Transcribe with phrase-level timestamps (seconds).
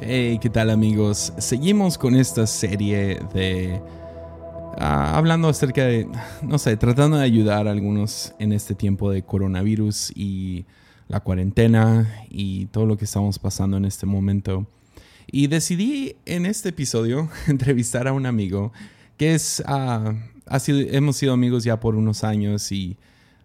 [0.00, 1.32] Hey, ¿qué tal amigos?
[1.38, 3.82] Seguimos con esta serie de...
[4.76, 6.06] ah, hablando acerca de,
[6.40, 10.66] no sé, tratando de ayudar a algunos en este tiempo de coronavirus y
[11.08, 14.68] la cuarentena y todo lo que estamos pasando en este momento.
[15.26, 18.72] Y decidí en este episodio entrevistar a un amigo
[19.16, 20.14] que es, ah,
[20.46, 22.96] hemos sido amigos ya por unos años y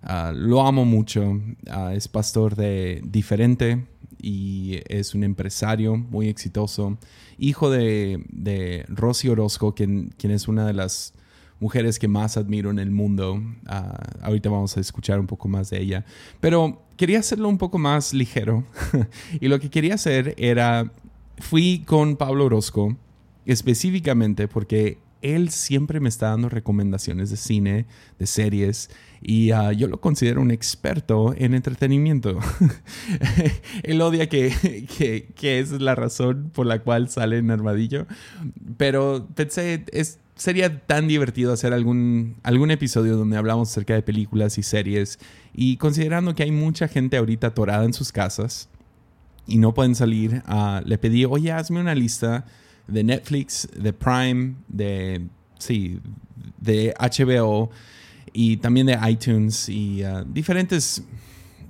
[0.03, 1.41] ah, lo amo mucho.
[1.91, 3.87] Es pastor de Diferente
[4.23, 6.97] y es un empresario muy exitoso,
[7.37, 11.13] hijo de, de Rosy Orozco, quien, quien es una de las
[11.59, 13.41] mujeres que más admiro en el mundo.
[13.67, 16.05] Ah, ahorita vamos a escuchar un poco más de ella.
[16.39, 18.63] Pero quería hacerlo un poco más ligero.
[19.41, 20.91] y lo que quería hacer era,
[21.37, 22.97] fui con Pablo Orozco
[23.45, 27.85] específicamente porque él siempre me está dando recomendaciones de cine,
[28.19, 28.89] de series,
[29.21, 32.39] y ah, yo lo considero un experto en entretenimiento.
[33.83, 38.05] él odia que, que, es la razón por la cual sale en Armadillo,
[38.77, 44.57] pero pensé, es, sería tan divertido hacer algún, algún episodio donde hablamos acerca de películas
[44.57, 45.19] y series,
[45.53, 48.67] y considerando que hay mucha gente ahorita atorada en sus casas
[49.47, 52.45] y no pueden salir, ah, le pedí, oye, hazme una lista
[52.87, 55.99] de Netflix, de Prime, de, sí,
[56.59, 57.69] de HBO
[58.33, 61.03] y también de iTunes y uh, diferentes,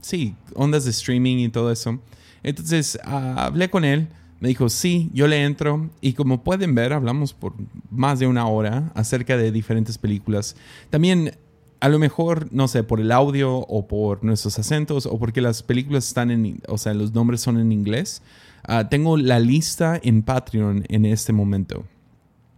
[0.02, 2.00] sí, ondas de streaming y todo eso.
[2.41, 4.08] Entonces uh, hablé con él,
[4.39, 7.53] me dijo, sí, yo le entro y como pueden ver, hablamos por
[7.89, 10.56] más de una hora acerca de diferentes películas.
[10.89, 11.38] También
[11.84, 15.64] a lo mejor, no sé, por el audio o por nuestros acentos o porque las
[15.64, 18.22] películas están en, o sea, los nombres son en inglés.
[18.67, 21.86] Uh, tengo la lista en Patreon en este momento.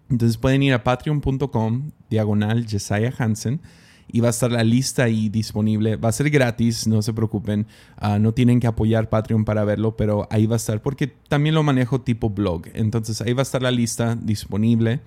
[0.10, 3.60] Entonces pueden ir a patreon.com, diagonal Jesiah Hansen,
[4.08, 5.96] y va a estar la lista ahí disponible.
[5.96, 7.66] Va a ser gratis, no se preocupen.
[8.00, 11.56] Uh, no tienen que apoyar Patreon para verlo, pero ahí va a estar, porque también
[11.56, 12.68] lo manejo tipo blog.
[12.74, 15.02] Entonces ahí va a estar la lista disponible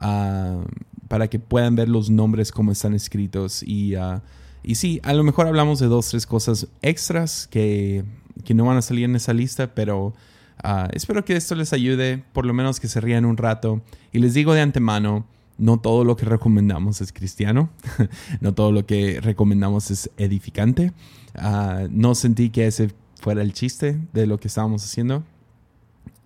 [0.00, 0.62] uh,
[1.08, 3.64] para que puedan ver los nombres como están escritos.
[3.64, 3.94] Y,
[4.62, 8.04] y sí, a lo mejor hablamos de dos, tres cosas extras que,
[8.44, 10.14] que no van a salir en esa lista, pero...
[10.64, 13.82] Uh, espero que esto les ayude, por lo menos que se rían un rato.
[14.12, 15.26] Y les digo de antemano,
[15.58, 17.70] no todo lo que recomendamos es cristiano,
[18.40, 20.92] no todo lo que recomendamos es edificante.
[21.34, 22.90] Uh, no sentí que ese
[23.20, 25.24] fuera el chiste de lo que estábamos haciendo,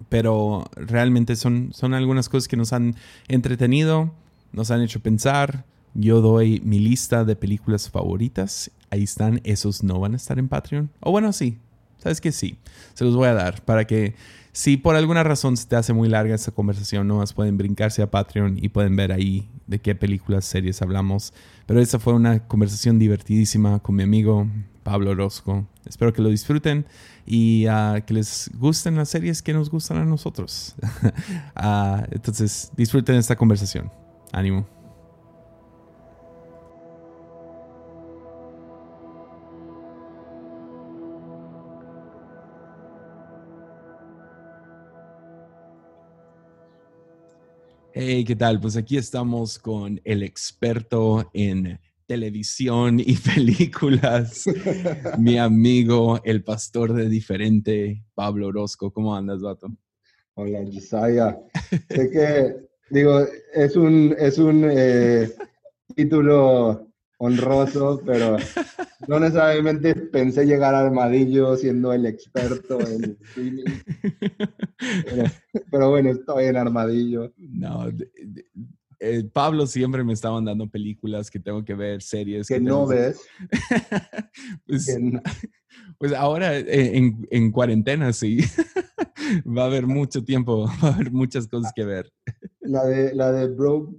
[0.08, 2.96] pero realmente son, son algunas cosas que nos han
[3.28, 4.12] entretenido,
[4.52, 5.64] nos han hecho pensar.
[5.94, 8.70] Yo doy mi lista de películas favoritas.
[8.90, 10.90] Ahí están, esos no van a estar en Patreon.
[11.00, 11.58] O bueno, sí,
[12.02, 12.56] sabes que sí,
[12.94, 14.14] se los voy a dar para que
[14.52, 18.02] si por alguna razón se te hace muy larga esta conversación, no más pueden brincarse
[18.02, 21.32] a Patreon y pueden ver ahí de qué películas, series hablamos.
[21.66, 24.48] Pero esta fue una conversación divertidísima con mi amigo
[24.82, 25.66] Pablo Orozco.
[25.86, 26.84] Espero que lo disfruten
[27.26, 30.74] y uh, que les gusten las series que nos gustan a nosotros.
[31.56, 33.90] uh, entonces, disfruten esta conversación.
[34.32, 34.79] Ánimo.
[48.02, 48.58] Hey, ¿qué tal?
[48.58, 54.46] Pues aquí estamos con el experto en televisión y películas,
[55.18, 58.90] mi amigo, el pastor de diferente, Pablo Orozco.
[58.90, 59.68] ¿Cómo andas, vato?
[60.32, 61.36] Hola, Josiah.
[61.90, 62.56] sé que,
[62.88, 63.20] digo,
[63.52, 65.30] es un, es un eh,
[65.94, 66.89] título
[67.22, 68.38] honroso, pero
[69.06, 73.64] no necesariamente pensé llegar a Armadillo siendo el experto en streaming.
[75.04, 75.24] Pero,
[75.70, 77.32] pero bueno, estoy en Armadillo.
[77.36, 78.46] No, de, de,
[79.00, 82.48] eh, Pablo siempre me está mandando películas que tengo que ver, series.
[82.48, 82.94] Que, que no que...
[82.94, 83.20] ves.
[84.66, 85.20] pues, que no.
[85.98, 88.38] pues, ahora eh, en, en, cuarentena sí.
[89.46, 92.10] va a haber mucho tiempo, va a haber muchas cosas que ver.
[92.60, 93.94] La de, la de Bro,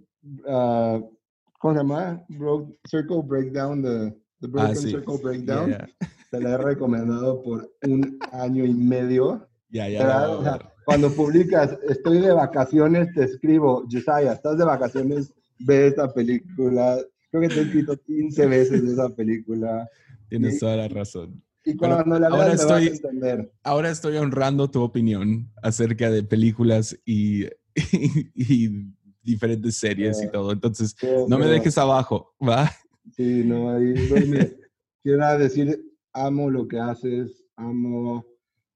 [0.46, 1.21] uh,
[1.62, 2.26] ¿cómo se llama?
[2.30, 4.90] Bro, Circle Breakdown, the, the Broken ah, sí.
[4.90, 5.70] Circle Breakdown.
[5.70, 6.10] Yeah, yeah.
[6.32, 9.48] Te la he recomendado por un año y medio.
[9.70, 10.30] Ya, ya.
[10.30, 16.12] O sea, cuando publicas, estoy de vacaciones, te escribo, Josiah, estás de vacaciones, ve esta
[16.12, 16.98] película.
[17.30, 19.88] Creo que te he escrito 15 veces de esa película.
[20.30, 21.44] Tienes y, toda la razón.
[21.64, 23.52] Y cuando bueno, la veas, ahora estoy, vas a entender.
[23.64, 28.94] Ahora estoy honrando tu opinión acerca de películas y, y, y
[29.24, 30.28] diferentes series Yeah.
[30.28, 30.52] y todo.
[30.52, 30.96] Entonces,
[31.28, 32.70] no me dejes abajo, ¿va?
[33.16, 33.94] Sí, no, ahí
[34.28, 34.58] mire,
[35.04, 35.82] quiero decir,
[36.14, 38.26] amo lo que haces, amo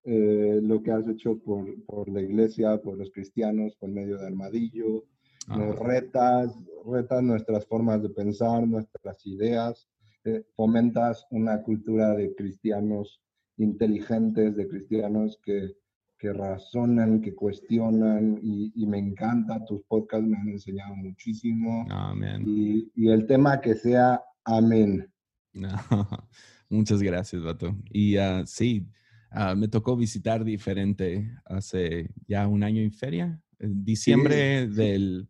[0.03, 4.27] eh, lo que has hecho por, por la iglesia, por los cristianos, por medio de
[4.27, 5.05] Armadillo.
[5.47, 6.55] Nos Ah, retas,
[6.91, 9.87] retas nuestras formas de pensar, nuestras ideas,
[10.23, 13.21] eh, fomentas una cultura de cristianos
[13.57, 15.75] inteligentes, de cristianos que
[16.17, 19.63] que razonan, que cuestionan y, me encanta.
[19.65, 21.85] Tus podcasts me han enseñado muchísimo.
[21.89, 22.43] Amén.
[22.47, 25.11] Y, y el tema que sea amén.
[25.53, 25.69] No,
[26.69, 27.75] muchas gracias, Vato.
[27.91, 28.87] Y uh, sí,
[29.31, 34.75] uh, me tocó visitar diferente hace ya un año en feria, en diciembre Sí, sí.
[34.81, 35.29] del,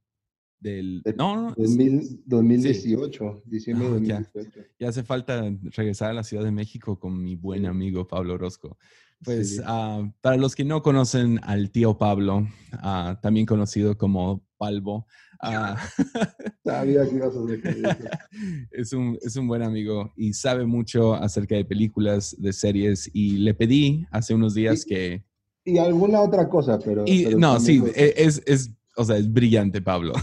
[0.60, 1.02] del...
[1.04, 4.16] De- No, no, 2000 2018, diciembre de Ah, ya.
[4.34, 4.70] 2018.
[4.80, 5.44] ya hace falta
[5.76, 7.66] regresar a la Ciudad de México con mi buen Sí.
[7.68, 8.78] amigo Pablo Orozco.
[9.24, 9.62] Pues Sí.
[9.66, 15.08] ah, para los que no conocen al tío Pablo, ah, también conocido como Palvo,
[15.42, 15.78] ah,
[16.66, 18.10] Sabía que ibas a decir eso.
[18.72, 23.38] es, un, es un buen amigo y sabe mucho acerca de películas, de series y
[23.38, 25.24] le pedí hace unos días Y- que...
[25.68, 27.04] Y alguna otra cosa, pero...
[27.08, 30.14] Y pero no, sí, e- es, es, o sea, es brillante Pablo.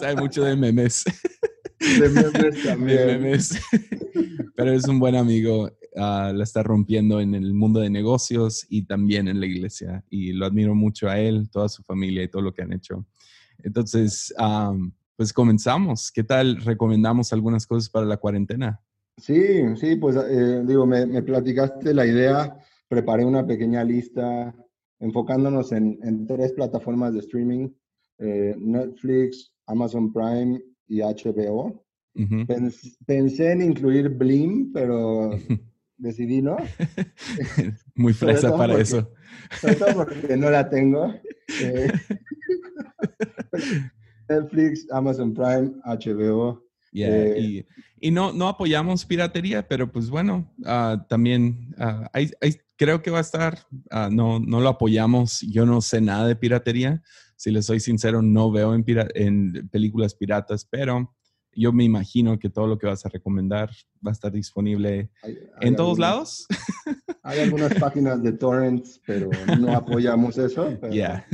[0.00, 1.04] sabe mucho de memes.
[1.78, 3.06] de memes de también.
[3.06, 3.60] memes.
[4.56, 8.82] Pero es un buen amigo, ah, la está rompiendo en el mundo de negocios y
[8.82, 10.04] también en la iglesia.
[10.10, 13.06] Y lo admiro mucho a él, toda su familia y todo lo que han hecho.
[13.62, 16.10] Entonces, am, pues comenzamos.
[16.10, 16.56] ¿Qué tal?
[16.62, 18.80] Recomendamos algunas cosas para la cuarentena.
[19.18, 22.56] Sí, sí, pues eh, digo, me, me platicaste la idea,
[22.88, 24.54] preparé una pequeña lista
[25.00, 27.68] enfocándonos en, en tres plataformas de streaming,
[28.18, 31.84] eh, Netflix, Amazon Prime y HBO.
[32.14, 32.34] Ujú.
[32.46, 35.30] Pens- pensé en incluir Blim, pero
[36.02, 36.56] decidí no,
[37.94, 39.10] Muy fresa para porque- eso.
[39.60, 41.14] sobre todo porque no la tengo.
[41.60, 41.92] Eh,
[44.28, 46.62] Netflix, Amazon Prime, HBO.
[46.92, 47.66] Yeah, Eh, y
[48.04, 51.72] y no, no apoyamos piratería, pero pues bueno, ah, también
[52.12, 53.60] hay- hay- creo que va a estar,
[53.90, 57.00] ah, no, no lo apoyamos, yo no sé nada de piratería,
[57.36, 61.14] si les soy sincero, no veo en, pira- en películas piratas, pero
[61.54, 63.70] yo me imagino que todo lo que vas a recomendar
[64.04, 66.46] va a estar disponible Hay- hay en todos algunas- lados.
[67.24, 70.66] Hay algunas páginas de torrents, pero no apoyamos eso.
[70.80, 71.24] Pero, Ya.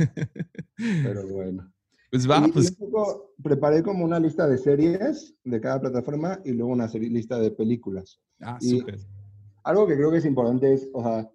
[0.77, 1.71] pero bueno.
[2.11, 5.79] Pues va, Y- y pues un poco preparé como una lista de series de cada
[5.81, 8.19] plataforma y luego una serie- lista de películas.
[8.41, 8.99] ah, y- súper.
[9.63, 11.29] Algo que creo que es importante es, o sea,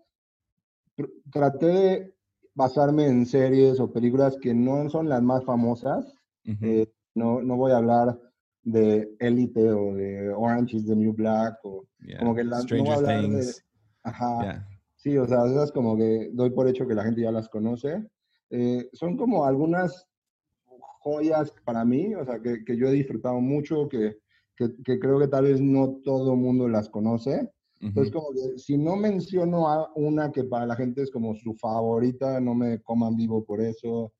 [0.96, 2.14] tr- traté de
[2.54, 6.14] basarme en series o películas que no son las más famosas.
[6.46, 6.64] Ujú.
[6.64, 8.18] Eh, no, no voy a hablar
[8.64, 12.18] de Elite o de Orange is the New Black o, Yeah.
[12.18, 13.64] como que la- no voy a Stranger hablar de- Things.
[14.02, 14.68] ajá, Yeah.
[14.96, 18.06] Sí, o sea, esas como que doy por hecho que la gente ya las conoce.
[18.50, 20.06] Eh, son como algunas
[21.00, 24.16] joyas para mí, o sea, que, que yo he disfrutado mucho, que,
[24.56, 27.50] que, que creo que tal vez no todo el mundo las conoce.
[27.80, 31.54] Entonces, como que si no menciono a una que para la gente es como su
[31.54, 34.10] favorita, no me coman vivo por eso.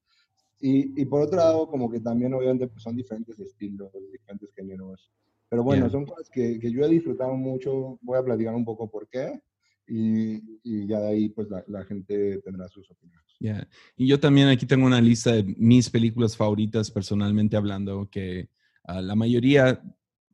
[0.61, 5.11] Y, y por otro lado, como que también obviamente pues, son diferentes estilos, diferentes géneros.
[5.49, 5.91] Pero bueno, Yeah.
[5.93, 7.99] son cosas que, que yo he disfrutado mucho.
[8.03, 9.41] Voy a platicar un poco por qué.
[9.87, 13.37] Y, y ya de ahí pues la, la gente tendrá sus opiniones.
[13.39, 13.69] Yeah.
[13.97, 18.49] Y yo también aquí tengo una lista de mis películas favoritas, personalmente hablando, que
[18.85, 19.83] ah, la mayoría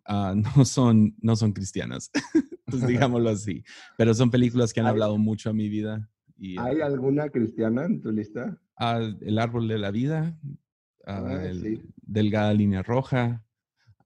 [0.06, 2.10] ah, no, son, no son cristianas,
[2.66, 3.64] pues digámoslo así,
[3.98, 6.08] pero son películas que han hablado mucho a mi vida.
[6.42, 8.58] Y, ¿Hay alguna cristiana en tu lista?
[8.76, 10.38] ah, El árbol de la vida,
[11.06, 11.82] ah, Ah, el sí.
[12.00, 13.44] Delgada línea roja,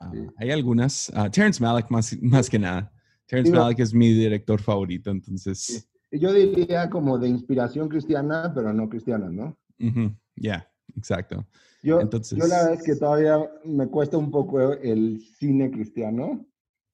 [0.00, 0.18] ah, Sí.
[0.36, 1.12] hay algunas.
[1.14, 2.92] ah, Terrence Malick más, más que nada.
[3.26, 5.84] Terrence Digo- Malick es mi director favorito, entonces, Sí.
[6.16, 9.58] Yo diría como de inspiración cristiana, pero no cristiana, ¿no?
[9.80, 11.44] ujú, yeah, exacto.
[11.82, 16.46] Yo, Entonces- yo la verdad es que todavía me cuesta un poco el cine cristiano,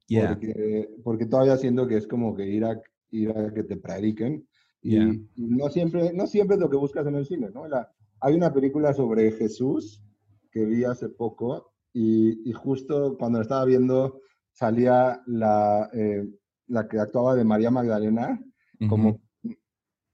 [0.08, 3.76] Yeah, porque, porque todavía siento que es como que ir a, ir a que te
[3.76, 4.46] prediquen.
[4.82, 5.12] Y, Yeah.
[5.36, 7.66] y no, siempre, no siempre es lo que buscas en el cine, ¿no?
[7.68, 10.02] La- hay una película sobre Jesús
[10.50, 14.20] que vi hace poco y, y justo cuando la estaba viendo
[14.52, 16.26] salía la, eh,
[16.66, 18.40] la que actuaba de María Magdalena
[18.88, 19.20] como...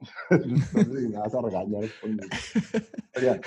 [0.31, 1.85] no sé si me vas a regañar.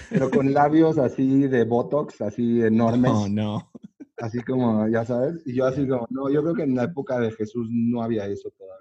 [0.10, 3.12] Pero con labios así de Botox, así enormes.
[3.14, 3.72] Oh, no.
[4.18, 7.20] Así como, ya sabes, y yo así como, no, yo creo que en la época
[7.20, 8.79] de Jesús no había eso todavía.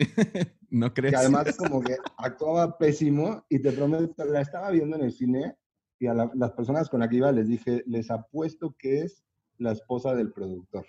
[0.70, 1.12] ¿No crees?
[1.12, 5.56] Que además como que actuaba pésimo y te prometo, la estaba viendo en el cine
[5.98, 9.22] y a la- las personas con las que iba les dije, les apuesto que es
[9.58, 10.86] la esposa del productor.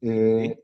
[0.00, 0.62] Eh,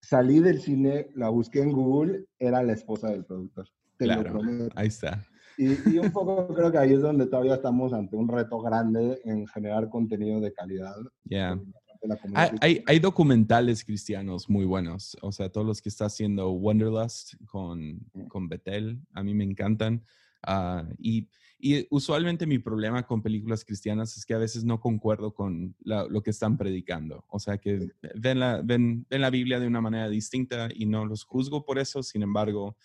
[0.00, 3.66] Salí del cine, la busqué en Google, era la esposa del productor.
[3.96, 4.68] Te lo Claro, prometo.
[4.76, 5.26] ahí está.
[5.56, 9.20] Y, y un poco creo que ahí es donde todavía estamos ante un reto grande
[9.24, 10.94] en generar contenido de calidad.
[11.24, 11.60] Yeah.
[12.00, 15.16] De la comunidad Hay, hay, documentales cristianos muy buenos.
[15.22, 20.02] O sea, todos los que está haciendo Wonderlust con, con Betel, a mí me encantan.
[20.42, 21.28] Ah, y,
[21.58, 26.04] y usualmente mi problema con películas cristianas es que a veces no concuerdo con la-
[26.04, 27.24] lo que están predicando.
[27.28, 31.04] O sea, que ven la, ven, ven la Biblia de una manera distinta y no
[31.04, 32.02] los juzgo por eso.
[32.02, 32.76] Sin embargo,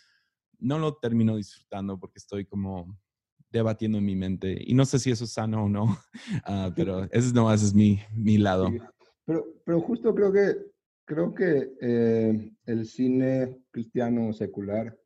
[0.59, 2.97] no lo termino disfrutando porque estoy como
[3.51, 4.57] debatiendo en mi mente.
[4.65, 5.97] Y no sé si eso es sano o no,
[6.45, 8.71] ah, pero ese no es mi, mi lado.
[9.25, 10.55] Pero, pero justo creo que,
[11.05, 14.97] creo que eh, el cine cristiano secular,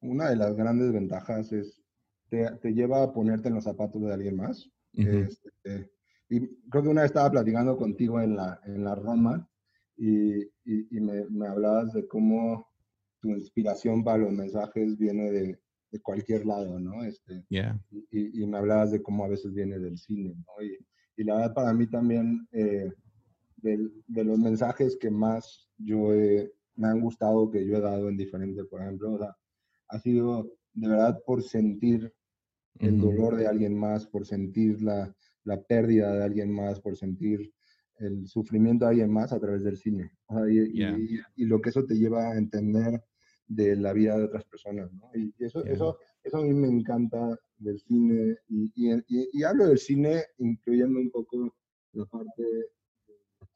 [0.00, 1.82] una de las grandes ventajas es,
[2.28, 4.68] te, te lleva a ponerte en los zapatos de alguien más.
[4.92, 5.90] Este,
[6.28, 9.48] y creo que una vez estaba platicando contigo en la, en la Roma
[9.96, 12.66] y, y, me, me, hablabas de cómo
[13.20, 15.60] tu inspiración para los mensajes viene de,
[15.90, 17.04] de cualquier lado, ¿no?
[17.04, 20.64] Este, y, y, me hablabas de cómo a veces viene del cine, ¿no?
[20.64, 20.78] Y,
[21.16, 22.90] y la verdad para mí también, eh,
[23.62, 26.08] de, de, los mensajes que más yo
[26.76, 29.36] me han gustado, que yo he dado en diferentes, por ejemplo, o sea,
[29.88, 32.12] ha sido de verdad por sentir
[32.78, 35.14] el dolor de alguien más, por sentir la,
[35.44, 37.52] la, pérdida de alguien más, por sentir
[37.98, 40.12] el sufrimiento de alguien más a través del cine.
[40.26, 43.02] O sea, y, y, lo que eso te lleva a entender
[43.46, 45.10] de la vida de otras personas, ¿no?
[45.14, 50.22] Y, eso, eso, eso a mí me encanta del cine, y, y, hablo del cine
[50.38, 51.54] incluyendo un poco
[51.92, 52.42] la parte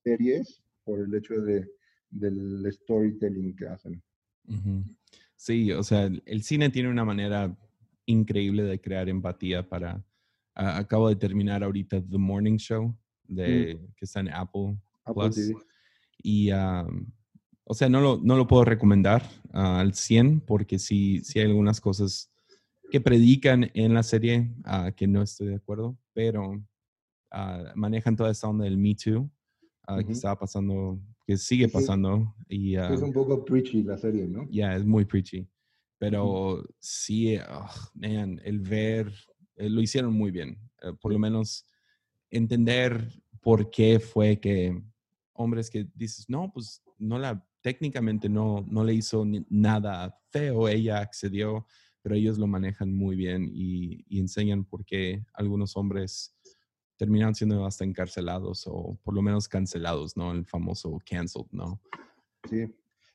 [0.05, 1.67] series por el hecho de,
[2.11, 4.03] del storytelling que hacen.
[5.35, 7.57] Sí, o sea, el cine tiene una manera
[8.07, 10.05] increíble de crear empatía para...
[10.55, 12.95] acabo de terminar ahorita The Morning Show,
[13.25, 13.95] de, mm.
[13.97, 15.53] que está en Apple, Plus.
[16.23, 16.51] Y
[17.67, 21.47] o sea, no lo, no lo puedo recomendar ah, al 100 porque sí, sí hay
[21.47, 22.31] algunas cosas
[22.91, 28.31] que predican en la serie uh, que no estoy de acuerdo, pero uh, manejan toda
[28.31, 29.31] esa onda del Me Too
[30.07, 32.35] que estaba pasando, que sigue pasando.
[32.49, 34.47] Y, es un poco preachy la serie, ¿no?
[34.51, 35.47] Ya, es muy preachy.
[35.99, 37.39] Pero sí,
[37.95, 39.13] man, el ver,
[39.57, 40.59] eh, lo hicieron muy bien.
[40.83, 41.67] Eh, por lo menos
[42.31, 43.09] entender
[43.41, 44.83] por qué fue que
[45.35, 50.99] hombres que dices, no, pues no la técnicamente no, no le hizo nada feo, ella
[50.99, 51.67] accedió,
[52.03, 56.34] pero ellos lo manejan muy bien y, enseñan por qué algunos hombres
[56.97, 60.33] terminan siendo hasta encarcelados o por lo menos cancelados, ¿no?
[60.33, 61.81] El famoso canceled, ¿no?
[62.49, 62.67] Sí,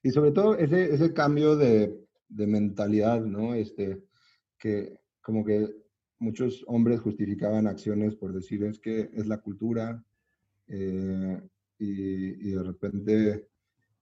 [0.03, 3.53] y sobre todo ese, ese cambio de, de mentalidad, ¿no?
[3.53, 4.03] Este,
[4.57, 5.69] que como que
[6.19, 10.03] muchos hombres justificaban acciones por decir es que es la cultura
[10.67, 11.41] eh,
[11.77, 13.47] y, y, de repente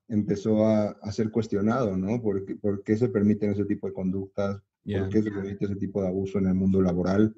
[0.07, 2.21] empezó a, a, ser cuestionado, ¿no?
[2.21, 4.61] ¿Por qué, ¿Por qué, se permiten ese tipo de conductas?
[4.83, 7.35] ¿Por qué se permite ese tipo de abuso en el mundo laboral?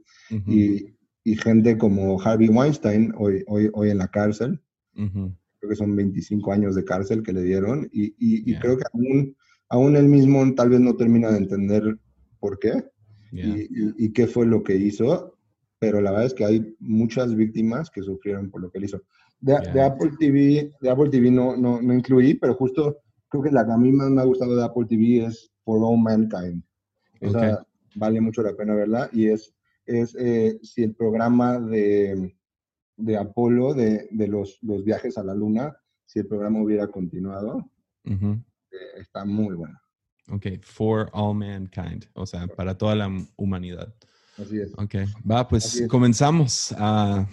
[0.47, 0.98] y,
[1.31, 4.61] y, gente como Harvey Weinstein hoy, hoy, hoy en la cárcel,
[4.93, 9.35] creo que son 25 años de cárcel que le dieron, y, y creo que aún,
[9.69, 11.97] aún él mismo tal vez no termina de entender
[12.39, 12.83] por qué
[13.31, 15.37] y, qué fue lo que hizo,
[15.79, 19.01] pero la verdad es que hay muchas víctimas que sufrieron por lo que él hizo.
[19.39, 22.97] De, Apple TV, de Apple TV no, no, no, incluí, pero justo
[23.29, 25.79] creo que la que a mí más me ha gustado de Apple TV es For
[25.81, 26.63] All Mankind.
[27.21, 29.53] Esa vale mucho la pena verla y es,
[29.89, 32.35] es eh, si el programa de,
[32.97, 37.69] de Apolo, de, de los, los, viajes a la luna, si el programa hubiera continuado,
[38.05, 38.37] eh,
[38.99, 39.77] está muy bueno.
[40.31, 43.93] Ok, For All Mankind, o sea, para toda la humanidad.
[44.37, 44.71] Así es.
[44.77, 44.95] Ok,
[45.29, 47.27] va, pues comenzamos a,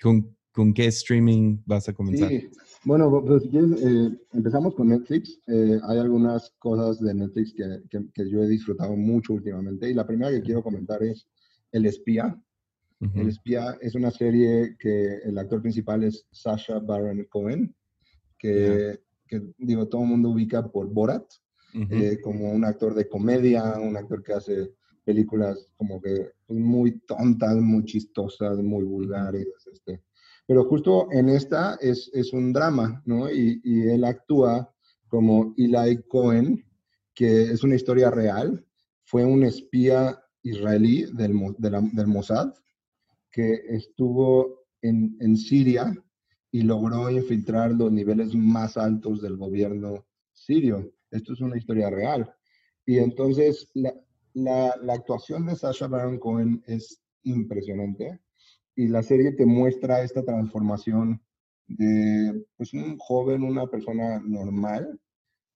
[0.00, 2.28] con ¿Con qué streaming vas a comenzar?
[2.28, 2.48] Sí,
[2.82, 5.40] bueno, pues si quieres, eh, empezamos con Netflix.
[5.46, 9.88] Eh, hay algunas cosas de Netflix que, que, yo he disfrutado mucho últimamente.
[9.88, 11.28] Y la primera que quiero comentar es
[11.72, 12.40] El Espía.
[13.14, 17.74] El Espía es una serie que el actor principal es Sasha Baron Cohen,
[18.36, 21.24] que, que digo, todo el mundo ubica por Borat,
[21.74, 24.72] eh, como un actor de comedia, un actor que hace
[25.04, 29.46] películas como que pues, muy tontas, muy chistosas, muy vulgares.
[29.72, 30.02] Este,
[30.46, 33.30] pero justo en esta es, es un drama, ¿no?
[33.30, 34.74] Y, y, él actúa
[35.08, 36.64] como Eli Cohen,
[37.14, 38.66] que es una historia real.
[39.04, 42.52] Fue un espía israelí del, del Mossad
[43.30, 45.94] que estuvo en, en Siria
[46.50, 50.92] y logró infiltrar los niveles más altos del gobierno sirio.
[51.10, 52.32] Esto es una historia real.
[52.86, 53.92] Y entonces la,
[54.34, 58.20] la, actuación de Sasha Baron Cohen es impresionante
[58.74, 61.20] y la serie te muestra esta transformación
[61.66, 64.98] de pues, un joven, una persona normal,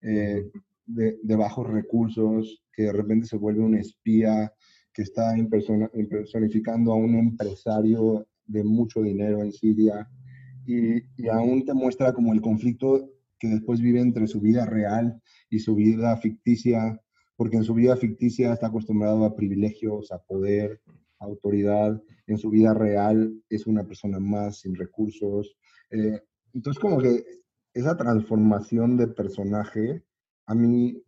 [0.03, 0.51] eh,
[0.95, 4.53] de, bajos recursos, que de repente se vuelve un espía,
[4.93, 10.09] que está impersonificando a un empresario de mucho dinero en Siria,
[10.67, 15.21] y, y aún te muestra como el conflicto que después vive entre su vida real
[15.51, 17.01] y su vida ficticia,
[17.37, 20.81] porque en su vida ficticia está acostumbrado a privilegios, a poder,
[21.23, 25.57] autoridad, en su vida real es una persona más sin recursos.
[25.91, 26.21] Eh,
[26.55, 27.25] entonces, como que
[27.75, 30.03] esa transformación de personaje
[30.53, 31.03] a mí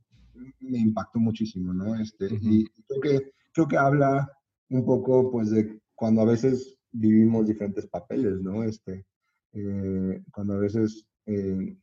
[0.61, 1.95] me impactó muchísimo, ¿no?
[2.01, 4.31] Este, Y creo que, creo que habla
[4.71, 8.65] un poco, pues, de cuando a veces vivimos diferentes papeles, ¿no?
[8.65, 9.05] Este,
[9.53, 11.77] eh, cuando a veces, eh,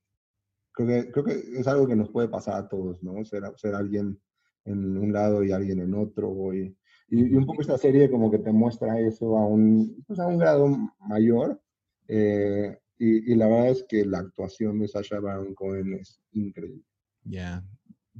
[0.73, 3.23] creo, que, creo que es algo que nos puede pasar a todos, ¿no?
[3.23, 4.19] Ser, ser alguien
[4.65, 6.53] en un lado y alguien en otro.
[6.53, 6.75] Y,
[7.09, 10.39] y, un poco esta serie como que te muestra eso a un, pues a un
[10.39, 11.61] grado mayor.
[12.07, 16.83] Eh, y, y, la verdad es que la actuación de Sasha Baron Cohen es increíble.
[17.23, 17.63] Ya,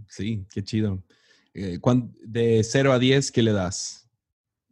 [0.08, 1.04] sí, qué chido.
[1.54, 4.10] de 0 a 10, ¿qué le das?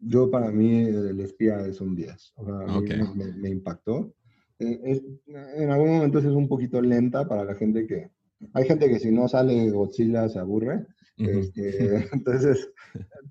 [0.02, 2.34] Yo para mí el espía es un 10.
[2.36, 3.06] O sea,
[3.36, 4.14] me, impactó.
[4.60, 8.10] Eh, en algunos momentos es un poquito lenta para la gente que...
[8.54, 10.86] Hay gente que si no sale Godzilla se aburre.
[11.18, 12.70] este, entonces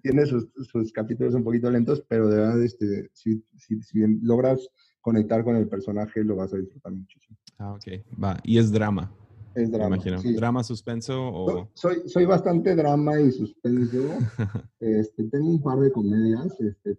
[0.02, 4.68] tiene sus, sus, capítulos un poquito lentos, pero de verdad, este, si, si, si, logras
[5.00, 7.38] conectar con el personaje, lo vas a disfrutar muchísimo.
[7.56, 8.04] Ah, ok.
[8.22, 8.38] Va.
[8.44, 9.10] Y es drama.
[9.58, 9.96] Es drama.
[9.96, 10.22] Imagino.
[10.36, 11.70] ¿Drama, suspenso o...?
[11.74, 13.98] Soy, soy bastante drama y suspenso.
[14.80, 16.96] este, tengo un par de comedias, este,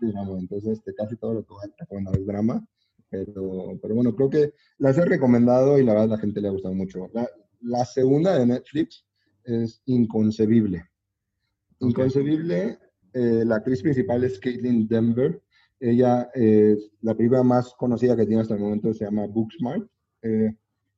[0.00, 2.66] drama, entonces este, casi todo lo que voy a recomendar es drama.
[3.08, 6.50] Pero, pero bueno, creo que las he recomendado y la verdad la gente le ha
[6.50, 7.08] gustado mucho.
[7.14, 7.28] La,
[7.60, 9.06] la segunda de Netflix
[9.44, 10.84] es Inconcebible.
[11.78, 12.80] Inconcebible,
[13.12, 15.40] eh, la actriz principal es Caitlin Denver.
[15.78, 19.88] Ella, eh, la película más conocida que tiene hasta el momento se llama Booksmart.
[20.22, 20.52] Eh,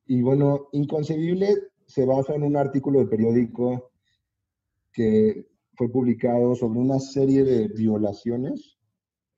[0.09, 1.55] y bueno, Inconcebible
[1.87, 3.91] se basa en un artículo de periódico
[4.91, 8.79] que fue publicado sobre una serie de violaciones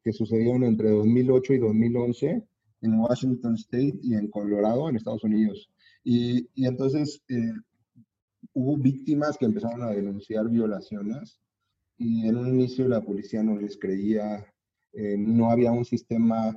[0.02, 2.44] que sucedieron entre 2008 y 2011
[2.82, 5.68] en Washington State y en Colorado, en Estados Unidos.
[6.04, 7.52] Y, entonces eh,
[8.54, 11.40] hubo víctimas que empezaron a denunciar violaciones
[11.98, 14.46] y en un inicio la policía no les creía,
[14.92, 16.56] eh, no había un sistema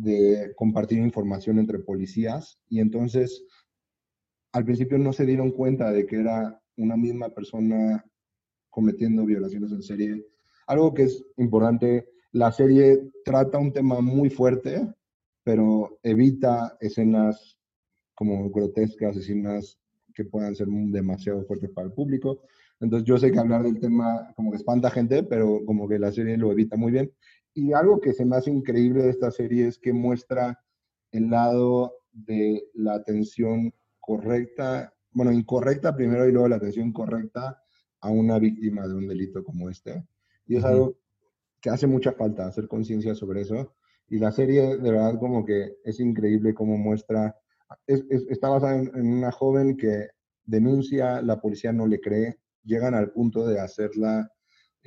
[0.00, 3.44] de compartir información entre policías y entonces
[4.52, 8.04] al principio no se dieron cuenta de que era una misma persona
[8.70, 10.26] cometiendo violaciones en serie.
[10.66, 14.86] Algo que es importante, la serie trata un tema muy fuerte,
[15.42, 17.58] pero evita escenas
[18.14, 19.78] como grotescas, escenas
[20.14, 22.42] que puedan ser demasiado fuertes para el público.
[22.80, 26.12] Entonces yo sé que hablar del tema como que espanta gente, pero como que la
[26.12, 27.12] serie lo evita muy bien.
[27.58, 30.62] Y algo que se me hace increíble de esta serie es que muestra
[31.10, 37.60] el lado de la atención correcta, bueno, incorrecta primero y luego la atención correcta
[37.98, 40.06] a una víctima de un delito como este.
[40.46, 40.98] Y es algo
[41.60, 43.74] que hace mucha falta, hacer conciencia sobre eso.
[44.08, 47.34] Y la serie, de verdad, como que es increíble cómo muestra,
[47.88, 50.10] está basada en, en, una joven que
[50.44, 54.30] denuncia, la policía no le cree, llegan al punto de hacerla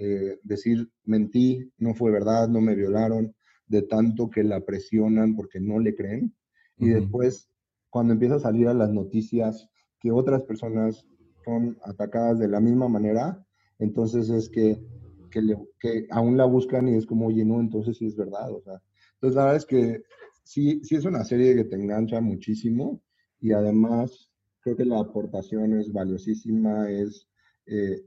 [0.03, 3.35] eh, decir, mentí, no fue verdad, no me violaron,
[3.67, 6.33] de tanto que la presionan porque no le creen.
[6.79, 7.47] Y después,
[7.91, 11.05] cuando empieza a salir a las noticias que otras personas
[11.45, 13.45] son atacadas de la misma manera,
[13.77, 14.83] entonces es que,
[15.29, 18.51] que, aún la buscan y es como, oye, no, entonces sí es verdad.
[18.51, 18.81] O sea,
[19.13, 20.01] entonces la verdad es que
[20.43, 23.03] sí, sí es una serie que te engancha muchísimo
[23.39, 27.27] y además creo que la aportación es valiosísima, es
[27.67, 28.01] eh,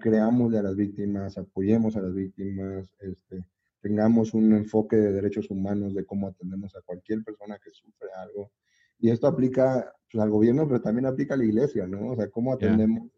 [0.00, 3.44] creamos a las víctimas, apoyemos a las víctimas, este,
[3.80, 8.52] tengamos un enfoque de derechos humanos, de cómo atendemos a cualquier persona que sufre algo.
[8.98, 12.10] Y esto aplica pues, al gobierno, pero también aplica a la iglesia, ¿no?
[12.10, 13.10] O sea, cómo atendemos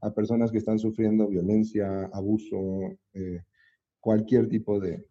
[0.00, 2.56] a personas que están sufriendo violencia, abuso,
[3.14, 3.42] eh,
[4.00, 5.04] cualquier tipo de,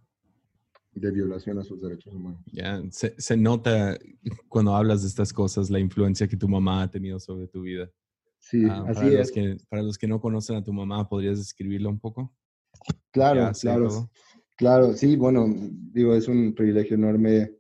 [0.91, 2.41] de violación a sus derechos humanos.
[2.51, 3.97] Ya, se, se, nota
[4.47, 7.89] cuando hablas de estas cosas la influencia que tu mamá ha tenido sobre tu vida.
[8.39, 9.17] Sí, ah, así para es.
[9.17, 12.33] Los que, para los que no conocen a tu mamá, ¿podrías describirla un poco?
[13.11, 14.09] Claro, claro.
[14.57, 15.45] Claro, sí, bueno,
[15.91, 17.57] digo, es un privilegio enorme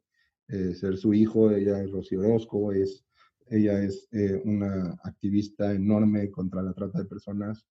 [0.47, 1.51] eh, ser su hijo.
[1.51, 3.05] Ella es Rocío Orozco, es,
[3.49, 7.65] ella es eh, una activista enorme contra la trata de personas.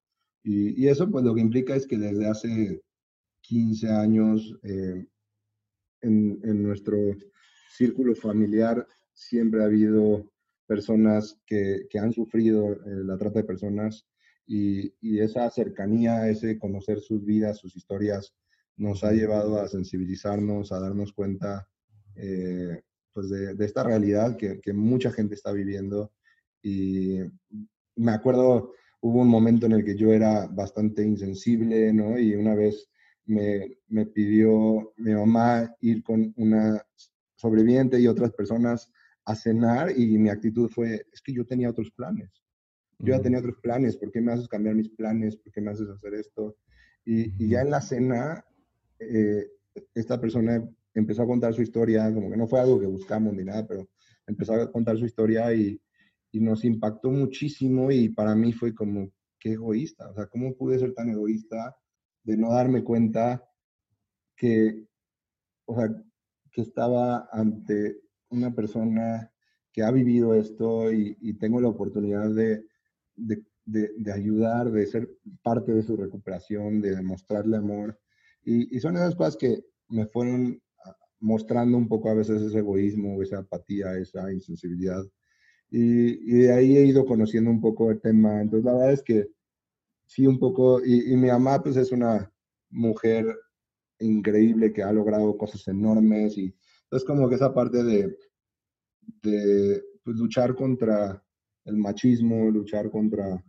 [0.44, 2.82] Y, y, eso, pues, lo que implica es que desde hace
[3.40, 5.06] 15 años eh,
[6.02, 6.96] en, en nuestro
[7.70, 10.30] círculo familiar siempre ha habido
[10.66, 14.06] personas que, que han sufrido eh, la trata de personas
[14.46, 18.34] y, y, esa cercanía, ese conocer sus vidas, sus historias,
[18.76, 21.68] nos ha llevado a sensibilizarnos, a darnos cuenta
[22.14, 26.12] eh, pues de, de, esta realidad que, que, mucha gente está viviendo.
[26.62, 27.18] Y
[27.96, 32.18] me acuerdo, hubo un momento en el que yo era bastante insensible, ¿no?
[32.18, 32.88] Y una vez
[33.24, 36.84] me, me pidió mi mamá ir con una
[37.36, 38.92] sobreviviente y otras personas
[39.26, 42.30] a cenar y mi actitud fue, es que yo tenía otros planes.
[42.98, 45.36] Yo ya tenía otros planes, ¿por qué me haces cambiar mis planes?
[45.36, 46.56] ¿Por qué me haces hacer esto?
[47.04, 48.44] Y, y ya en la cena,
[48.98, 49.46] eh,
[49.94, 53.44] esta persona empezó a contar su historia, como que no fue algo que buscamos ni
[53.44, 53.88] nada, pero
[54.26, 55.78] empezó a contar su historia y,
[56.32, 60.78] y nos impactó muchísimo y para mí fue como, qué egoísta, o sea, ¿cómo pude
[60.78, 61.76] ser tan egoísta
[62.22, 63.44] de no darme cuenta
[64.36, 64.86] que,
[65.66, 65.88] o sea,
[66.50, 69.32] que estaba ante una persona
[69.72, 72.64] que ha vivido esto y, tengo la oportunidad de,
[73.14, 75.10] de, de, ayudar, de ser
[75.42, 78.00] parte de su recuperación, de demostrarle amor.
[78.42, 83.22] Y, son esas cosas que me fueron ah, mostrando un poco a veces ese egoísmo,
[83.22, 85.04] esa apatía, esa insensibilidad.
[85.68, 88.40] Y, y, de ahí he ido conociendo un poco el tema.
[88.40, 89.28] Entonces, la verdad es que
[90.06, 92.32] sí, un poco, y, y mi mamá pues es una
[92.70, 93.26] mujer
[93.98, 96.55] increíble que ha logrado cosas enormes y
[96.90, 98.16] es como que esa parte de,
[99.22, 101.22] de pues, luchar contra
[101.64, 103.42] el machismo, luchar contra...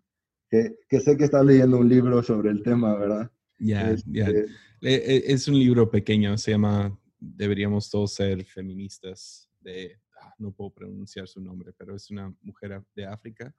[0.49, 3.29] Que, que, sé que estás leyendo un libro sobre el tema, ¿verdad?
[3.59, 4.27] Ya, ya.
[4.27, 4.45] Este
[4.81, 10.51] e, e, es un libro pequeño, se llama Deberíamos todos ser feministas, de, ah, no
[10.51, 13.53] puedo pronunciar su nombre, pero es una mujer de África.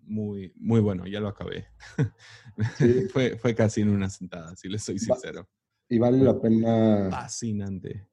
[0.00, 1.66] Muy, muy bueno, ya lo acabé.
[3.12, 5.48] fue, fue casi en una sentada, si le soy sincero.
[5.88, 7.08] Y vale la pena.
[7.10, 8.08] Fascinante.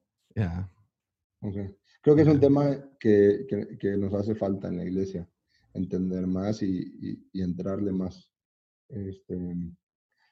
[1.42, 1.70] Ya.
[2.02, 3.46] Creo que es un tema que,
[3.80, 5.28] que, nos hace falta en la iglesia,
[5.74, 8.30] entender más y, y, entrarle más.
[8.88, 9.36] Este,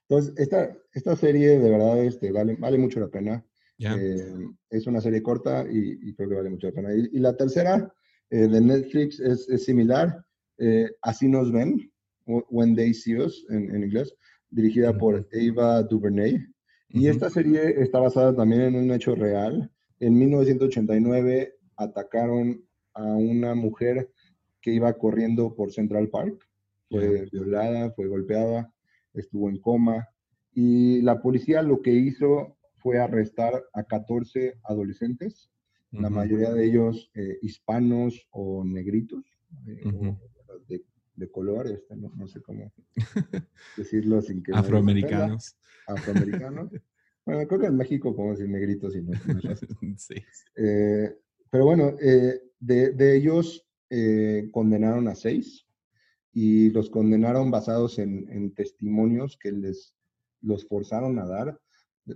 [0.08, 3.44] entonces, esta, esta serie de verdad este, vale, vale mucho la pena.
[3.78, 6.94] Eh, es una serie corta y, creo que vale mucho la pena.
[6.94, 7.92] Y, la tercera
[8.30, 10.24] eh, de Netflix es, es similar,
[10.58, 11.90] eh, Así nos ven,
[12.26, 14.14] When They See Us en, en inglés,
[14.50, 16.38] dirigida por Eva DuVernay.
[16.88, 19.70] Y esta serie está basada también en un hecho real.
[20.00, 24.10] En 1989 atacaron a una mujer
[24.60, 26.48] que iba corriendo por Central Park.
[26.88, 28.72] Fue violada, fue golpeada,
[29.14, 30.08] estuvo en coma.
[30.52, 35.50] Y la policía lo que hizo fue arrestar a 14 adolescentes,
[35.90, 39.24] la mayoría de ellos eh, hispanos o negritos,
[39.66, 40.16] eh,
[41.16, 42.72] de, color, este, no, sé cómo
[43.76, 44.52] decirlo sin que...
[44.52, 45.56] Afroamericanos.
[45.86, 46.70] Afroamericanos.
[47.24, 49.12] Bueno, creo que en México como decir negritos y no,
[49.96, 50.14] sí.
[50.56, 51.16] Eh,
[51.50, 55.66] pero bueno, eh, de, ellos eh, condenaron a seis
[56.32, 59.94] y los condenaron basados en, testimonios que les
[60.40, 61.58] los forzaron a dar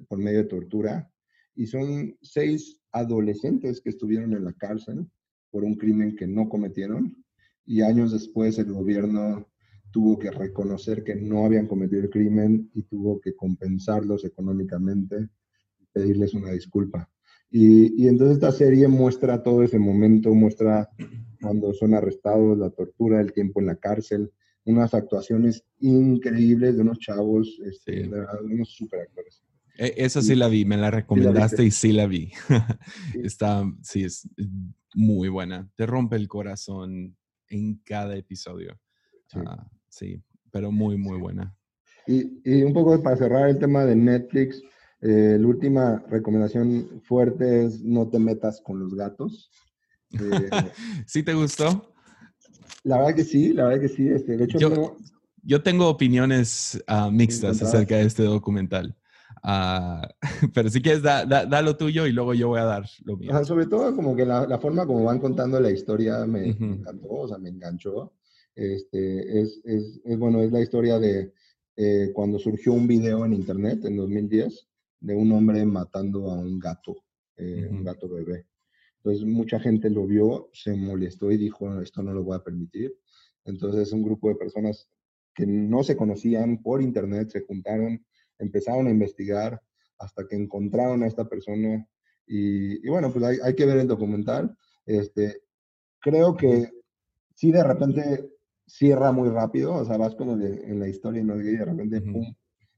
[0.08, 1.10] por medio de tortura.
[1.54, 5.06] Y son seis adolescentes que estuvieron en la cárcel
[5.50, 7.24] por un crimen que no cometieron.
[7.64, 9.47] Y años después el gobierno
[9.90, 15.28] tuvo que reconocer que no habían cometido el crimen y tuvo que compensarlos económicamente
[15.78, 17.08] y pedirles una disculpa.
[17.50, 20.90] Y, entonces esta serie muestra todo ese momento, muestra
[21.40, 24.30] cuando son arrestados, la tortura, el tiempo en la cárcel,
[24.64, 29.42] unas actuaciones increíbles de unos chavos, este, de unos super actores.
[29.78, 32.32] E, esa sí la vi, me la recomendaste y sí la vi.
[33.22, 34.28] Está, sí, es
[34.94, 35.70] muy buena.
[35.76, 37.16] Te rompe el corazón
[37.48, 38.78] en cada episodio.
[39.28, 39.38] Sí,
[39.90, 41.54] ah, pero muy, muy buena.
[42.06, 44.62] Y, y, un poco para cerrar el tema de Netflix,
[45.00, 49.50] eh, la última recomendación fuerte es no te metas con los gatos.
[50.12, 50.50] Eh,
[51.06, 51.94] ¿Sí te gustó?
[52.84, 54.08] La verdad que sí, la verdad que sí.
[54.08, 54.96] Este, de hecho,
[55.42, 58.96] yo, tengo opiniones ah, mixtas acerca de este documental.
[59.42, 60.08] Ah,
[60.54, 63.44] pero si quieres, da, da, lo tuyo y luego yo voy a dar lo mío.
[63.44, 67.28] sobre todo como que la, la, forma como van contando la historia me, encantó, o
[67.28, 68.12] sea, me enganchó.
[68.58, 71.32] Este, es, es, es, bueno, es la historia de
[71.76, 74.66] eh, cuando surgió un video en internet en 2010
[74.98, 76.96] de un hombre matando a un gato,
[77.36, 78.48] eh, un gato bebé.
[78.96, 82.98] Entonces mucha gente lo vio, se molestó y dijo, esto no lo voy a permitir.
[83.44, 84.88] Entonces un grupo de personas
[85.36, 88.04] que no se conocían por internet se juntaron,
[88.40, 89.62] empezaron a investigar
[89.98, 91.88] hasta que encontraron a esta persona.
[92.26, 94.52] Y, bueno, pues hay, hay, que ver el documental.
[94.84, 95.42] Este,
[96.00, 96.72] creo que
[97.36, 98.37] sí de repente
[98.68, 102.34] cierra muy rápido, o sea, vas como en la historia y no de repente, pum,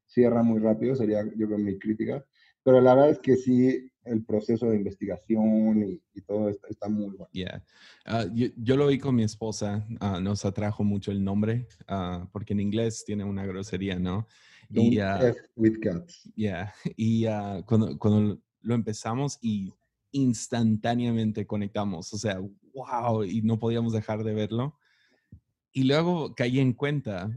[0.07, 2.25] cierra muy rápido, sería yo creo mi crítica,
[2.63, 7.17] pero la verdad es que sí, el proceso de investigación y, todo está, está, muy
[7.17, 7.29] bueno.
[7.33, 7.65] Yeah.
[8.05, 12.53] Ah, yo, lo vi con mi esposa, uh, nos atrajo mucho el nombre, uh, porque
[12.53, 14.27] en inglés tiene una grosería, ¿no?
[14.69, 15.01] y,
[15.57, 16.31] with cats.
[16.37, 16.73] Yeah.
[16.97, 17.25] Y
[17.67, 19.73] cuando, cuando lo empezamos y
[20.13, 22.41] instantáneamente conectamos, o sea,
[22.75, 24.77] wow, y no podíamos dejar de verlo.
[25.73, 27.31] Y luego caí en cuenta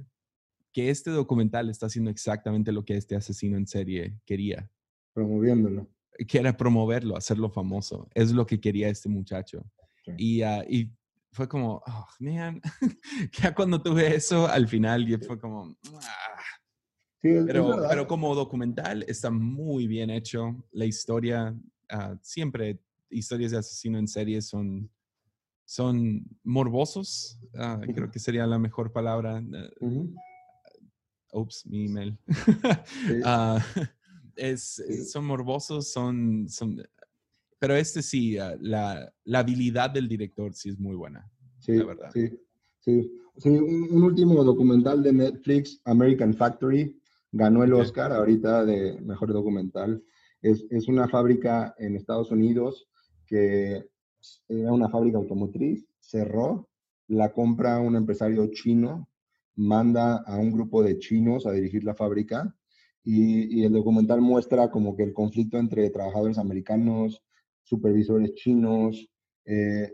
[0.71, 4.69] que este documental está haciendo exactamente lo que este asesino en serie quería.
[5.13, 5.87] Promoviéndolo.
[6.27, 8.09] Que era promoverlo, hacerlo famoso.
[8.13, 9.63] Es lo que quería este muchacho.
[10.17, 10.91] Y, uh, y,
[11.31, 12.61] fue como, oh, man,
[13.41, 16.43] ya cuando tuve eso al final, y fue como, ah".
[17.21, 20.55] sí, pero, pero como documental está muy bien hecho.
[20.71, 21.55] La historia,
[21.91, 24.89] uh, siempre historias de asesino en serie son
[25.73, 29.41] son morbosos, ah, creo que sería la mejor palabra.
[29.81, 30.13] Uh
[31.31, 32.15] Ups, mi email.
[33.25, 33.57] Ah,
[34.35, 36.79] es, son morbosos, son, son,
[37.57, 41.27] pero este sí, la, la, habilidad del director sí es muy buena.
[41.57, 42.11] Sí, la verdad.
[42.13, 42.29] Sí,
[42.79, 43.11] sí.
[43.37, 50.03] sí un, último documental de Netflix, American Factory, ganó el Oscar ahorita de mejor documental.
[50.43, 52.87] Es, es, una fábrica en Estados Unidos
[53.25, 53.89] que
[54.47, 56.69] era una fábrica automotriz, cerró,
[57.07, 59.09] la compra un empresario chino,
[59.55, 62.55] manda a un grupo de chinos a dirigir la fábrica
[63.03, 67.23] y, el documental muestra como que el conflicto entre trabajadores americanos,
[67.63, 69.09] supervisores chinos,
[69.45, 69.93] eh,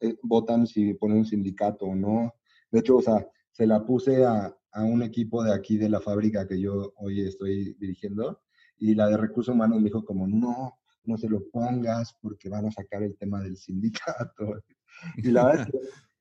[0.00, 2.34] eh, votan si ponen un sindicato o no.
[2.70, 6.00] De hecho, o sea, se la puse a, a un equipo de aquí de la
[6.00, 8.40] fábrica que yo hoy estoy dirigiendo
[8.78, 10.79] y la de recursos humanos me dijo como, no,
[11.10, 14.62] no se lo pongas porque van a sacar el tema del sindicato.
[15.16, 15.68] Y la verdad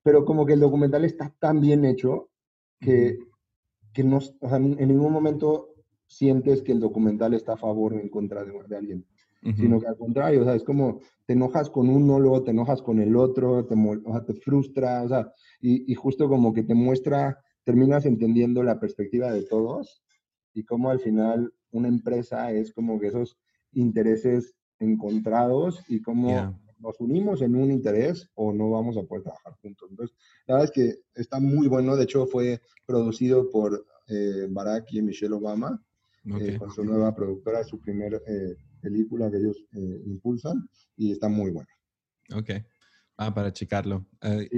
[0.04, 2.30] pero como que el documental está tan bien hecho
[2.80, 3.20] que,
[3.94, 5.76] que no, o sea, en ningún momento
[6.08, 9.06] sientes que el documental está a favor o en contra de, de alguien,
[9.56, 12.82] sino que al contrario, o sea, es como te enojas con uno, luego te enojas
[12.82, 16.64] con el otro, te, o sea, te frustra, o sea, y, y, justo como que
[16.64, 20.04] te muestra, terminas entendiendo la perspectiva de todos
[20.54, 23.38] y cómo al final una empresa es como que esos
[23.72, 29.54] intereses encontrados y cómo nos unimos en un interés o no vamos a poder trabajar
[29.62, 29.90] juntos.
[29.92, 30.16] Entonces,
[30.48, 31.96] la verdad es que está muy bueno.
[31.96, 35.82] De hecho, fue producido por eh, Barack y Michelle Obama
[36.26, 39.58] eh, con su nueva productora, su primera eh, película que ellos
[40.06, 41.70] impulsan y está muy buena.
[42.34, 42.52] Ok.
[43.18, 44.06] Ah, para checarlo.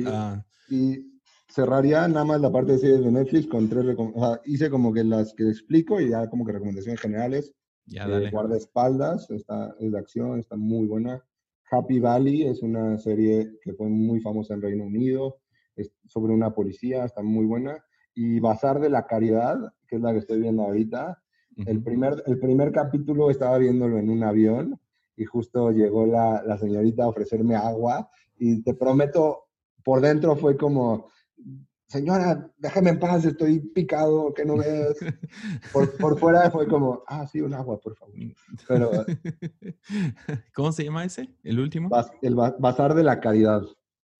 [0.06, 0.44] Ah.
[0.70, 1.08] Y,
[1.50, 4.40] cerraría nada más la parte de series de Netflix con tres recomendaciones.
[4.46, 7.54] hice como que las que explico y ya como que recomendaciones generales.
[7.92, 8.32] Ya, dale.
[8.32, 11.24] guardaespaldas, está, es de acción, está muy buena.
[11.70, 15.40] Happy Valley es una serie que fue muy famosa en Reino Unido,
[15.76, 17.84] es sobre una policía, está muy buena.
[18.14, 21.22] Y Bazar de la Caridad, que es la que estoy viendo ahorita,
[21.66, 24.80] el, primer, el primer capítulo estaba viéndolo en un avión
[25.18, 29.48] y justo llegó la, la señorita a ofrecerme agua y te prometo,
[29.84, 31.10] por dentro fue como,
[31.92, 34.98] señora, déjame en paz, estoy picado, que no ves.
[35.74, 38.16] Por, por, fuera fue como, ah, sí, un agua, por favor.
[38.68, 38.92] Pero,
[40.56, 41.30] ¿Cómo se llama ese?
[41.44, 41.90] ¿El último?
[42.22, 43.64] el Bazar de la Caridad.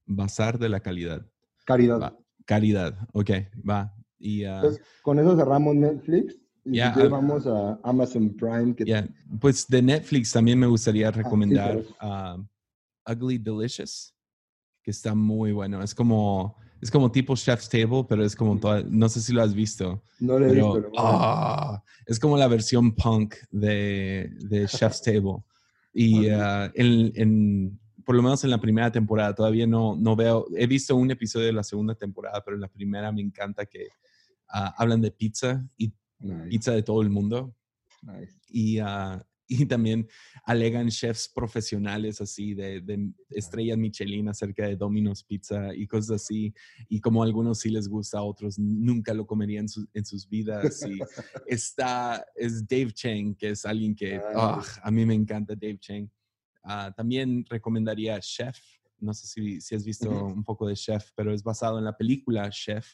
[0.06, 1.26] Bazar de la Calidad.
[1.66, 2.18] Caridad.
[2.46, 3.30] caridad, ok,
[3.68, 3.94] va.
[4.20, 6.38] Y, uh, con eso cerramos Netflix.
[6.66, 8.76] Y ya uh, vamos a Amazon Prime.
[8.76, 9.10] Que...
[9.40, 14.14] Pues de Netflix también me gustaría ah, recomendar uh, Ugly Delicious,
[14.84, 15.82] que está muy bueno.
[15.82, 19.44] Es como es como tipo Chef's Table, pero es como toda, no sé si lo
[19.44, 20.02] has visto.
[20.20, 20.92] No lo he visto.
[20.98, 25.44] Ah, es como la versión punk de, de Chef's Table.
[25.94, 30.66] Y ah, en, por lo menos en la primera temporada, todavía no, no veo, he
[30.66, 33.90] visto un episodio de la segunda temporada, pero en la primera me encanta que
[34.50, 35.94] ah, hablan de pizza y
[36.50, 37.56] pizza de todo el mundo.
[38.50, 38.80] Y
[39.52, 40.08] y también
[40.46, 46.54] alegan chefs profesionales así de, estrellas Michelin acerca de Domino's Pizza y cosas así.
[46.88, 50.86] Y como a algunos sí les gusta, a otros nunca lo comerían en sus vidas.
[50.88, 51.00] Y
[51.48, 56.10] está, es Dave Chang, que es alguien que ah, a mí me encanta Dave Chang.
[56.64, 58.58] Ah, también recomendaría Chef.
[59.00, 61.98] No sé si, si has visto un poco de Chef, pero es basado en la
[61.98, 62.88] película Chef.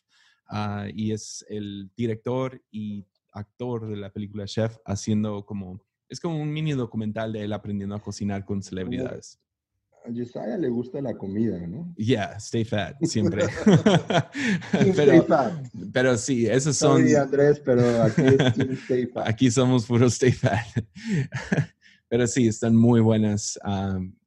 [0.96, 6.52] Y es el director y actor de la película Chef haciendo como es como un
[6.52, 9.40] mini documental de él aprendiendo a cocinar con celebridades.
[10.06, 11.94] A Josiah le gusta la comida, ¿no?
[11.98, 13.46] Yeah, stay fat, siempre.
[14.72, 15.54] pero, stay fat.
[15.92, 17.02] pero sí, esos son...
[17.02, 19.28] Soy Andrés, pero aquí es stay fat.
[19.28, 20.66] Aquí somos puros stay fat.
[22.08, 23.60] pero sí, están muy buenas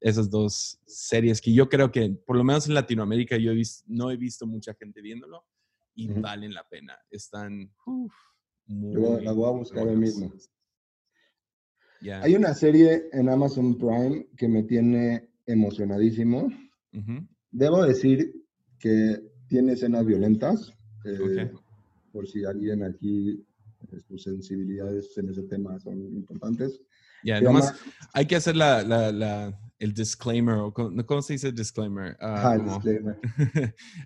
[0.01, 3.53] esas dos series que yo creo que, por lo menos en Latinoamérica, yo
[3.87, 5.47] no he visto mucha gente viéndolo
[5.95, 6.99] y valen la pena.
[7.11, 7.73] Están...
[8.67, 10.31] muy, yo la voy a buscar hoy mismo.
[12.23, 16.51] Hay una serie en Amazon Prime que me tiene emocionadísimo.
[17.51, 18.33] Debo decir
[18.79, 20.73] que tiene escenas violentas.
[21.05, 21.51] Eh,
[22.13, 23.45] por si alguien aquí,
[23.93, 26.81] eh, sus sensibilidades en ese tema son importantes.
[27.25, 27.75] Ya, además
[28.13, 32.17] hay que hacer la, la, el disclaimer, ¿cómo se dice disclaimer?
[32.21, 33.19] ah, el disclaimer.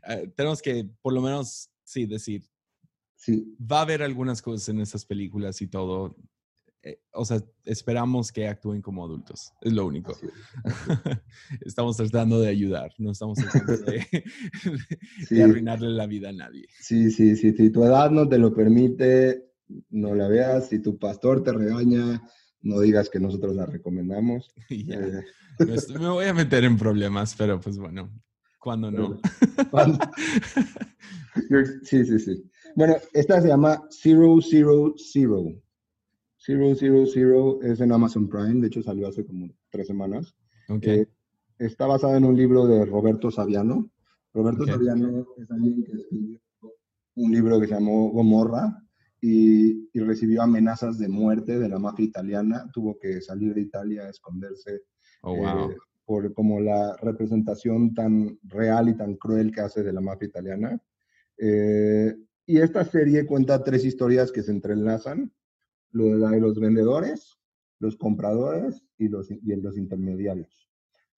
[0.09, 2.45] Eh, tenemos que, por lo menos, sí, decir,
[3.17, 3.57] sí.
[3.61, 6.17] va a haber algunas cosas en esas películas y todo
[6.85, 10.15] eh, o sea, esperamos que actúen como adultos, es lo único.
[11.63, 14.07] estamos tratando de ayudar, no estamos tratando de,
[15.43, 16.67] arruinarle la vida a nadie.
[16.81, 19.47] Sí, sí, sí, si tu edad no te lo permite,
[19.89, 22.23] no la veas, si tu pastor te regaña,
[22.61, 24.53] no digas que nosotros la recomendamos.
[24.69, 25.23] Eh.
[25.99, 28.13] Me voy a meter en problemas, pero pues bueno,
[28.59, 29.21] Cuando no.
[31.83, 32.51] sí, sí, sí.
[32.77, 35.64] Bueno, esta se llama Zero Zero Zero.
[36.45, 40.35] Zero Zero Zero es en Amazon Prime, de hecho salió hace como tres semanas.
[40.69, 41.01] Okay.
[41.01, 41.09] Eh,
[41.59, 43.91] está basada en un libro de Roberto Saviano.
[44.35, 46.41] Roberto Saviano es alguien que escribió
[47.17, 48.83] un libro que se llamó Gomorra
[49.21, 52.69] y, y, recibió amenazas de muerte de la mafia italiana.
[52.73, 54.83] Tuvo que salir de Italia a esconderse
[55.23, 55.71] oh, wow.
[55.71, 60.29] eh, por como la representación tan real y tan cruel que hace de la mafia
[60.29, 60.79] italiana.
[61.39, 65.33] Eh, y esta serie cuenta tres historias que se entrelazan,
[65.95, 67.39] lo de los vendedores,
[67.79, 70.69] los compradores y los, y los intermediarios.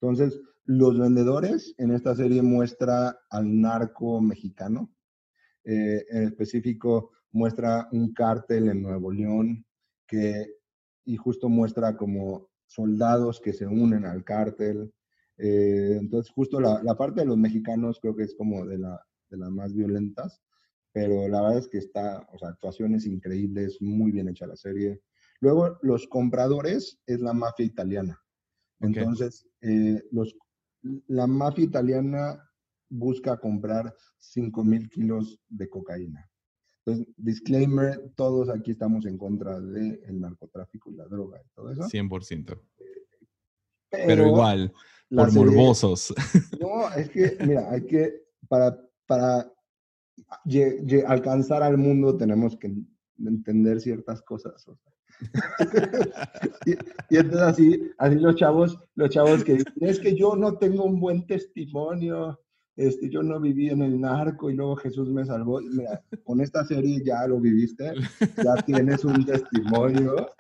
[0.00, 4.92] Entonces, los vendedores en esta serie muestra al narco mexicano,
[5.64, 9.64] eh, en específico muestra un cártel en Nuevo León
[10.06, 10.46] que,
[11.04, 14.92] y justo muestra como soldados que se unen al cártel.
[15.38, 19.00] Eh, entonces, justo la, la, parte de los mexicanos creo que es como de, la,
[19.30, 20.42] de las más violentas,
[20.96, 25.02] pero la verdad es que está, o sea, actuaciones increíbles, muy bien hecha la serie.
[25.40, 28.18] Luego, los compradores es la mafia italiana.
[28.80, 29.02] Okay.
[29.02, 30.35] Entonces, eh, los,
[31.09, 32.42] la mafia italiana
[32.88, 36.30] busca comprar 5 mil kilos de cocaína.
[36.87, 41.72] Entonces, disclaimer, todos aquí estamos en contra del el narcotráfico y la droga y todo
[41.72, 41.82] eso.
[41.82, 42.59] 100%.
[43.90, 44.72] Pero, Pero igual,
[45.11, 46.14] por serie, morbosos.
[46.59, 49.52] No, es que, mira, hay que, para, para
[51.07, 52.72] alcanzar al mundo tenemos que
[53.18, 54.66] entender ciertas cosas.
[54.68, 54.92] O sea.
[56.66, 56.72] y,
[57.14, 60.85] y, entonces así, así los chavos, los chavos que dicen, es que yo no tengo
[60.85, 62.38] un buen testimonio,
[62.76, 65.61] este, yo no viví en el narco y luego Jesús me salvó.
[65.61, 67.94] Mira, con esta serie ya lo viviste,
[68.44, 70.31] ya tienes un testimonio,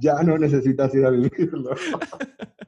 [0.00, 1.74] ya no necesitas ir a vivirlo.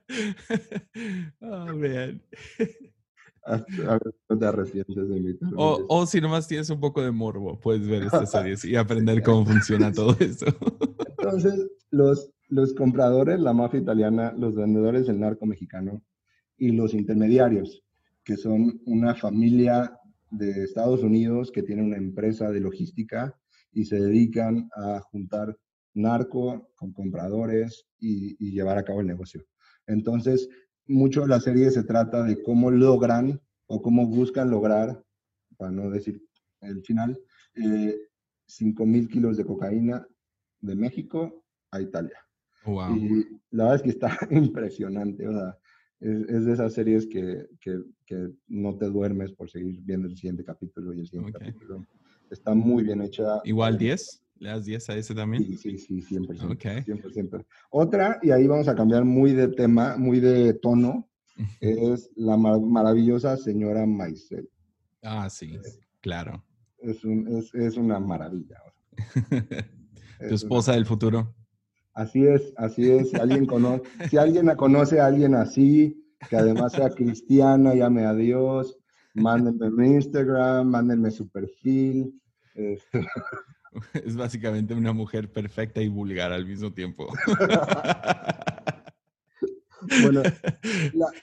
[1.41, 2.21] oh, man.
[3.47, 5.39] A ver, no te arrepientes de mí.
[5.57, 9.23] O, o, si nomás tienes un poco de morbo, puedes ver estas series y aprender
[9.23, 10.47] cómo funciona todo eso.
[11.19, 16.03] Entonces, los, los compradores, la mafia italiana, los vendedores, el narco mexicano
[16.57, 17.83] y los intermediarios,
[18.25, 19.99] que son una familia
[20.31, 23.39] de Estados Unidos que tiene una empresa de logística
[23.73, 25.57] y se dedican a juntar
[25.93, 29.45] narco con compradores y, y llevar a cabo el negocio.
[29.87, 30.49] Entonces,
[30.87, 35.03] mucho de la serie se trata de cómo logran o cómo buscan lograr,
[35.57, 36.23] para no decir
[36.61, 37.19] el final,
[37.55, 37.97] eh,
[38.47, 40.07] 5 mil kilos de cocaína
[40.61, 42.19] de México a Italia.
[42.65, 42.97] Wow.
[42.97, 45.59] Y la verdad es que está impresionante, o sea,
[46.01, 50.17] es, es de esas series que, que, que, no te duermes por seguir viendo el
[50.17, 51.53] siguiente capítulo y el siguiente okay.
[51.53, 51.87] capítulo.
[52.31, 53.41] Está muy bien hecha.
[53.45, 54.24] ¿Igual 10?
[54.45, 55.43] ¿Le das 10 a ese también?
[55.57, 56.83] Sí, sí, sí, 100%, okay.
[56.83, 57.47] 100%.
[57.71, 61.09] Otra, y ahí vamos a cambiar muy de tema, muy de tono,
[61.61, 64.51] es la mar maravillosa señora Maisel.
[65.03, 65.57] Ah, sí,
[66.03, 66.45] claro.
[66.77, 68.61] Es, un, es, es una maravilla.
[70.29, 70.77] ¿Tu esposa una...
[70.77, 71.35] del futuro?
[71.95, 73.13] Así es, así es.
[73.13, 78.13] Si alguien, conoce, si alguien conoce a alguien así, que además sea cristiana, llame a
[78.13, 78.77] Dios,
[79.15, 82.21] mándenme mi Instagram, mándenme su perfil.
[82.55, 83.07] Este...
[84.05, 87.09] Es básicamente una mujer perfecta y vulgar al mismo tiempo.
[90.03, 90.23] bueno,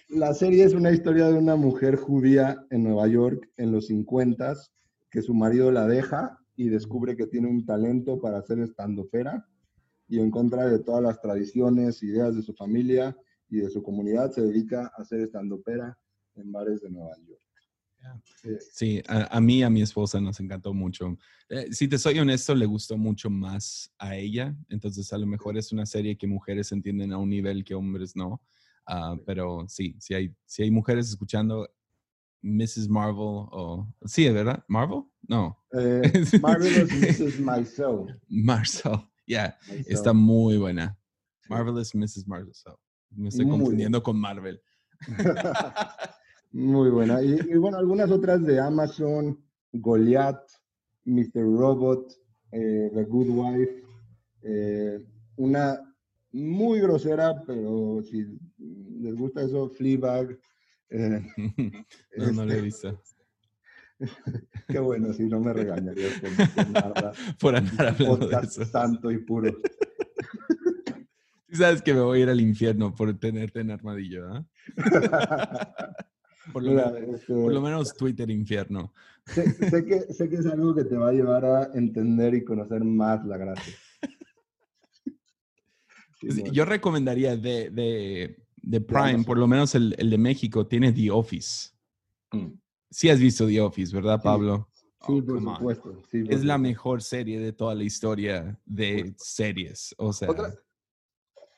[0.10, 4.56] la, serie es una historia de una mujer judía en Nueva York en los 50
[5.10, 9.48] que su marido la deja y descubre que tiene un talento para hacer estandopera
[10.08, 13.16] y en contra de todas las tradiciones, ideas de su familia
[13.50, 15.98] y de su comunidad, se dedica a hacer estandopera
[16.36, 17.42] en bares de Nueva York.
[18.72, 21.18] Sí, a, a, mí, a mi esposa nos encantó mucho.
[21.50, 24.56] Eh, si te soy honesto, le gustó mucho más a ella.
[24.70, 28.16] Entonces, a lo mejor es una serie que mujeres entienden a un nivel que hombres
[28.16, 28.42] no.
[28.88, 31.70] Uh, pero sí, si hay, si hay mujeres escuchando
[32.42, 32.90] Mrs.
[32.90, 33.88] Marvel o...
[34.06, 34.64] Sí, ¿verdad?
[34.68, 35.04] ¿Marvel?
[35.28, 35.58] No.
[35.74, 36.02] Eh,
[36.42, 37.40] Marvelous Mrs.
[37.40, 38.20] Maisel.
[38.28, 39.56] Marcel, yeah.
[39.88, 40.98] Está muy buena.
[41.48, 42.28] Marvelous Mrs.
[42.28, 42.74] Maisel.
[43.12, 44.04] Me estoy muy confundiendo bien.
[44.04, 44.62] con Marvel.
[46.52, 47.22] Muy buena.
[47.24, 49.40] Y, y, bueno, algunas otras de Amazon,
[49.72, 50.52] Goliath,
[51.06, 51.44] Mr.
[51.44, 52.14] Robot,
[52.52, 53.84] eh, The Good Wife,
[54.44, 55.06] eh,
[55.38, 55.80] una
[56.34, 58.26] muy grosera, pero si
[58.58, 60.38] les gusta eso, Fleabag.
[60.90, 63.02] Eh, no, este, no le he visto.
[64.68, 68.66] Qué bueno, si no me regañarías por, nada, por andar hablando de eso.
[68.66, 69.54] santo y puro.
[71.50, 74.46] Sí sabes que me voy a ir al infierno por tenerte en armadillo, ¿eh?
[76.52, 78.94] Por lo, Mira, este, por lo, menos Twitter infierno.
[79.26, 82.44] Sé, sé, que, sé, que, es algo que te va a llevar a entender y
[82.44, 83.74] conocer más la gracia.
[86.22, 86.44] Sí.
[86.52, 91.10] Yo recomendaría de, de, de Prime, por lo menos el, el, de México, tiene The
[91.10, 91.72] Office.
[92.32, 92.54] Mm.
[92.90, 94.70] Sí has visto The Office, ¿verdad, Pablo?
[95.06, 96.04] Sí, oh, por supuesto.
[96.12, 99.96] es la mejor serie de toda la historia de series.
[99.98, 100.30] O sea.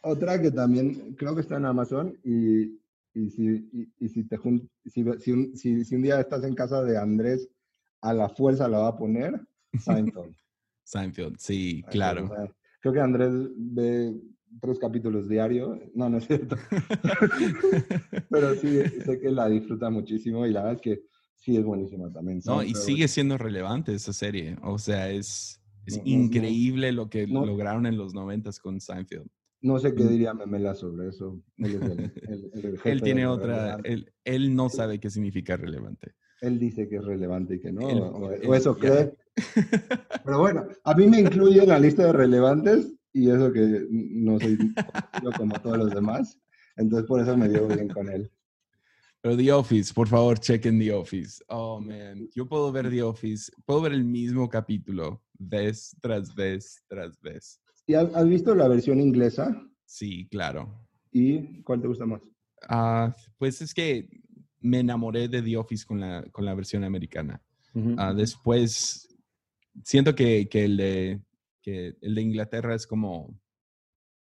[0.06, 2.80] Otra, que también creo que está en Amazon y,
[3.14, 5.02] y si, y, si, te si,
[5.32, 7.50] un, si, si, un día estás en casa de Andrés,
[8.02, 9.40] a la fuerza la va a poner
[9.80, 10.36] Seinfeld.
[10.84, 12.30] Seinfeld, sí, claro.
[12.82, 14.14] creo que Andrés ve
[14.62, 15.80] tres capítulos diarios.
[15.96, 16.58] No, no es cierto.
[18.30, 21.04] Pero sí, sé que la disfruta muchísimo y la verdad es que
[21.36, 22.42] sí es buenísima también.
[22.46, 24.58] No, y sigue siendo relevante esa serie.
[24.64, 29.30] O sea, es, es increíble lo que lograron en los noventas con Seinfeld.
[29.64, 31.42] No sé qué diría Memela sobre eso.
[32.84, 36.16] Él, tiene otra, él, él, no sabe qué significa relevante.
[36.42, 39.14] Él dice que es relevante y que no, o, eso cree.
[40.26, 44.38] Pero bueno, a mí me incluye en la lista de relevantes y eso que no
[44.38, 44.58] soy
[45.38, 46.38] como todos los demás.
[46.76, 48.30] Entonces por eso me dio bien con él.
[49.22, 51.42] Pero The Office, por favor, chequen The Office.
[51.48, 52.28] Oh, man.
[52.36, 57.63] Yo puedo ver The Office, puedo ver el mismo capítulo vez tras vez tras vez.
[57.86, 59.62] ¿Y has, visto la versión inglesa?
[59.86, 60.88] Sí, claro.
[61.12, 62.22] ¿Y cuál te gusta más?
[62.70, 64.08] Ah, pues es que
[64.62, 67.42] me enamoré de The Office con la, con la versión americana.
[67.98, 69.08] Ah, después,
[69.84, 71.22] siento que, que, el de,
[71.62, 73.36] que el de Inglaterra es como,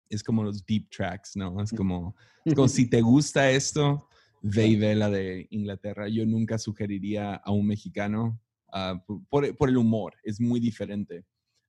[0.10, 1.62] es como los deep tracks, ¿no?
[1.62, 4.10] Es como, es como si te gusta esto,
[4.42, 6.10] ve y ve la de Inglaterra.
[6.10, 8.42] Yo nunca sugeriría a un mexicano
[8.74, 11.24] ah, por, por, el humor, es muy diferente.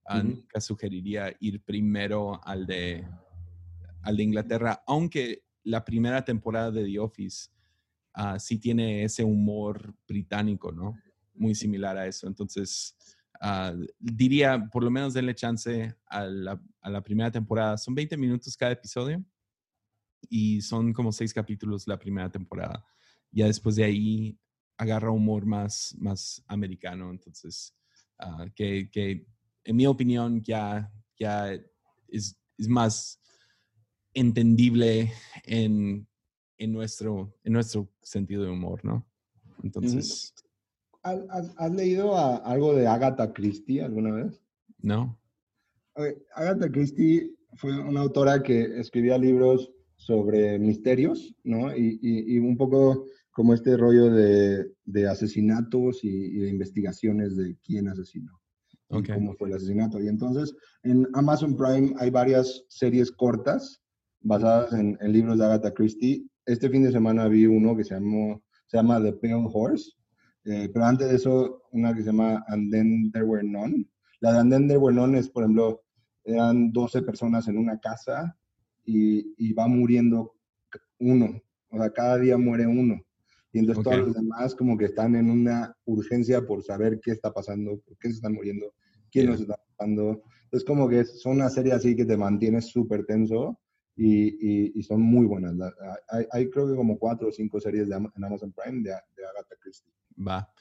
[0.08, 3.04] Ah, nunca sugeriría ir primero al de,
[4.02, 7.50] al de Inglaterra, aunque la primera temporada de The Office
[8.16, 10.96] uh, sí tiene ese humor británico, ¿no?
[11.34, 12.28] Muy similar a eso.
[12.28, 12.96] Entonces,
[13.42, 17.76] uh, diría, por lo menos denle chance a la, a la, primera temporada.
[17.76, 19.24] Son 20 minutos cada episodio
[20.28, 22.84] y son como seis capítulos la primera temporada.
[23.32, 24.38] Ya después de ahí
[24.76, 27.10] agarra humor más, más americano.
[27.10, 27.74] Entonces,
[28.54, 29.26] que, que
[29.66, 31.52] en mi opinión, ya, ya
[32.08, 33.20] es, es más
[34.14, 35.12] entendible
[35.44, 36.06] en,
[36.56, 39.06] en, nuestro, en nuestro sentido de humor, ¿no?
[39.62, 40.32] Entonces...
[41.02, 44.42] ¿Has, leído algo de Agatha Christie alguna vez?
[44.78, 45.16] No.
[46.34, 51.76] Agatha Christie fue una autora que escribía libros sobre misterios, ¿no?
[51.76, 57.56] Y, y, un poco como este rollo de, de asesinatos y, y, de investigaciones de
[57.64, 58.40] quién asesinó
[58.88, 60.00] cómo fue el asesinato.
[60.00, 63.82] Y entonces en Amazon Prime hay varias series cortas
[64.20, 66.26] basadas en, libros de Agatha Christie.
[66.44, 69.92] Este fin de semana vi uno que se, llamó, se llama The Pale Horse,
[70.44, 73.86] eh, pero antes de eso una que se llama And Then There Were None.
[74.20, 75.82] La de And Then There Were None es, por ejemplo,
[76.24, 78.36] eran 12 personas en una casa
[78.84, 80.34] y, y va muriendo
[80.98, 83.05] uno, o sea, cada día muere uno.
[83.56, 87.32] Y entonces todos los demás como que están en una urgencia por saber qué está
[87.32, 88.74] pasando, por qué se están muriendo,
[89.10, 90.22] quién nos está pasando.
[90.44, 93.58] Entonces como que son una serie así que te mantiene súper tenso
[93.96, 95.54] y, y, son muy buenas.
[96.10, 99.26] Hay, hay, creo que como cuatro o cinco series de, en Amazon Prime de, de,
[99.26, 99.90] Agatha Christie.
[100.18, 100.52] Va.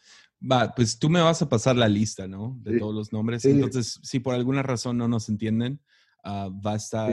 [0.50, 2.58] Va, pues tú me vas a pasar la lista, ¿no?
[2.62, 3.44] De todos los nombres.
[3.44, 5.82] Entonces, si por alguna razón no nos entienden,
[6.24, 7.12] uh, va a estar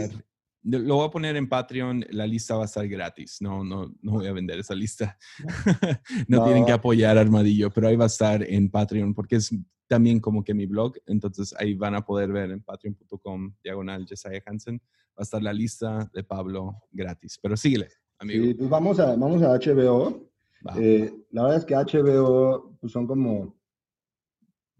[0.62, 4.12] lo voy a poner en Patreon, la lista va a estar gratis, no, no, no
[4.12, 5.18] voy a vender esa lista.
[6.28, 9.54] no, tienen que apoyar Armadillo, pero ahí va a estar en Patreon porque es
[9.88, 14.42] también como que mi blog, entonces ahí van a poder ver en patreon.com diagonal Jesiah
[14.46, 17.88] Hansen, va a estar la lista de Pablo gratis, pero síguele,
[18.18, 18.46] amigo.
[18.46, 20.30] Sí, pues vamos a, vamos a HBO.
[20.78, 23.60] Eh, la verdad es que HBO pues son como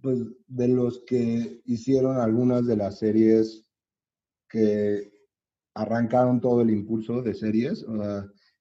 [0.01, 3.67] pues, de los que hicieron algunas de las series
[4.49, 5.12] que
[5.75, 7.85] arrancaron todo el impulso de series.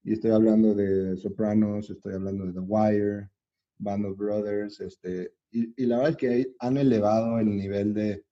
[0.03, 3.29] y estoy hablando de Sopranos, estoy hablando de The Wire,
[3.77, 8.23] Band of Brothers, este, y, la verdad es que han elevado el nivel de,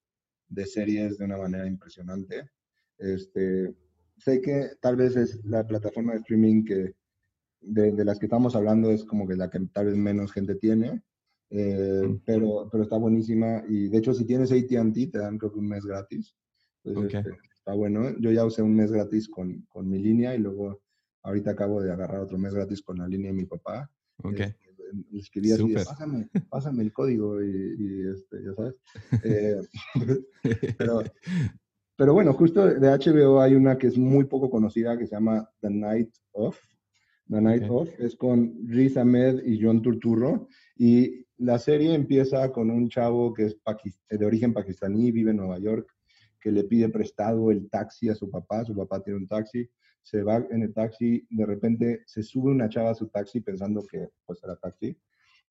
[0.48, 2.50] de, series de una manera impresionante.
[2.98, 3.76] Este,
[4.18, 6.96] sé que tal vez es la plataforma de streaming que
[7.62, 10.56] de, de, las que estamos hablando es como que la que tal vez menos gente
[10.56, 11.02] tiene,
[11.50, 12.22] eh, mm.
[12.26, 15.68] pero, pero está buenísima y de hecho si tienes AT&T te dan creo que un
[15.68, 16.36] mes gratis.
[16.86, 17.38] Entonces, este,
[17.74, 18.18] bueno.
[18.20, 20.82] Yo ya usé un mes gratis con, con, mi línea y luego
[21.24, 23.90] ahorita acabo de agarrar otro mes gratis con la línea de mi papá.
[24.24, 24.40] Ok.
[24.40, 24.56] Eh,
[25.14, 28.76] escribí así, pásame, pásame, el código y, este, ya sabes.
[29.24, 29.62] Eh,
[30.78, 31.04] pero,
[31.96, 35.50] pero bueno, justo de HBO hay una que es muy poco conocida que se llama
[35.62, 36.58] The Night Of.
[37.28, 42.70] The Night Of es con Riz Ahmed y John Turturro y la serie empieza con
[42.70, 43.58] un chavo que es
[44.10, 45.90] de origen pakistaní, vive en Nueva York,
[46.40, 49.70] que le pide prestado el taxi a su papá, su papá tiene un taxi,
[50.02, 53.86] se va en el taxi, de repente se sube una chava a su taxi pensando
[53.86, 54.98] que pues era taxi,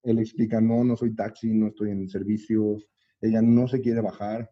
[0.02, 2.78] él explica, no, no soy taxi, no estoy en servicio,
[3.20, 4.50] ella no se quiere bajar,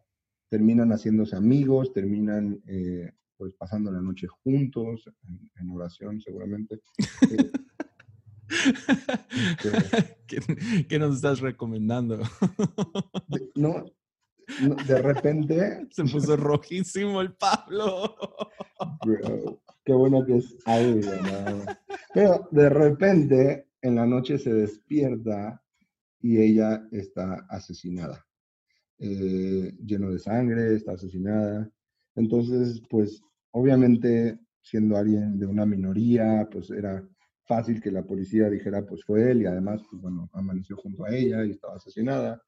[0.49, 5.09] terminan haciéndose amigos, terminan eh, pues pasando la noche juntos,
[5.59, 6.81] en, oración seguramente.
[8.49, 12.19] Eh, ¿Qué, nos estás recomendando?
[13.55, 13.83] no,
[14.87, 15.87] de repente...
[15.91, 18.15] Se puso rojísimo el Pablo.
[19.83, 21.11] qué bueno que es audio.
[22.13, 25.61] Pero de repente, en la noche se despierta
[26.21, 28.25] y ella está asesinada.
[28.99, 31.69] Eh, lleno de sangre, está asesinada.
[32.15, 33.21] Entonces, pues
[33.51, 37.07] obviamente siendo alguien de una minoría, pues era
[37.45, 41.15] fácil que la policía dijera, pues fue él y además, pues bueno, amaneció junto a
[41.15, 42.41] ella y estaba asesinada.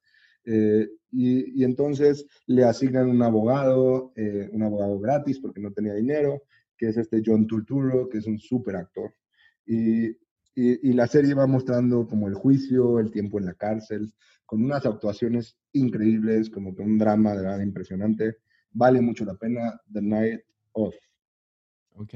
[0.44, 6.42] Eh, y, entonces le asignan un abogado, eh, un abogado gratis porque no tenía dinero,
[6.76, 9.14] que es este John Turturro, que es un súper actor.
[9.66, 10.16] Y, y,
[10.54, 14.12] y, la serie va mostrando como el juicio, el tiempo en la cárcel,
[14.46, 18.38] con unas actuaciones increíbles, como que un drama de verdad impresionante.
[18.72, 20.40] Vale mucho la pena, The Night
[20.72, 20.94] of.
[21.94, 22.14] Ok.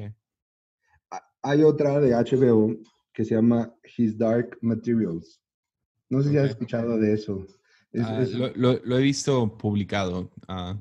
[1.42, 2.76] Hay otra de HBO
[3.12, 5.40] que se llama His Dark Materials.
[6.10, 7.46] No sé si has escuchado de eso.
[8.02, 8.24] Ah,
[8.56, 10.30] lo, he visto publicado.
[10.48, 10.76] Ah,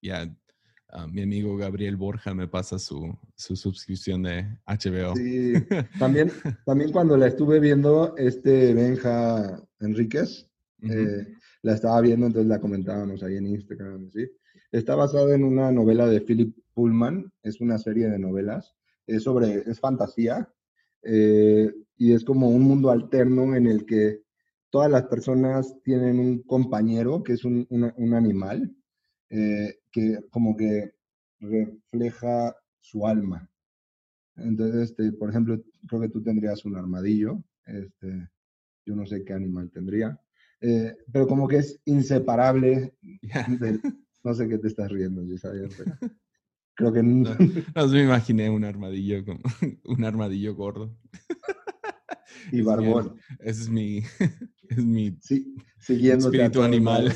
[0.00, 0.34] ya,
[0.90, 5.14] ah, mi amigo Gabriel Borja me pasa su, suscripción de HBO.
[5.16, 5.52] Sí,
[5.98, 6.30] también,
[6.64, 10.48] también cuando la estuve viendo, este Benja Enríquez,
[10.82, 11.26] eh,
[11.62, 14.30] la estaba viendo, entonces la comentábamos ahí en Instagram, ¿sí?
[14.72, 18.74] Está basada en una novela de Philip Pullman, es una serie de novelas,
[19.06, 20.50] es sobre, es fantasía,
[21.02, 24.25] eh, y es como un mundo alterno en el que
[24.76, 27.66] todas las personas tienen un compañero que es un,
[28.14, 28.76] animal,
[29.30, 30.92] eh, que como que
[31.40, 33.48] refleja su alma.
[34.36, 35.58] Entonces, este, por ejemplo,
[35.88, 38.28] creo que tú tendrías un armadillo, este,
[38.84, 40.20] yo no sé qué animal tendría,
[40.60, 42.98] eh, pero como que es inseparable.
[44.24, 45.22] no sé qué te estás riendo,
[46.74, 47.34] creo que no,
[47.74, 49.40] no, me imaginé un armadillo, como,
[49.84, 50.94] un armadillo gordo.
[52.52, 53.18] Y barbón.
[53.40, 53.98] Ese es mi,
[54.68, 57.12] es mi sí, siguiendo espíritu animal.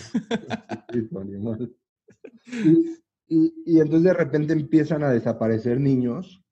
[0.71, 1.77] Espíritu animal.
[3.29, 6.43] Y, y, entonces de repente empiezan a desaparecer niños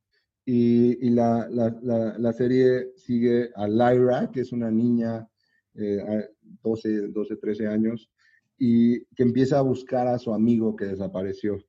[0.45, 5.29] y, y la, la, la, serie sigue a Lyra, que es una niña
[5.75, 6.31] eh,
[6.63, 8.11] 12, 12, 13 años,
[8.57, 11.63] y que empieza a buscar a su amigo que desapareció.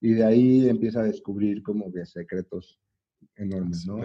[0.00, 2.78] Y de ahí empieza a descubrir como que secretos
[3.36, 3.98] enormes, ¿no?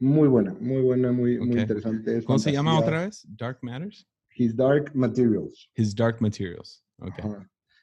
[0.00, 2.22] Muy buena, muy buena, muy, muy interesante.
[2.24, 3.26] ¿Cómo se llama otra vez?
[3.36, 4.06] Dark Matters?
[4.36, 5.68] His Dark Materials.
[5.74, 6.84] His Dark Materials.
[7.00, 7.18] Ok.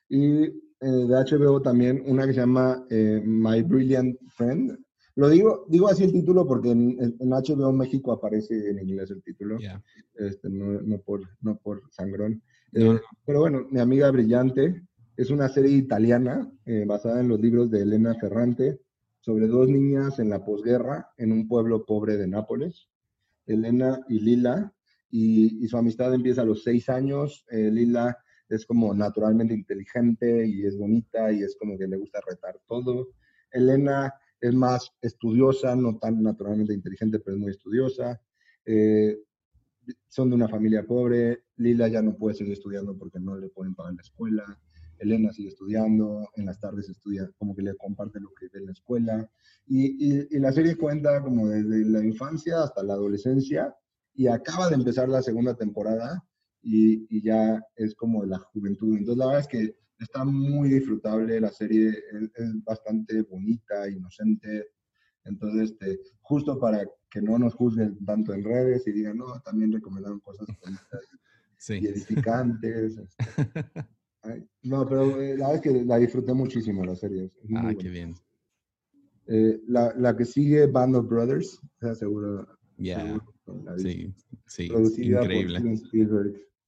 [0.07, 0.51] Y eh,
[0.81, 4.77] de HBO también una que se llama eh, My Brilliant Friend.
[5.15, 9.57] Lo digo, digo así el título porque en, HBO México aparece en inglés el título.
[10.15, 12.41] Este, no, no, por, no por sangrón.
[12.73, 14.81] Eh, pero bueno, Mi amiga brillante
[15.17, 16.49] es una serie italiana
[16.85, 18.79] basada en los libros de Elena Ferrante
[19.25, 22.89] sobre dos niñas en la posguerra en un pueblo pobre de Nápoles,
[23.47, 24.71] Elena y Lila,
[25.09, 27.43] y, su amistad empieza a los seis años.
[27.49, 28.15] Eh, Lila
[28.47, 33.13] es como naturalmente inteligente y es bonita y es como que le gusta retar todo.
[33.49, 38.21] Elena es más estudiosa, no tan naturalmente inteligente, pero es muy estudiosa.
[38.63, 39.17] Eh,
[40.07, 41.45] son de una familia pobre.
[41.57, 44.59] Lila ya no puede seguir estudiando porque no le pueden pagar la escuela.
[44.99, 48.65] Elena sigue estudiando, en las tardes estudia, como que le comparte lo que ve en
[48.67, 49.29] la escuela.
[49.67, 53.75] Y, la serie cuenta como desde la infancia hasta la adolescencia
[54.13, 56.23] y acaba de empezar la segunda temporada
[56.61, 58.97] y, ya es como la juventud.
[58.97, 64.67] Entonces la verdad es que está muy disfrutable, la serie es, bastante bonita, inocente.
[65.23, 69.71] Entonces, este, justo para que no nos juzguen tanto en redes y digan, no, también
[69.71, 71.01] recomendaron cosas bonitas
[71.69, 72.97] y edificantes.
[72.97, 73.15] Este.
[74.63, 77.31] no, pero eh, la verdad es que la disfruté muchísimo la serie.
[77.55, 78.15] Ah, qué bien.
[79.27, 81.59] Eh, la, la, que sigue, Band of Brothers,
[81.97, 82.47] seguro.
[82.77, 83.19] Ya,
[83.77, 84.13] sí,
[84.47, 85.79] sí, increíble.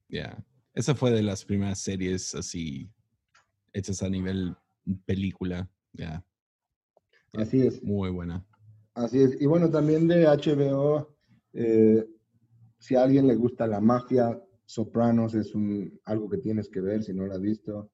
[0.10, 0.43] Ya,
[0.74, 2.89] esa fue de las primeras series así
[3.74, 4.55] hechas a nivel
[5.05, 6.26] película, ya.
[7.34, 7.84] Así es.
[7.84, 8.45] Muy buena.
[8.93, 9.39] Así es.
[9.39, 11.16] Y bueno, también de HBO,
[11.53, 12.08] eh,
[12.80, 17.01] si a alguien le gusta la mafia, Sopranos es un, algo que tienes que ver
[17.01, 17.89] si no lo has visto.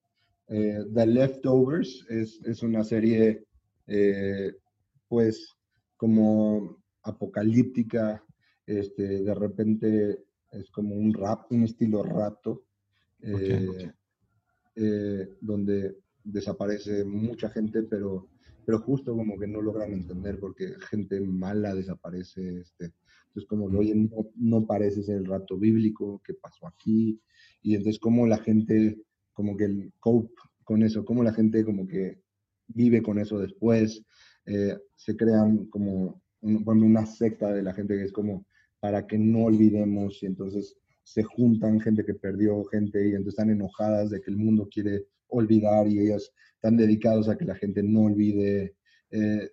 [0.48, 3.46] Eh, The Leftovers es, es una serie,
[3.86, 4.52] eh,
[5.06, 5.54] pues,
[5.96, 8.24] como apocalíptica.
[8.66, 12.64] Este, de repente es como un rap, un estilo rato,
[13.20, 13.92] eh,
[15.40, 18.28] donde desaparece mucha gente, pero,
[18.64, 22.60] pero justo como que no logran entender porque gente mala desaparece.
[22.60, 22.92] Este,
[23.26, 27.20] entonces como que, oye, no, no parece ser el rato bíblico, ¿qué pasó aquí?
[27.62, 28.98] Y entonces como la gente,
[29.32, 30.34] como que el cope
[30.64, 32.20] con eso, como la gente como que
[32.68, 34.02] vive con eso después,
[34.46, 38.46] eh, se crean como una secta de la gente que es como
[38.80, 43.50] para que no olvidemos y entonces se juntan gente que perdió gente y entonces están
[43.50, 45.06] enojadas de que el mundo quiere
[45.36, 48.76] olvidar y ellos están dedicados a que la gente no olvide.
[49.10, 49.50] Eh,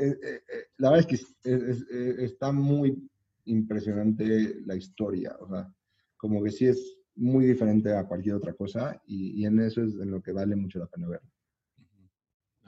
[0.00, 0.40] eh,
[0.78, 3.08] la verdad es que está muy
[3.46, 5.72] impresionante la historia, o sea,
[6.16, 9.94] como que sí es muy diferente a cualquier otra cosa y, y en eso es
[9.94, 11.30] en lo que vale mucho la pena verlo.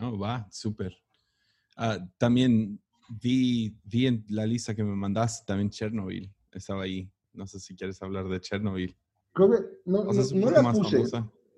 [0.00, 0.96] Oh, va, súper.
[1.76, 6.32] Ah, también vi, vi en la lista que me mandaste también Chernobyl.
[6.52, 7.10] Estaba ahí.
[7.32, 8.96] No sé si quieres hablar de Chernobyl.
[9.32, 11.02] Creo que no, no, la puse.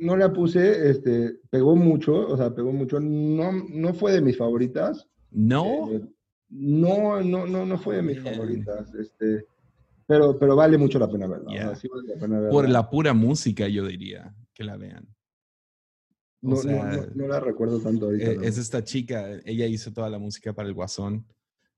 [0.00, 2.98] No la puse, este, pegó mucho, o sea, pegó mucho.
[3.00, 5.06] No, no fue de mis favoritas.
[5.30, 5.90] ¿No?
[5.92, 6.02] Eh,
[6.48, 8.94] no, no, no, no fue de mis favoritas.
[8.94, 9.46] Este,
[10.06, 11.76] pero, pero vale mucho la pena verla.
[12.50, 15.06] Por la pura música, yo diría que la vean.
[16.42, 18.30] No, no, la recuerdo tanto ahorita.
[18.30, 21.26] E, es, esta chica, ella hizo toda la música para el Guasón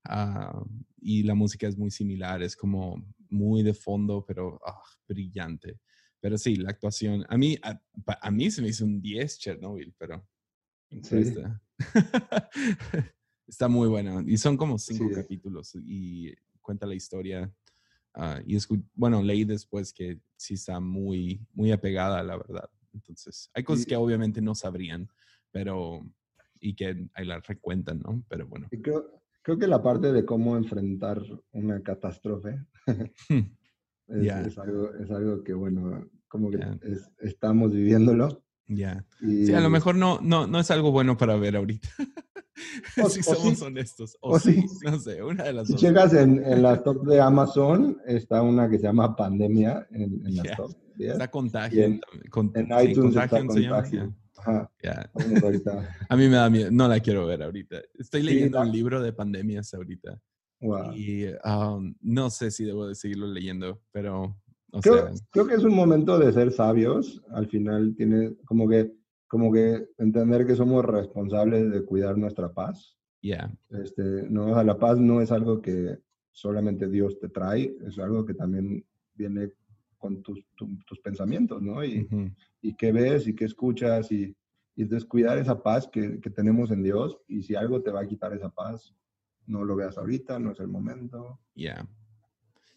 [0.04, 0.64] ah,
[1.00, 5.80] y la música es muy similar, es como muy de fondo, pero ah, brillante.
[6.22, 10.24] Pero sí, la actuación, a mí, a, mí se me hizo un 10 Chernobyl, pero
[10.88, 11.60] está,
[13.48, 14.22] está, muy buena.
[14.24, 17.52] Y son como cinco capítulos y cuenta la historia.
[18.14, 18.56] Ah, y
[18.94, 22.70] bueno, leí después que sí está muy, muy apegada a la verdad.
[22.94, 25.08] Entonces, hay cosas que obviamente no sabrían,
[25.50, 26.06] pero
[26.60, 28.22] y que ahí las recuentan, ¿no?
[28.28, 28.68] Pero bueno.
[28.80, 31.20] Creo, creo, que la parte de cómo enfrentar
[31.50, 32.64] una catástrofe
[34.08, 36.58] es, algo, es, algo, que, bueno, como que
[37.20, 38.44] estamos viviéndolo.
[38.68, 39.04] Ya.
[39.20, 41.88] Sí, a lo mejor no, no, no es algo bueno para ver ahorita.
[43.08, 44.16] si somos honestos.
[44.20, 47.98] O, sí, no sé, una de las si checas en, en la top de Amazon,
[48.06, 50.72] está una que se llama Pandemia en, en la top.
[50.98, 51.84] Está contagio.
[51.84, 52.00] En,
[52.82, 54.14] iTunes está contagio.
[56.08, 56.70] A mí me da miedo.
[56.70, 57.76] No la quiero ver ahorita.
[57.94, 60.20] Estoy leyendo un libro de pandemias ahorita.
[60.94, 64.36] Y um, no sé si debo de seguirlo leyendo, pero...
[64.80, 67.22] creo, creo que es un momento de ser sabios.
[67.30, 68.92] Al final tiene como que,
[69.26, 72.96] como que entender que somos responsables de cuidar nuestra paz.
[73.20, 73.52] Yeah.
[73.70, 75.98] Este, no, la paz no es algo que
[76.32, 78.84] solamente Dios te trae, es algo que también
[79.14, 79.52] viene
[79.98, 81.84] con tus, tus pensamientos, ¿no?
[81.84, 82.08] Y,
[82.60, 84.34] y, qué ves y qué escuchas y,
[84.74, 88.06] y descuidar esa paz que, que, tenemos en Dios y si algo te va a
[88.06, 88.92] quitar esa paz,
[89.46, 91.40] no lo veas ahorita, no es el momento.
[91.54, 91.86] Ya.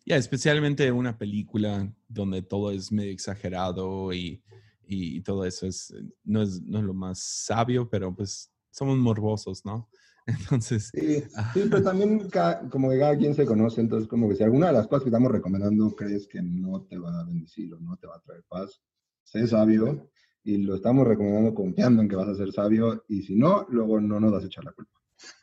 [0.05, 4.43] Ya, especialmente una película donde todo es medio exagerado y,
[4.87, 5.93] y, todo eso es
[6.23, 9.89] no, es, no es lo más sabio, pero pues somos morbosos, ¿no?
[10.27, 10.91] Entonces.
[10.93, 11.51] Sí, ah.
[11.53, 12.29] sí pero también
[12.69, 15.09] como que cada quien se conoce, entonces como que si alguna de las cosas que
[15.09, 18.43] estamos recomendando crees que no te va a bendecir o no te va a traer
[18.47, 18.81] paz,
[19.23, 20.09] sé sabio
[20.43, 23.99] y lo estamos recomendando confiando en que vas a ser sabio y si no, luego
[23.99, 24.99] no nos vas a echar la culpa.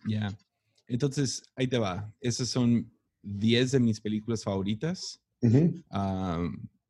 [0.07, 0.29] Ya.
[0.93, 2.15] Entonces, ahí te va.
[2.21, 5.23] Esas son 10 de mis películas favoritas.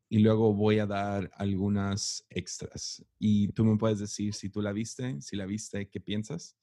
[0.09, 3.03] y luego voy a dar algunas extras.
[3.19, 6.57] Y tú me puedes decir si tú la viste, si la viste, ¿qué piensas?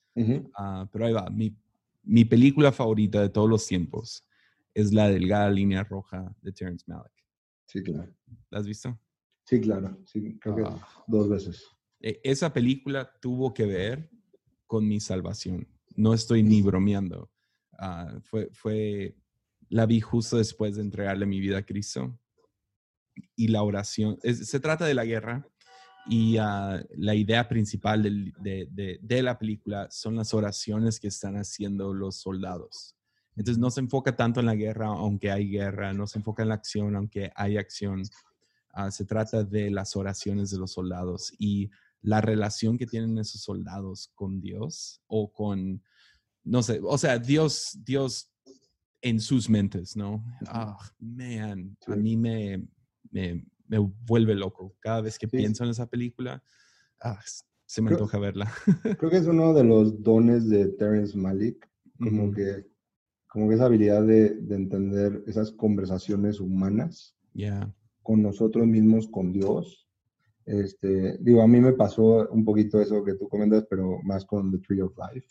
[0.55, 1.55] Ah, pero ahí va, mi,
[2.03, 4.27] mi, película favorita de todos los tiempos
[4.73, 7.25] es la delgada línea roja de Terrence Malick.
[7.67, 8.13] Sí, claro.
[8.49, 8.99] ¿La has visto?
[9.45, 9.97] Sí, claro.
[10.05, 10.87] Sí, creo que ah.
[11.07, 11.65] dos veces.
[12.01, 14.09] E, esa película tuvo que ver
[14.67, 15.65] con mi salvación.
[15.99, 17.29] No estoy ni bromeando.
[17.77, 19.15] Ah, fue, fue,
[19.69, 22.17] la vi justo después de entregarle mi vida a Cristo.
[23.35, 25.45] Y la oración, se trata de la guerra,
[26.05, 32.15] y ah, la idea principal de, la película son las oraciones que están haciendo los
[32.15, 32.95] soldados.
[33.35, 36.49] Entonces no se enfoca tanto en la guerra, aunque hay guerra, no se enfoca en
[36.49, 38.03] la acción, aunque hay acción.
[38.71, 41.69] Ah, se trata de las oraciones de los soldados y
[42.01, 45.83] la relación que tienen esos soldados con Dios o con,
[46.43, 48.31] no sé, o sea, Dios, Dios
[49.01, 50.23] en sus mentes, ¿no?
[50.47, 52.67] Ah, man, a mí me,
[53.11, 54.75] me vuelve loco.
[54.79, 56.43] Cada vez que pienso en esa película,
[57.01, 57.19] ah,
[57.65, 58.51] se me antoja verla.
[58.99, 61.69] creo que es uno de los dones de Terrence Malick,
[61.99, 62.65] como, que,
[63.27, 67.15] como que esa habilidad de, de entender esas conversaciones humanas
[68.01, 69.87] con nosotros mismos, con Dios.
[70.49, 74.51] Este, digo, a mí me pasó un poquito eso que tú comentas, pero más con
[74.51, 75.27] The Tree of Life.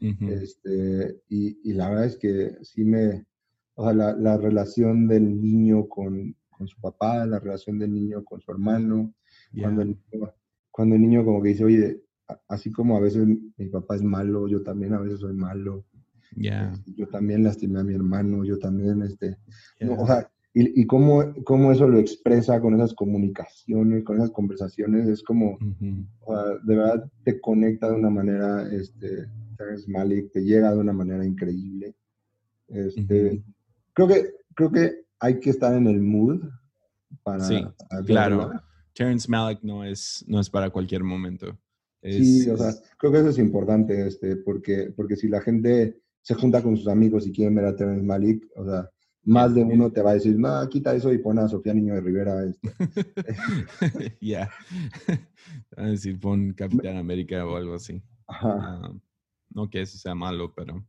[0.00, 3.26] este, y, y, la verdad es que sí me,
[3.74, 8.24] o sea, la, la relación del niño con, con su papá, la relación del niño
[8.24, 9.12] con su hermano,
[9.60, 10.32] cuando, el niño,
[10.70, 12.02] cuando el niño como que dice, oye,
[12.48, 15.84] así como a veces mi papá es malo, yo también a veces soy malo.
[16.34, 16.72] Yeah.
[16.72, 19.36] Este, Yo también lastimé a mi hermano, yo también, este,
[19.80, 24.30] no, o sea, y, y cómo, cómo eso lo expresa con esas comunicaciones, con esas
[24.30, 29.26] conversaciones, es como, de verdad te conecta de una manera, este,
[29.56, 31.94] Terrence Malick, te llega de una manera increíble.
[32.68, 33.42] Este,
[33.94, 36.42] creo que, creo que hay que estar en el mood
[37.22, 37.64] para, Sí,
[38.06, 38.38] claro.
[38.38, 38.64] verla.
[38.94, 41.58] Terrence Malick no es, no es para cualquier momento.
[42.02, 45.98] Es, Sí, o sea, creo que eso es importante, este, porque, porque si la gente
[46.20, 48.90] se junta con sus amigos y quieren ver a Terrence Malick, o sea,
[49.24, 51.94] más de uno te va a decir, no, quita eso y pon a Sofía Niño
[51.94, 52.44] de Rivera.
[52.44, 52.74] Este.
[54.20, 54.50] ya.
[55.76, 58.02] A decir, pon Capitán América o algo así.
[58.28, 58.92] Ah,
[59.50, 60.84] no que eso sea malo, pero.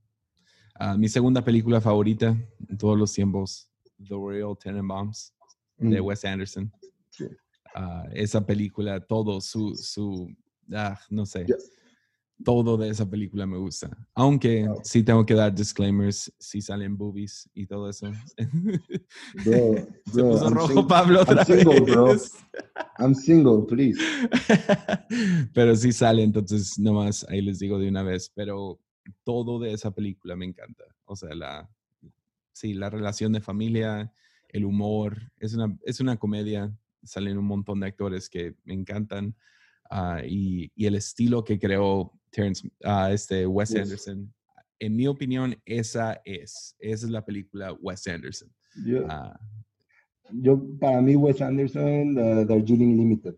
[0.76, 2.36] ah, mi segunda película favorita
[2.68, 5.34] en todos los tiempos, The Royal Tenenbaums,
[5.78, 6.72] de Mm, Wes Anderson.
[7.10, 7.26] Sí.
[7.76, 10.34] Ah, esa película, todo su, su
[10.74, 11.46] ah, no sé.
[12.44, 13.90] Todo de esa película me gusta.
[14.16, 14.82] Aunque Wow.
[14.84, 18.12] sí tengo que dar disclaimers si salen boobies y todo eso.
[19.46, 19.76] Bro,
[20.06, 22.06] Se bro, puso I'm rojo sing- Pablo I'm otra single, bro.
[22.08, 22.32] vez.
[23.00, 24.00] I'm single, please.
[25.54, 28.32] Pero sí sale, entonces nomás ahí les digo de una vez.
[28.36, 28.80] Pero
[29.24, 30.84] todo de esa película me encanta.
[31.06, 31.70] O sea, la,
[32.54, 34.12] sí, la relación de familia,
[34.50, 36.76] el humor, es una, es una comedia.
[37.04, 39.36] Salen un montón de actores que me encantan.
[39.90, 43.82] ah, y, y el estilo que creó Terrence, ah, este Wes Yes.
[43.84, 44.34] Anderson.
[44.80, 46.76] En mi opinión, esa es.
[46.80, 48.50] Esa es la película Wes Anderson.
[48.86, 49.40] Yo, Ah,
[50.32, 53.36] yo, para mí, Wes Anderson, The Darjeeling Limited.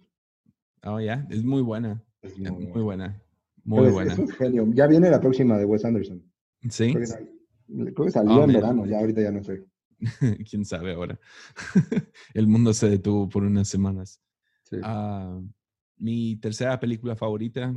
[0.83, 2.01] oh, ya, es muy buena.
[2.21, 3.21] Es es muy Muy buena.
[3.63, 4.13] Muy es- buena.
[4.13, 4.67] Es un genio.
[4.73, 6.23] Ya viene la próxima de Wes Anderson.
[6.69, 6.91] Sí.
[6.93, 7.29] Creo que, sal-
[7.67, 8.53] creo que salió Oh, en man.
[8.53, 9.63] verano, ya ahorita ya no sé.
[10.49, 11.19] quién sabe ahora.
[12.33, 14.21] El mundo se detuvo por unas semanas.
[14.63, 14.77] Sí.
[14.83, 15.39] Ah,
[15.97, 17.73] mi tercera película favorita,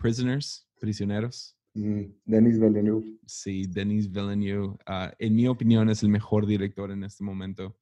[0.00, 1.56] Prisoners, Prisioneros.
[1.74, 3.18] Mm, Denis Villeneuve.
[3.26, 4.76] Sí, Denis Villeneuve.
[4.86, 7.76] ah, en mi opinión es el mejor director en este momento.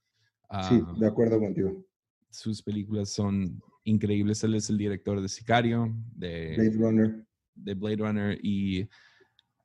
[0.69, 1.85] Sí, Ah, de acuerdo contigo.
[2.31, 4.43] sus películas son increíbles.
[4.45, 7.27] Él es el director de Sicario, de Blade Runner.
[7.55, 8.83] de Blade Runner y,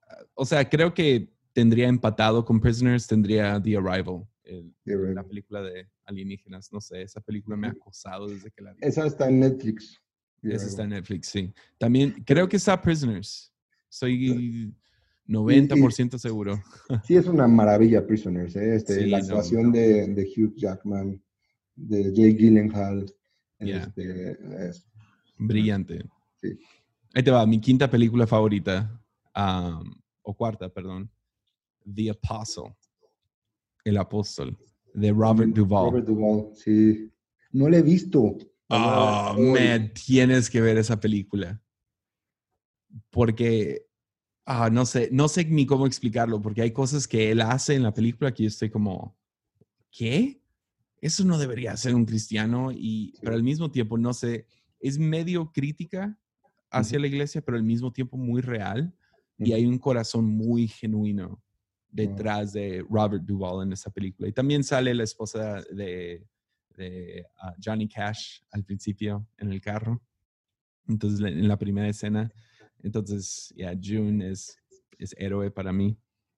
[0.07, 5.15] ah, o sea, creo que tendría empatado con Prisoners, tendría The Arrival, el- The Arrival.
[5.15, 8.79] la película de alienígenas, no sé, esa película me ha acosado desde que la vi.
[8.81, 9.99] Esa está en Netflix.
[10.41, 10.89] The Esa está en.
[10.89, 11.53] Netflix, sí.
[11.77, 13.53] También creo que está Prisoners,
[13.89, 14.73] soy
[15.27, 16.61] 90% seguro.
[17.05, 18.55] Sí, es una maravilla, Prisoners.
[18.55, 18.75] ¿eh?
[18.75, 19.23] Este, Sí, la no.
[19.23, 21.21] actuación de, de Hugh Jackman,
[21.75, 23.05] de Jake Gyllenhaal.
[23.59, 23.77] Yeah.
[23.83, 24.37] este,
[24.67, 24.87] es-
[25.37, 26.03] Brillante.
[26.41, 26.57] Sí.
[27.13, 28.99] Ahí te va, mi quinta película favorita,
[30.23, 31.09] o cuarta, perdón,
[31.93, 32.75] The Apostle,
[33.83, 34.57] El Apóstol,
[34.93, 35.91] de Robert Duvall.
[35.91, 37.11] Robert Duvall, sí.
[37.51, 38.37] No la he visto.
[38.73, 39.51] Oh, Hoy.
[39.51, 41.61] man, tienes que ver esa película.
[43.09, 43.85] Porque,
[44.45, 47.83] ah, no sé, no sé ni cómo explicarlo, porque hay cosas que él hace en
[47.83, 49.17] la película que yo estoy como,
[49.91, 50.41] ¿qué?
[51.01, 54.45] Eso no debería ser un cristiano, y, pero al mismo tiempo, no sé,
[54.79, 56.17] es medio crítica
[56.69, 58.95] hacia la iglesia, pero al mismo tiempo muy real,
[59.37, 61.41] y hay un corazón muy genuino
[61.89, 64.29] detrás de Robert Duvall en esa película.
[64.29, 66.25] Y también sale la esposa de,
[66.77, 70.01] de ah, Johnny Cash al principio en el carro.
[70.87, 72.31] Entonces, en la primera escena.
[72.83, 74.57] Entonces, ya, June es,
[74.97, 75.97] es héroe para mí.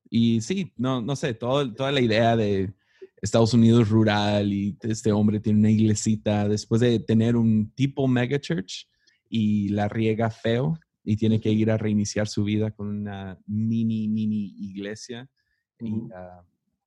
[0.09, 2.73] Y sí, no, no sé, todo, toda la idea de
[3.21, 8.39] Estados Unidos rural y este hombre tiene una iglesita después de tener un tipo mega
[8.39, 8.88] church
[9.29, 14.07] y la riega feo y tiene que ir a reiniciar su vida con una mini,
[14.07, 15.29] mini iglesia.
[15.79, 15.93] Y.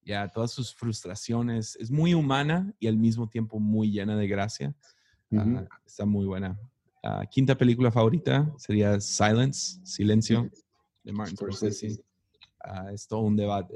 [0.07, 4.73] ya todas sus frustraciones, es muy humana y al mismo tiempo muy llena de gracia.
[5.33, 5.57] Ujú.
[5.59, 6.57] Ah, está muy buena.
[7.03, 10.49] Ah, quinta película favorita sería Silence, Silencio,
[11.03, 12.05] de Martin Scorsese.
[12.61, 13.75] Ah, es todo un debate.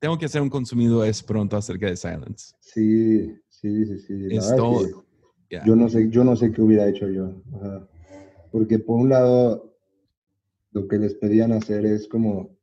[0.00, 2.54] tengo que hacer un consumido es pronto acerca de Silence.
[2.60, 4.14] Sí, sí, sí, sí.
[4.30, 4.86] La Es todo.
[4.86, 5.00] es que
[5.50, 5.64] Ya.
[5.64, 7.32] yo no sé, yo no sé qué hubiera hecho yo.
[8.50, 9.76] porque por un lado,
[10.72, 12.57] lo que les pedían hacer es como,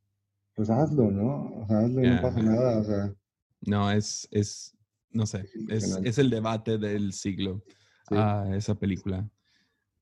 [0.56, 1.60] pues hazlo, ¿no?
[1.62, 2.78] O sea, hazlo y no pasa nada.
[2.80, 3.14] O sea,
[3.60, 4.74] No, es, es,
[5.10, 7.62] no sé, Es es, el debate del siglo,
[8.08, 8.16] sí.
[8.16, 9.28] ah, esa película.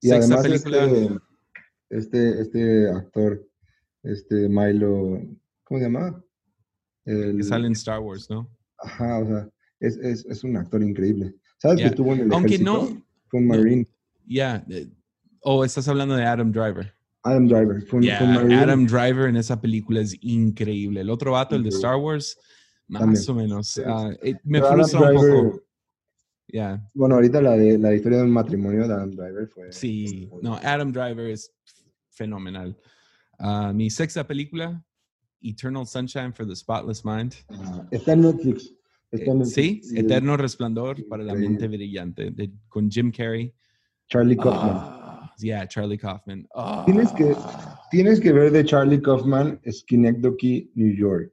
[0.00, 1.20] y Sexta además película,
[1.90, 3.46] este, este, este actor,
[4.04, 5.20] este Milo,
[5.64, 6.24] ¿cómo se llama?
[7.04, 8.48] El, que sale en Star Wars, ¿no?
[8.78, 9.48] Ajá, o sea,
[9.80, 11.34] es, es, es un actor increíble.
[11.58, 12.90] ¿Sabes que estuvo en el Aunque ejército?
[12.90, 13.46] no- Fue un.
[13.48, 13.86] Marine.
[14.26, 14.64] Ya.
[14.70, 14.88] eh,
[15.40, 16.93] o estás hablando de Adam Driver.
[17.24, 17.84] Adam Driver.
[17.92, 18.00] Un
[18.34, 18.54] Marine.
[18.54, 21.00] Adam Driver en esa película es increíble.
[21.00, 21.88] El otro vato, el de Increíble.
[21.88, 22.38] Star Wars,
[22.88, 23.24] más También.
[23.30, 23.76] o menos.
[23.78, 25.60] Eh, me Pero Adam frustra un Driver- poco.
[26.46, 26.88] Yeah.
[26.92, 29.72] Bueno, ahorita la de la historia de un matrimonio de Adam Driver fue.
[29.72, 31.50] Sí, no, Adam Driver es
[32.10, 32.76] fenomenal.
[33.38, 34.84] Ah, mi sexta película,
[35.40, 37.34] Eternal Sunshine for the Spotless Mind.
[37.48, 38.72] Ah, está en Netflix.
[39.10, 41.76] Está en Eh, sí, Eterno Resplandor para la mente Increíble.
[41.78, 43.52] brillante, de- con Jim Carrey.
[44.08, 44.93] Charlie Kaufman.
[45.34, 46.46] Ah, yeah, Charlie Kaufman.
[46.54, 46.82] Ah.
[46.86, 47.34] Tienes que-
[47.90, 51.32] Tienes que ver de Charlie Kaufman Schenectady, New York.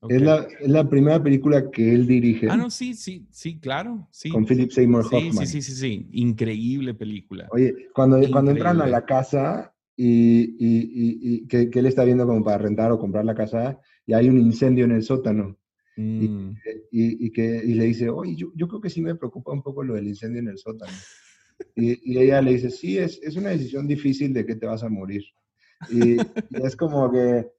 [0.00, 0.10] Ok.
[0.12, 4.08] Es, la, es la primera película que él dirige Ah, no, sí, sí, sí, claro.
[4.10, 5.46] Sí, con Philip Seymour sí, Hoffman.
[5.46, 6.08] sí, sí, sí, sí.
[6.12, 7.46] Increíble película.
[7.50, 12.02] Oye, cuando, cuando entran a la casa y, y- y- y que, que él está
[12.04, 15.56] viendo como para rentar o comprar la casa y hay un incendio en el sótano
[15.98, 16.50] Mm,
[16.90, 19.62] y, y que, y le dice, oye, yo, yo creo que sí me preocupa un
[19.62, 20.92] poco lo del incendio en el sótano.
[21.74, 24.82] Y, y ella le dice, sí, es, es una decisión difícil de que te vas
[24.82, 25.24] a morir.
[25.90, 27.50] Y, y es como que,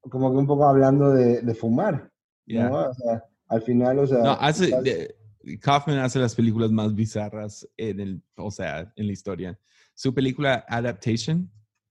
[0.00, 2.10] como que un poco hablando de, de fumar,
[2.46, 2.68] yeah.
[2.68, 2.90] ¿no?
[2.90, 4.18] O sea, al final, o sea...
[4.18, 5.14] No, hace, estás- de-
[5.60, 9.58] Kaufman hace las películas más bizarras en el, o sea, en la historia.
[9.94, 11.50] Su película Adaptation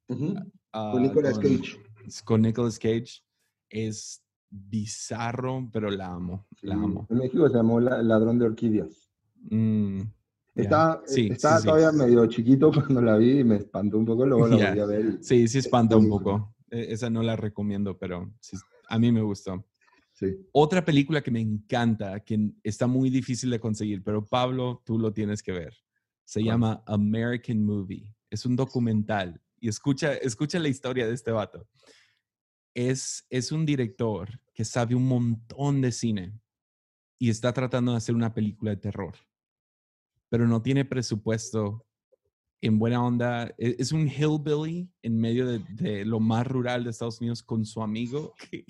[0.09, 0.35] Ujú,
[0.73, 1.77] ah, con Nicolas con- Cage.
[2.25, 3.21] con Nicolas Cage
[3.69, 7.07] es bizarro, pero la amo, la amo.
[7.09, 9.09] En México se llamó La- Ladrón de Orquídeas.
[9.49, 10.01] Mm,
[10.55, 11.67] Estaba, Sí, estaba sí, sí.
[11.67, 14.85] todavía medio chiquito cuando la vi y me espantó un poco, luego la volví a
[14.85, 15.05] ver.
[15.19, 16.55] y- Sí, sí espanta un poco.
[16.71, 18.57] E- Esa no la recomiendo, pero sí,
[18.89, 19.65] a mí me gustó.
[20.53, 25.11] Otra película que me encanta, que está muy difícil de conseguir, pero Pablo, tú lo
[25.11, 25.75] tienes que ver.
[26.23, 26.45] Se ¿Cuál?
[26.53, 28.15] llama American Movie.
[28.29, 29.41] Es un documental.
[29.59, 31.67] Y escucha, escucha la historia de este vato.
[32.73, 36.39] Es, es un director que sabe un montón de cine
[37.19, 39.15] y está tratando de hacer una película de terror,
[40.29, 41.85] pero no tiene presupuesto
[42.61, 43.53] en buena onda.
[43.57, 47.65] E- Es un hillbilly en medio de, de lo más rural de Estados Unidos con
[47.65, 48.65] su amigo, que-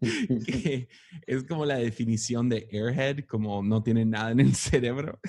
[1.26, 5.20] es como la definición de airhead, como no tiene nada en el cerebro.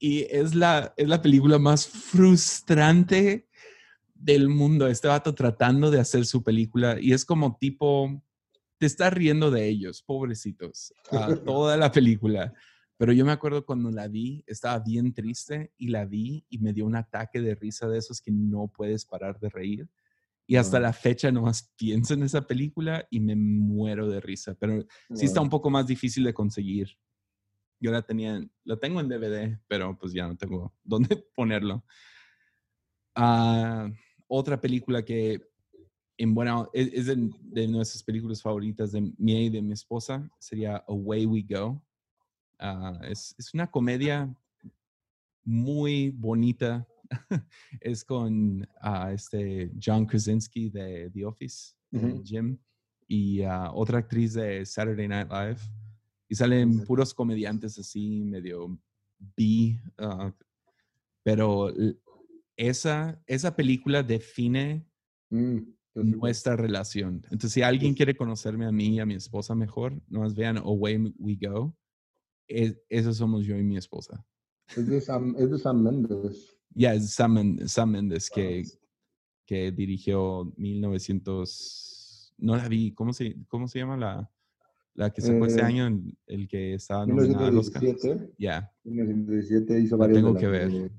[0.00, 3.48] Y es la, es la película más frustrante
[4.14, 4.88] del mundo.
[4.88, 8.20] Este vato tratando de hacer su película y es como tipo,
[8.78, 10.92] te estás riendo de ellos, pobrecitos,
[11.44, 12.52] toda la película.
[12.98, 16.72] Pero yo me acuerdo cuando la vi, estaba bien triste y la vi y me
[16.72, 19.88] dio un ataque de risa de esos que no puedes parar de reír.
[20.48, 20.82] Y hasta Wow.
[20.82, 24.54] la fecha nomás pienso en esa película y me muero de risa.
[24.54, 24.84] Pero
[25.14, 26.98] sí está un poco más difícil de conseguir.
[27.80, 31.84] Yo la tenía, lo tengo en DVD, pero pues ya no tengo dónde ponerlo.
[33.14, 33.90] Ah,
[34.26, 35.40] otra película que
[36.16, 40.28] en buena es, es de, de nuestras películas favoritas de mí y de mi esposa
[40.40, 41.80] sería Away We Go.
[42.58, 44.34] Ah, es, es una comedia
[45.44, 46.86] muy bonita.
[47.80, 52.22] es con ah, este John Krasinski de The Office, de Ujú.
[52.24, 52.58] Jim,
[53.06, 55.60] y ah, otra actriz de Saturday Night Live.
[56.28, 58.78] Y salen puros comediantes así, medio
[59.18, 59.80] B.
[61.22, 61.72] pero
[62.54, 64.88] esa, esa película define
[65.30, 65.58] Mm,
[65.94, 67.22] nuestra relación.
[67.24, 71.12] Entonces, si alguien quiere conocerme a mí y a mi esposa mejor, nomás vean Away
[71.18, 71.76] We Go.
[72.48, 74.24] Es- eso somos yo y mi esposa.
[74.76, 76.56] Es de Sam, es de Sam Mendes.
[76.74, 78.64] Ya, es Sam, Sam Mendes que,
[79.46, 82.34] que dirigió 1900.
[82.38, 82.92] No la vi.
[82.92, 84.30] ¿Cómo se, cómo se llama la,
[84.94, 85.86] la que sacó este Eh, año?
[85.86, 87.82] El, el que estaba nominada al Oscar.
[87.82, 90.70] 1917, Ya, 1917 hizo varias tengo que ver.
[90.70, 90.90] de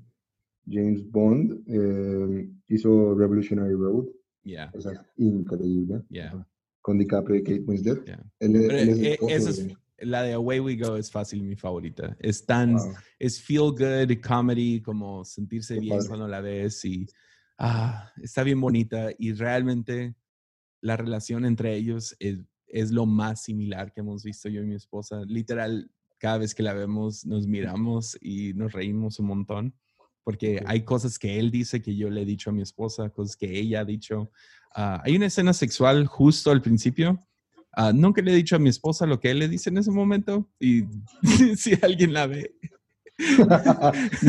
[0.68, 4.06] James Bond, eh, hizo Revolutionary Road,
[4.44, 6.02] ya, esa es increíble.
[6.10, 6.46] ya.
[6.82, 8.08] Con DiCaprio y Kate Winslet.
[8.38, 8.98] Él, él es
[9.48, 12.16] es- de- la de Away We Go es fácil mi favorita.
[12.20, 12.74] Es tan.
[12.76, 12.94] Wow.
[13.18, 16.08] es feel good comedy, como sentirse Qué bien padre.
[16.08, 17.06] cuando la ves y
[17.58, 20.14] ah, está bien bonita y realmente
[20.82, 24.74] la relación entre ellos es, es lo más similar que hemos visto yo y mi
[24.74, 25.22] esposa.
[25.26, 29.74] Literal, cada vez que la vemos nos miramos y nos reímos un montón
[30.22, 30.64] porque Ok.
[30.66, 33.58] hay cosas que él dice que yo le he dicho a mi esposa, cosas que
[33.58, 34.30] ella ha dicho.
[34.74, 37.26] Ah, hay una escena sexual justo al principio.
[37.72, 39.90] Ah, nunca le he dicho a mi esposa lo que él le dice en ese
[39.92, 40.84] momento y
[41.56, 42.54] si alguien la ve,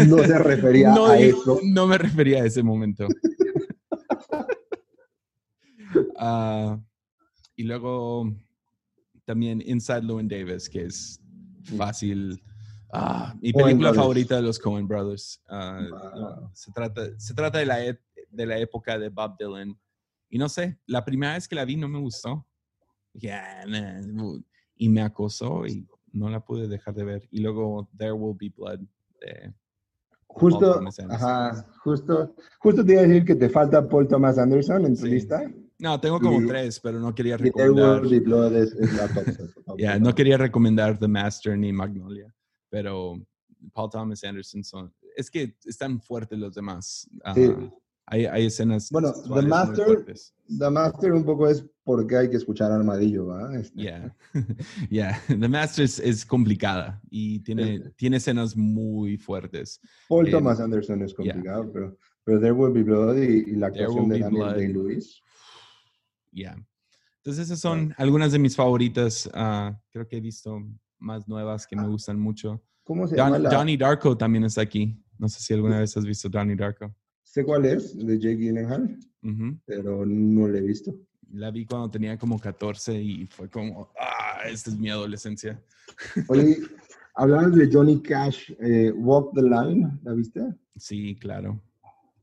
[0.07, 1.59] no se refería no, a eso.
[1.63, 3.07] no me refería a ese momento.
[6.17, 6.79] Ah,
[7.55, 8.31] y luego
[9.25, 11.19] también Inside Llewyn Davis, que es
[11.77, 12.41] fácil.
[12.93, 13.97] Ah, mi Coen película Brothers.
[14.01, 15.41] favorita de los Coen Brothers.
[15.49, 16.49] Wow.
[16.53, 19.77] se, trata, se trata de la, ep- de la época de Bob Dylan.
[20.29, 22.45] Y no sé, la primera vez que la vi no me gustó.
[23.13, 24.01] Dije, "Ah, nah",
[24.75, 27.27] y me acosó y no la pude dejar de ver.
[27.31, 28.79] Y luego There Will Be Blood.
[29.21, 29.53] de-
[30.27, 31.11] Justo, Anderson.
[31.11, 35.03] ajá, justo, justo te iba a decir que te falta Paul Thomas Anderson en tu
[35.03, 35.09] Sí.
[35.11, 35.43] lista.
[35.77, 38.01] No, tengo como Y- tres, pero no quería There recomendar.
[38.01, 39.25] Will Be Blood es, es la top.
[39.65, 40.01] top, Ya, top.
[40.03, 42.33] no quería recomendar The Master ni Magnolia,
[42.69, 43.15] pero
[43.73, 47.07] Paul Thomas Anderson son, es que están fuertes los demás.
[47.35, 47.51] Sí.
[47.53, 47.69] Ah,
[48.11, 48.89] hay, hay escenas.
[48.91, 50.05] Bueno, The Master-.
[50.59, 53.57] The Master un poco es porque hay que escuchar Armadillo, ¿va?
[53.57, 54.15] Este, Yeah,
[54.89, 55.19] yeah.
[55.27, 59.79] The Master es, es complicada y tiene, tiene escenas muy fuertes.
[60.09, 61.33] Paul Eh, Thomas Anderson es yeah.
[61.33, 64.53] complicado, pero, pero There Will Be Blood y, y la actuación de Daniel.
[64.55, 65.21] Day-Lewis.
[66.31, 66.55] Yeah.
[67.23, 69.29] Entonces esas son algunas de mis favoritas.
[69.33, 70.59] ah, creo que he visto
[70.99, 72.61] más nuevas que me gustan mucho.
[72.83, 73.49] ¿Cómo se Don- llama la?
[73.49, 75.01] Donnie Darko también está aquí.
[75.17, 76.93] No sé si alguna vez has visto Donnie Darko.
[77.31, 79.57] Sé cuál es, de Jake Gyllenhaal, Ujú.
[79.65, 80.93] pero no lo he visto.
[81.31, 85.57] La vi cuando tenía como 14 y fue como, ah, esta es mi adolescencia.
[86.27, 86.57] Oye,
[87.15, 90.41] hablabas de Johnny Cash, eh, Walk the Line, ¿la viste?
[90.75, 91.61] Sí, claro.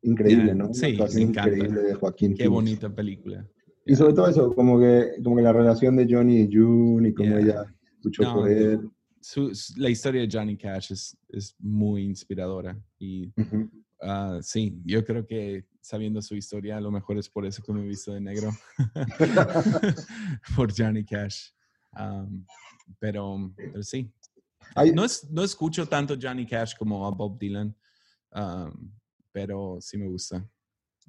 [0.02, 0.74] Increíble, Yeah, ¿no?
[0.74, 2.52] Sí, me increíble de Joaquín Qué Phoenix.
[2.52, 3.48] bonita película.
[3.86, 7.14] Y sobre todo eso, como que, como que la relación de Johnny y June y
[7.14, 7.40] cómo Yeah.
[7.40, 8.90] ella luchó No, por él.
[9.22, 13.70] Su- su- la historia de Johnny Cash es, es muy inspiradora y Ujú.
[14.00, 17.72] Ah, sí, yo creo que sabiendo su historia, a lo mejor es por eso que
[17.72, 18.50] me he visto de negro.
[20.56, 21.50] por Johnny Cash.
[21.92, 22.44] Am,
[22.98, 24.12] pero, pero sí.
[24.94, 27.74] No, es, no escucho tanto Johnny Cash como a Bob Dylan,
[28.32, 28.92] am,
[29.32, 30.46] pero sí me gusta.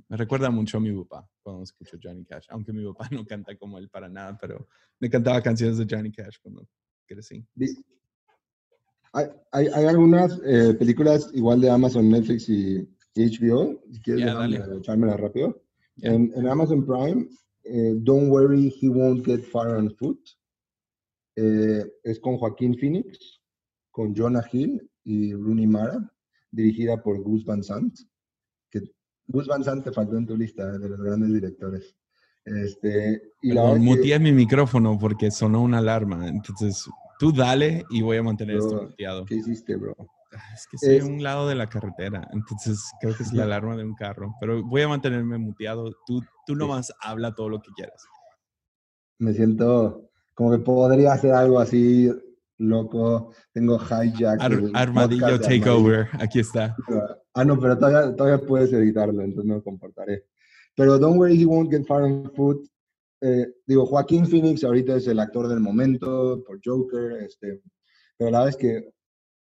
[0.07, 3.55] Me recuerda mucho a mi papá cuando escucho Johnny Cash, aunque mi papá no canta
[3.57, 4.67] como él para nada, pero
[4.99, 6.67] me cantaba canciones de Johnny Cash cuando
[7.05, 7.45] crecí.
[9.13, 13.81] Hay, hay, hay algunas eh, películas igual de Amazon, Netflix y HBO.
[13.91, 14.61] Si quieres, dale.
[14.77, 15.61] echármela rápido.
[15.95, 16.11] Ya.
[16.13, 17.27] En, en Amazon Prime,
[17.63, 20.19] eh, Don't Worry, He Won't Get Far on Foot.
[21.35, 23.41] Eh, es con Joaquín Phoenix,
[23.91, 26.11] con Jonah Hill y Rooney Mara,
[26.51, 27.97] dirigida por Gus Van Sant.
[28.69, 28.81] Que
[29.27, 31.95] Gus Van Sant te faltó en tu lista eh, de los grandes directores.
[32.45, 36.27] Este, y la Perdón, es que- mi micrófono porque sonó una alarma.
[36.27, 36.85] Entonces,
[37.19, 39.25] tú dale y voy a mantener esto Bro, ¿Qué muteado.
[39.29, 39.95] Eh, hiciste, bro?
[40.53, 43.75] Es que Es- a un lado de la carretera, entonces creo que es la alarma
[43.75, 44.33] de un carro.
[44.39, 45.91] Pero voy a mantenerme muteado.
[46.07, 48.01] Tú, tú nomás habla todo lo que quieras.
[49.19, 52.09] me siento como que podría hacer algo así
[52.57, 53.33] loco.
[53.53, 54.41] Tengo hijack.
[54.41, 56.75] Ar- armadillo takeover, aquí está.
[57.33, 60.25] Ah, no, pero todavía, todavía puedes editarlo, entonces no lo compartiré.
[60.75, 62.65] Pero Don't Worry, He Won't Get Far on Foot.
[63.21, 67.61] Eh, digo, Joaquín Phoenix ahorita es el actor del momento por Joker, este,
[68.17, 68.89] pero la verdad es que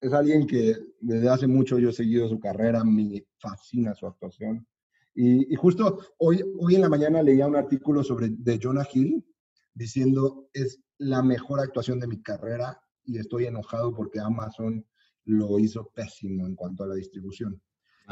[0.01, 4.67] es alguien que desde hace mucho yo he seguido su carrera, me fascina su actuación.
[5.15, 9.25] Y, y justo hoy, hoy en la mañana leía un artículo sobre de Jonah Hill
[9.73, 14.85] diciendo es la mejor actuación de mi carrera y estoy enojado porque Amazon
[15.25, 17.61] lo hizo pésimo en cuanto a la distribución.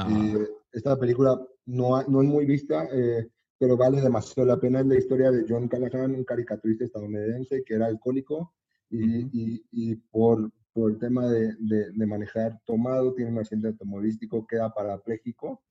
[0.09, 4.79] Eh, esta película no, no es muy vista, eh, pero vale demasiado la pena.
[4.81, 8.53] Es la historia de John Callahan, un caricaturista estadounidense que era alcohólico
[8.89, 9.29] y, Ujú.
[9.33, 14.45] y- y por, por el tema de, de- de manejar tomado, tiene un accidente automovilístico,
[14.47, 15.63] queda parapléjico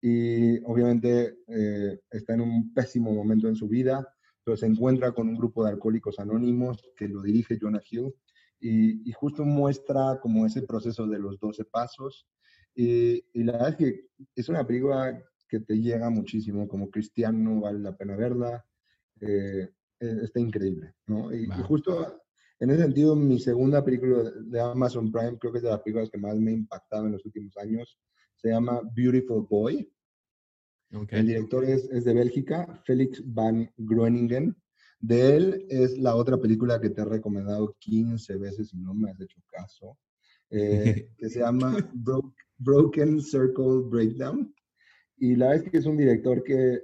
[0.00, 4.06] y obviamente eh, está en un pésimo momento en su vida,
[4.44, 8.12] pero se encuentra con un grupo de alcohólicos anónimos que lo dirige Jonah Hill
[8.58, 12.26] y, y justo muestra como ese proceso de los 12 pasos.
[12.74, 15.22] Y, y la verdad es que es una película
[15.52, 18.64] que te llega muchísimo, como cristiano vale la pena verla,
[19.20, 19.68] eh,
[20.00, 21.30] eh, está increíble, ¿no?
[21.30, 21.56] Y, y Va.
[21.56, 22.22] justo
[22.58, 26.08] en ese sentido, mi segunda película de- Amazon Prime, creo que es de las películas
[26.08, 27.98] que más me ha impactado en los últimos años,
[28.34, 29.92] se llama Beautiful Boy.
[30.94, 31.12] ok.
[31.12, 34.56] El director es, es de Bélgica, Felix van Groeningen.
[35.00, 39.10] De él es la otra película que te he recomendado 15 veces y no me
[39.10, 39.98] has hecho caso,
[40.48, 44.54] eh, que se llama Bro- Broken Circle Breakdown.
[45.22, 46.82] Y la verdad es que es un director que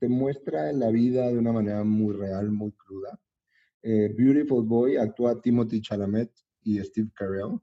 [0.00, 3.16] te muestra la vida de una manera muy real, muy cruda.
[3.80, 6.32] Eh, Beautiful Boy actúa Timothy Chalamet
[6.62, 7.60] y Steve Carell.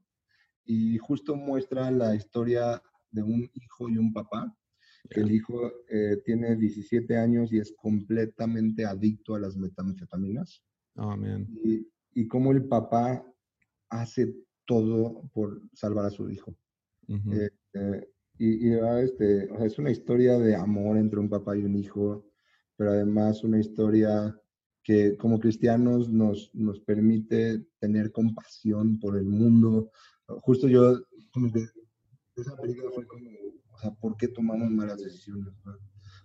[0.64, 4.50] Y justo muestra la historia de un hijo y un papá
[5.10, 10.62] que el hijo eh, tiene 17 años y es completamente adicto a las metanfetaminas
[10.96, 11.46] Oh, man.
[11.62, 13.22] y, y cómo el papá
[13.90, 16.56] hace todo por salvar a su hijo.
[17.08, 18.08] Eh, eh,
[18.38, 21.56] y y de verdad, este, o sea, es una historia de amor entre un papá
[21.56, 22.24] y un hijo,
[22.76, 24.36] pero además una historia
[24.84, 29.90] que como cristianos nos, nos permite tener compasión por el mundo.
[30.26, 31.00] Justo yo,
[31.32, 31.64] como que
[32.36, 33.30] esa película fue como,
[33.72, 35.54] o sea, ¿por qué tomamos malas decisiones?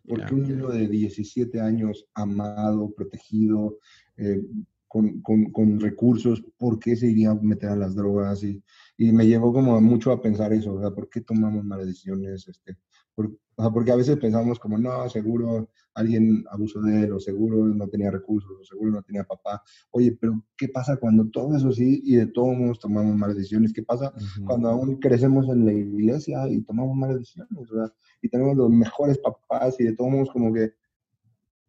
[0.06, 3.78] ¿Por qué un niño de 17 años, amado, protegido,
[4.18, 4.42] eh,
[4.90, 8.44] con, con, con, recursos, ¿por qué se iría a meter a las drogas?
[8.44, 8.62] Y,
[8.98, 10.94] y me llevó como mucho a pensar eso, ¿verdad?
[10.94, 12.48] ¿Por qué tomamos malas decisiones?
[12.48, 12.76] Este,
[13.14, 13.32] por,
[13.74, 18.10] porque a veces pensamos como, no, seguro alguien abusó de él, o seguro no tenía
[18.10, 19.62] recursos, o seguro no tenía papá.
[19.92, 23.74] Oye, pero ¿qué pasa cuando todo eso sí y de todos modos tomamos malas decisiones?
[23.74, 24.14] ¿Qué pasa
[24.46, 27.94] cuando aún crecemos en la iglesia y tomamos malas decisiones, ¿verdad?
[28.22, 30.74] Y tenemos los mejores papás y de todos modos como que,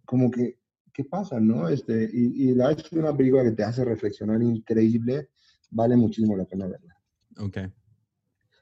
[0.06, 0.59] como que
[1.00, 1.66] ¿qué pasa, no?
[1.68, 5.30] Este, y, y la es una película que te hace reflexionar increíble,
[5.70, 6.94] vale muchísimo la pena verla.
[7.38, 7.56] Ok.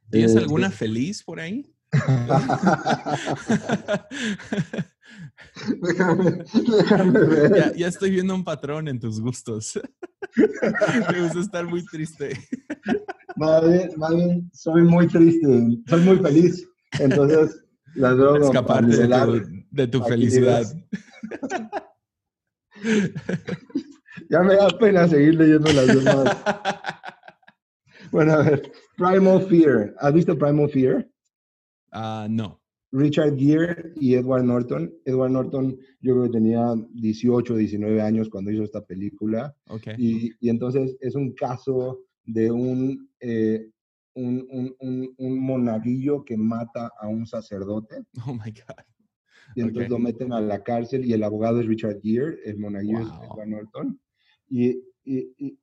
[0.09, 1.75] ¿Tienes este alguna feliz por ahí?
[5.83, 6.45] déjame,
[6.79, 7.57] déjame ver.
[7.57, 9.81] Ya, ya, estoy viendo un patrón en tus gustos.
[11.13, 12.39] Me gusta estar muy triste.
[13.37, 15.47] Más bien, más bien, soy muy triste,
[15.89, 16.69] soy muy feliz.
[17.01, 17.65] Entonces,
[17.95, 18.47] la droga.
[18.47, 20.65] Escaparte de tu, de tu felicidad.
[24.31, 26.37] ya me da pena seguir leyendo las demás.
[28.11, 29.95] Bueno, a ver, Primal Fear.
[29.99, 31.07] ¿Has visto Primal Fear?
[31.93, 32.59] Ah, no.
[32.91, 34.91] Richard Gere y Edward Norton.
[35.05, 39.55] Edward Norton, yo creo que tenía 18, 19 años cuando hizo esta película.
[39.67, 39.95] Okay.
[39.99, 43.69] Y, y entonces es un caso de un, eh,
[44.15, 48.05] un, un, un, un, monaguillo que mata a un sacerdote.
[48.27, 48.85] Oh my God
[49.55, 53.01] y entonces lo meten a la cárcel y el abogado es Richard Gere, el monaguillo
[53.01, 54.01] es Edward Norton.
[54.49, 54.71] Y,
[55.05, 55.59] y, y,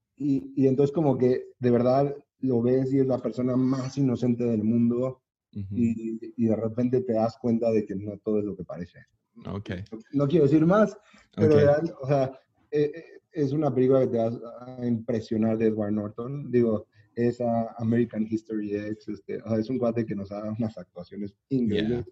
[0.55, 4.63] y, entonces como que de verdad lo ves y es la persona más inocente del
[4.63, 5.21] mundo
[5.51, 8.99] y, de repente te das cuenta de que no todo es lo que parece.
[9.45, 9.83] Okay.
[10.13, 10.97] No quiero decir más,
[11.36, 11.55] pero
[12.01, 12.39] o sea,
[12.71, 16.51] eh, eh, es una película que te va a impresionar de Edward Norton.
[16.51, 17.39] Digo, es
[17.77, 22.05] American History X, este, o sea, es un cuate que nos da unas actuaciones increíbles.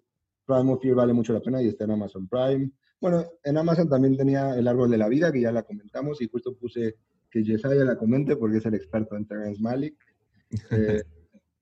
[0.46, 2.70] Prime of Fear vale mucho la pena y está en Amazon Prime.
[3.00, 6.28] Bueno, en Amazon también tenía El Árbol de la Vida, que ya la comentamos, y
[6.28, 6.96] justo puse
[7.30, 9.96] que Yesaya la comente porque es el experto en Terrence Malick.
[10.70, 11.02] Eh,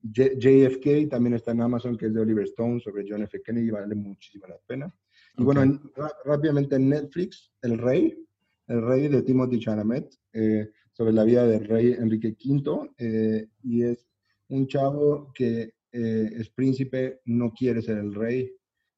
[0.03, 3.41] JFK también está en Amazon, que es de Oliver Stone, sobre John F.
[3.41, 4.93] Kennedy, vale muchísimo la pena.
[5.37, 5.81] Y bueno,
[6.25, 8.23] rápidamente en Netflix, El Rey,
[8.67, 13.83] El Rey de Timothy Chalamet, eh, sobre la vida del rey Enrique V, eh, y
[13.83, 14.05] es
[14.49, 18.51] un chavo que es príncipe, no quiere ser el rey,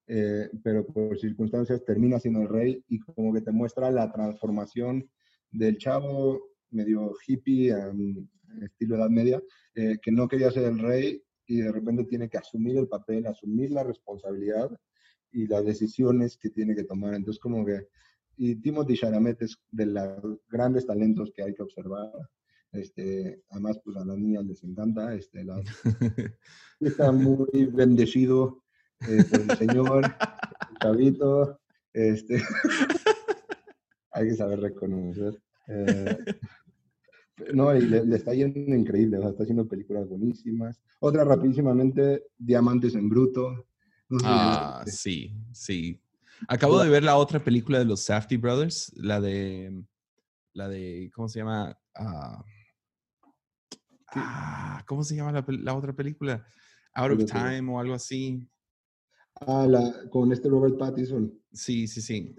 [0.06, 5.08] eh, pero por circunstancias termina siendo el rey y como que te muestra la transformación
[5.50, 6.40] del chavo
[6.70, 7.74] medio hippie,
[8.62, 9.42] estilo Edad Media,
[9.74, 13.26] eh, que no quería ser el rey y de repente tiene que asumir el papel,
[13.26, 14.70] asumir la responsabilidad
[15.32, 17.14] y las decisiones que tiene que tomar.
[17.14, 17.88] Entonces como que,
[18.36, 22.10] y Timothy Chalamet es de los grandes talentos que hay que observar.
[22.72, 25.14] Este, además, pues a las niñas les encanta.
[25.14, 25.62] Este, la,
[26.80, 28.65] está muy bendecido
[29.00, 31.60] eh, el señor, el chavito,
[31.92, 32.42] este,
[34.12, 35.40] hay que saber reconocer.
[35.68, 36.18] Eh,
[37.52, 40.80] no, y le, está yendo increíble, está haciendo películas buenísimas.
[41.00, 43.66] Otra rapidísimamente, Diamantes en Bruto.
[44.24, 46.00] ah, sí, sí.
[46.48, 49.82] Acabo de ver la otra película de los Safety Brothers, la de,
[50.52, 51.78] la de, ¿cómo se llama?
[51.94, 52.44] Ah,
[54.14, 56.46] ah ¿Cómo se llama la, la, otra película?
[56.94, 58.46] Out of Time o algo así.
[59.40, 61.32] Ah, la, con este Robert Pattinson.
[61.52, 62.34] Sí, sí, sí.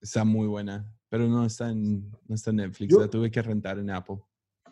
[0.00, 3.78] Está muy buena, pero no está en, no está en Netflix, la tuve que rentar
[3.78, 4.18] en Apple.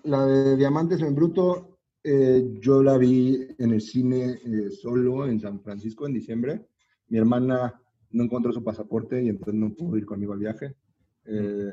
[0.04, 5.40] La de Diamantes en Bruto, eh, yo la vi en el cine eh, solo en
[5.40, 6.66] San Francisco en diciembre.
[7.08, 7.80] Mi hermana
[8.10, 10.76] no encontró su pasaporte y entonces no pudo ir conmigo al viaje.
[11.24, 11.72] Eh,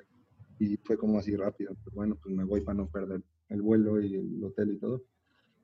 [0.59, 1.76] y fue como así rápido.
[1.84, 5.03] Pues bueno, pues me voy para no perder el vuelo y el hotel y todo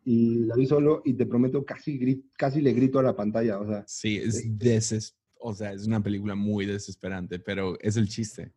[0.10, 3.68] y la vi solo y te prometo casi, casi le grito a la pantalla, o
[3.68, 3.84] sea.
[3.88, 8.54] Sí, es, deses o sea, es una película muy desesperante, pero es el chiste.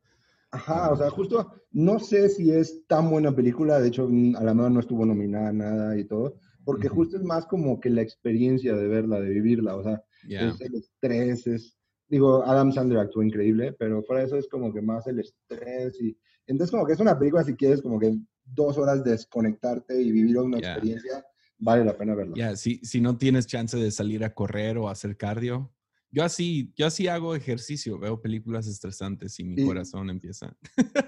[0.53, 4.55] Ajá, o sea, justo no sé si es tan buena película, de hecho a la
[4.55, 8.77] mejor no estuvo nominada nada y todo, porque justo es más como que la experiencia
[8.77, 11.77] de verla, de vivirla, o sea, es el estrés, es,
[12.09, 16.01] digo, Adam Sandler actuó increíble, pero fuera de eso es como que más el estrés
[16.01, 16.17] y
[16.47, 20.39] entonces como que es una película si quieres como que dos horas desconectarte y vivir
[20.39, 21.25] una experiencia
[21.61, 22.35] vale la pena verlo.
[22.35, 25.73] Ya, si, si no tienes chance de salir a correr o hacer cardio,
[26.13, 30.57] yo así, yo así hago ejercicio, veo películas estresantes y mi corazón empieza.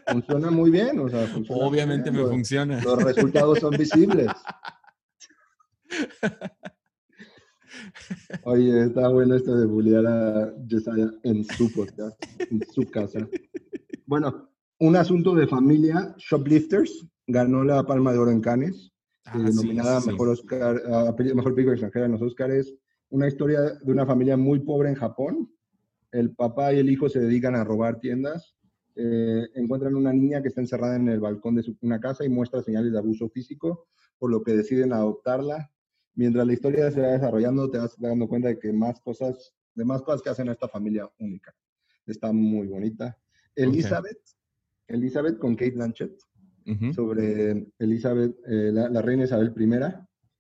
[0.07, 2.81] Funciona muy bien, o sea, Obviamente me funciona.
[2.83, 4.29] Los resultados son visibles.
[8.45, 13.27] Oye, está bueno esto de bullear a Jesiah en su podcast, en su casa.
[14.07, 18.92] Bueno, un asunto de familia, Shoplifters, ganó la Palma de Oro en Cannes.
[19.25, 22.75] Ah, nominada Mejor, Oscar, a Mejor Película Extranjera en los Oscars.
[23.11, 25.51] Una historia de una familia muy pobre en Japón.
[26.11, 28.57] El papá y el hijo se dedican a robar tiendas
[28.95, 32.63] eh, encuentran una niña que está encerrada en el balcón de una casa y muestra
[32.63, 33.87] señales de abuso físico,
[34.19, 35.71] por lo que deciden adoptarla.
[36.15, 39.85] Mientras la historia se va desarrollando, te vas dando cuenta de que más cosas, de
[39.85, 41.55] más cosas que hacen a esta familia única.
[42.07, 43.17] Está muy bonita.
[43.55, 44.21] Elizabeth,
[44.89, 46.21] Elizabeth con Kate Blanchett,
[46.95, 49.69] sobre Elizabeth, eh, la, reina Isabel I,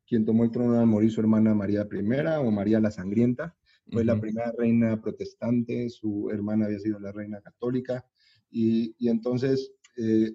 [0.07, 3.57] quien tomó el trono al morir su hermana María I o María la Sangrienta.
[3.91, 8.07] Fue la primera reina protestante, su hermana había sido la reina católica.
[8.51, 10.33] Y, y entonces, eh,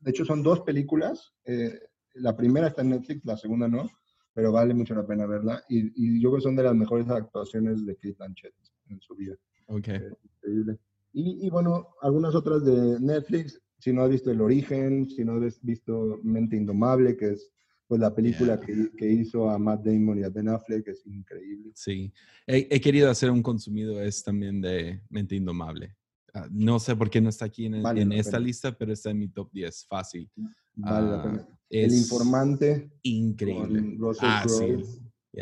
[0.00, 1.34] de hecho, son dos películas.
[1.44, 1.78] Eh,
[2.14, 3.88] la primera está en Netflix, la segunda no,
[4.32, 5.62] pero vale mucho la pena verla.
[5.68, 8.54] Y, y yo creo que son de las mejores actuaciones de Kate Blanchett
[8.88, 9.36] en su vida.
[9.66, 9.88] Ok.
[10.22, 10.78] increíble.
[11.14, 15.60] Y, bueno, algunas otras de Netflix, si no has visto El Origen, si no has
[15.60, 17.50] visto Mente Indomable, que es
[17.88, 21.04] pues la película que, que, hizo a Matt Damon y a Ben Affleck, que es
[21.04, 21.72] increíble.
[21.74, 22.12] Sí,
[22.46, 25.96] he, querido hacer un consumido es también de Mente Indomable.
[26.32, 29.18] Ah, no sé por qué no está aquí en, en esta lista, pero está en
[29.18, 30.30] mi top 10, fácil.
[30.76, 31.48] Vale la pena.
[31.50, 32.92] Ah, El Informante.
[33.02, 33.96] Increíble.
[33.98, 34.84] Russell ah, Crowe.
[34.84, 35.40] Sí.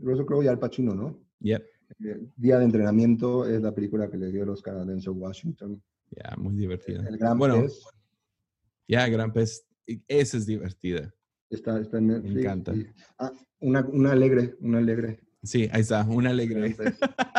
[0.00, 1.20] Russell Crowe y Al Pacino, ¿no?
[1.40, 1.62] Yep.
[2.02, 5.82] Eh, Día de entrenamiento es la película que le dio el Oscar a Denzel Washington.
[6.10, 7.06] Ya, muy divertida.
[7.08, 7.82] El Gran bueno, Pez.
[8.86, 9.66] Ya, Gran Pez.
[10.06, 11.14] Esa es divertida.
[11.50, 12.34] Está, está en Netflix.
[12.34, 12.74] Me encanta.
[13.18, 15.20] ah, una, una alegre, una alegre.
[15.42, 16.76] Sí, ahí está, una alegre.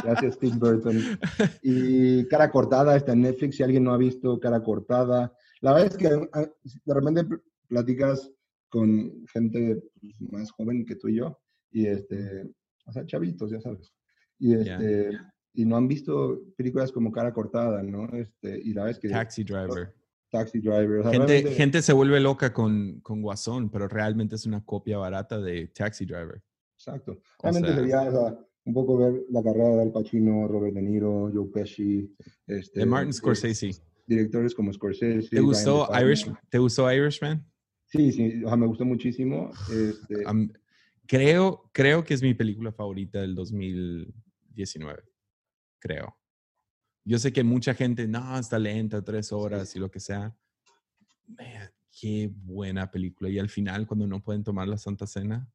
[0.04, 0.98] Gracias, Steve Burton.
[1.62, 3.58] Y Cara Cortada está en Netflix.
[3.58, 6.48] Si alguien no ha visto Cara Cortada, la verdad es que ah,
[6.86, 7.26] de repente
[7.68, 8.32] platicas
[8.70, 11.40] con gente pues, más joven que tú y yo,
[11.72, 12.50] y este,
[12.86, 13.94] o sea, chavitos, ya sabes
[14.40, 15.12] y, este,
[15.54, 18.08] y no han visto películas como Cara Cortada, ¿no?
[18.14, 19.10] Este, y la vez que...
[19.10, 19.94] Taxi Driver.
[20.32, 21.04] Taxi Driver.
[21.12, 25.68] gente, gente se vuelve loca con, con Guasón, pero realmente es una copia barata de
[25.68, 26.42] Taxi Driver.
[26.76, 27.20] Exacto.
[27.42, 28.10] Realmente sería
[28.66, 32.16] un poco ver la carrera de Al Pacino, Robert De Niro, Joe Pesci.
[32.46, 33.72] Este, de Martin Scorsese.
[34.06, 35.30] Directores como Scorsese.
[35.30, 37.46] ¿Te gustó, Irish, ¿te gustó Irishman?
[37.86, 39.50] Sí, sí, o sea, me gustó muchísimo.
[39.72, 40.24] Este,
[41.08, 44.14] creo, creo que es mi película favorita del 2000,
[44.54, 45.04] 19,
[45.80, 46.18] creo.
[47.04, 50.36] Yo sé que mucha gente, no, está lenta, tres horas y lo que sea.
[52.00, 53.30] qué buena película.
[53.30, 55.50] Y al final, cuando no pueden tomar la Santa Cena,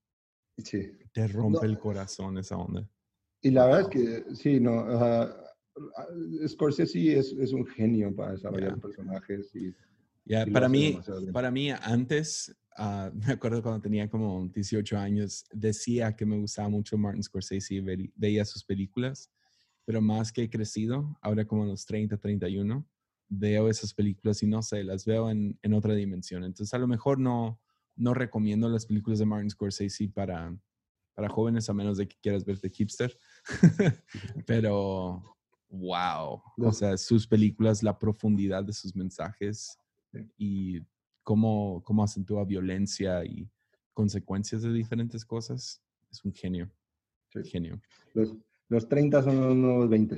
[0.59, 0.91] sí.
[1.13, 2.89] te rompe el corazón esa onda.
[3.41, 8.81] Y la verdad es que, sí, no, uh, Scorsese es, es, un genio para desarrollar
[8.81, 9.55] personajes.
[9.55, 9.75] Y,
[10.51, 10.99] para, mí,
[11.33, 16.69] para mí, antes, Ah, me acuerdo cuando tenía como 18 años, decía que me gustaba
[16.69, 19.31] mucho Martin Scorsese y veía sus películas,
[19.85, 22.87] pero más que he crecido, ahora como a los 30, 31,
[23.29, 26.45] veo esas películas y no sé, las veo en, en otra dimensión.
[26.45, 27.61] Entonces a lo mejor no,
[27.97, 30.57] no recomiendo las películas de Martin Scorsese para,
[31.15, 33.17] para jóvenes, a menos de que quieras verte hipster.
[34.47, 35.37] pero,
[35.69, 39.79] wow, o sea, sus películas, la profundidad de sus mensajes
[40.37, 40.81] y
[41.23, 43.49] cómo, cómo acentúa violencia y
[43.93, 45.83] consecuencias de diferentes cosas.
[46.11, 46.71] Es un genio.
[47.45, 47.81] Genio.
[48.13, 48.33] Los,
[48.69, 50.17] los 30 son los nuevos 20.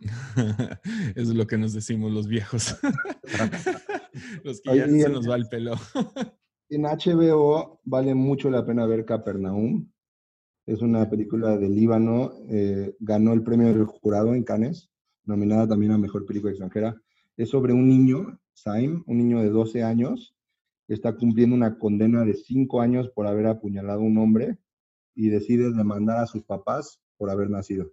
[1.14, 2.76] Eso es lo que nos decimos los viejos.
[4.44, 5.74] los que ya se nos va el pelo.
[6.68, 9.90] en HBO vale mucho la pena ver Capernaum.
[10.66, 12.32] Es una película de Líbano.
[12.48, 14.90] Eh, ganó el premio del jurado en Cannes,
[15.24, 17.00] nominada también a Mejor Película Extranjera.
[17.36, 20.34] Es sobre un niño, Saim, un niño de 12 años,
[20.88, 24.58] está cumpliendo una condena de cinco años por haber apuñalado a un hombre
[25.14, 27.90] y decide demandar a sus papás por haber nacido.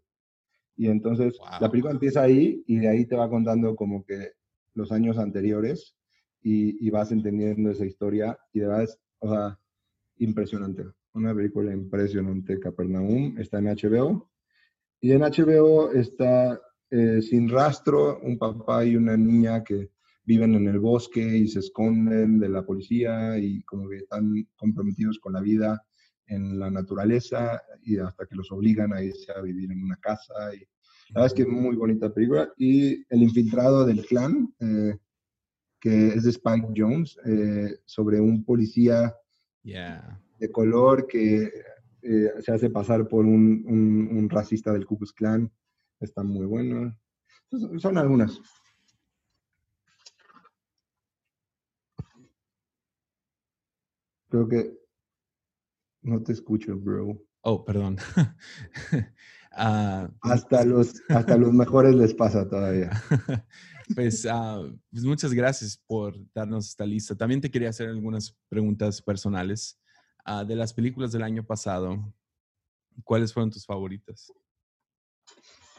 [0.76, 4.34] Y entonces la película empieza ahí y de ahí te va contando como que
[4.74, 5.96] los años anteriores
[6.42, 9.58] y, vas entendiendo esa historia y de verdad es, o sea,
[10.18, 10.84] impresionante.
[11.14, 14.30] Una película impresionante, Capernaum, está en HBO.
[15.00, 16.60] Y en HBO está
[16.90, 19.92] eh, Sin Rastro, un papá y una niña que
[20.26, 25.20] viven en el bosque y se esconden de la policía y como que están comprometidos
[25.20, 25.82] con la vida
[26.32, 30.34] en la naturaleza y hasta que los obligan a irse a vivir en una casa.
[30.56, 30.60] Y
[31.10, 32.52] la verdad es que es muy bonita película.
[32.58, 34.98] Y El infiltrado del clan, eh,
[35.80, 39.14] que es de Spike Jones, eh, sobre un policía
[39.64, 41.52] de color que
[42.02, 45.52] eh, se hace pasar por un, un, racista del Ku Klux Klan.
[46.00, 46.98] Está muy bueno.
[47.78, 48.40] son algunas.
[54.30, 54.81] Creo que
[56.02, 57.22] no te escucho, bro.
[57.42, 57.98] Oh, perdón.
[59.54, 62.90] Ah, hasta, los, hasta los mejores les pasa todavía.
[63.96, 67.18] pues, uh, pues, muchas gracias por darnos esta lista.
[67.18, 69.78] También te quería hacer algunas preguntas personales.
[70.26, 71.98] Uh, de las películas del año pasado,
[73.04, 74.32] ¿cuáles fueron tus favoritas?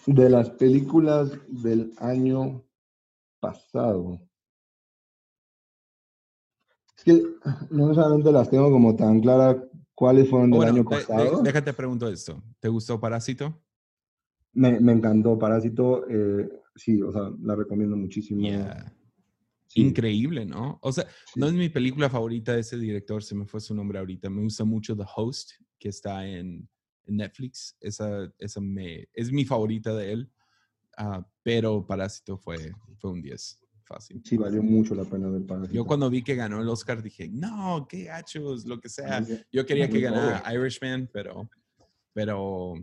[0.04, 2.62] De las películas del año
[3.40, 4.20] pasado.
[6.98, 7.22] Es que
[7.70, 9.56] no necesariamente las tengo como tan claras
[10.02, 11.42] cuáles fueron del Bueno, año de- de- pasado.
[11.44, 12.42] déjate pregunto esto.
[12.58, 13.62] ¿Te gustó Parásito?
[14.52, 16.04] Me, me encantó Parásito.
[16.10, 18.40] eh, sí, o sea, la recomiendo muchísimo.
[18.40, 18.92] Yeah.
[19.68, 20.80] Sí, Increíble, ¿no?
[20.82, 21.38] O sea, sí.
[21.38, 24.28] no es mi película favorita de ese director, se me fue su nombre ahorita.
[24.28, 26.68] Me gusta mucho The Host, que está en,
[27.04, 27.76] en Netflix.
[27.80, 30.32] Esa, esa me, es mi favorita de él.
[30.96, 33.61] Ah, pero Parásito fue, fue un 10,
[33.92, 34.22] fácil.
[34.24, 35.74] Sí, valió mucho la pena ver Parásito.
[35.74, 39.24] Yo cuando vi que ganó el Oscar dije, no, qué gachos, lo que sea.
[39.52, 40.42] Yo quería que ganara.
[40.54, 41.48] Irishman, pero,
[42.12, 42.74] pero,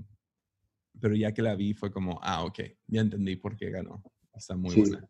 [1.00, 4.04] pero ya que la vi fue como, ah, ok, ya entendí por qué ganó.
[4.36, 4.82] Está muy Sí.
[4.82, 5.08] buena.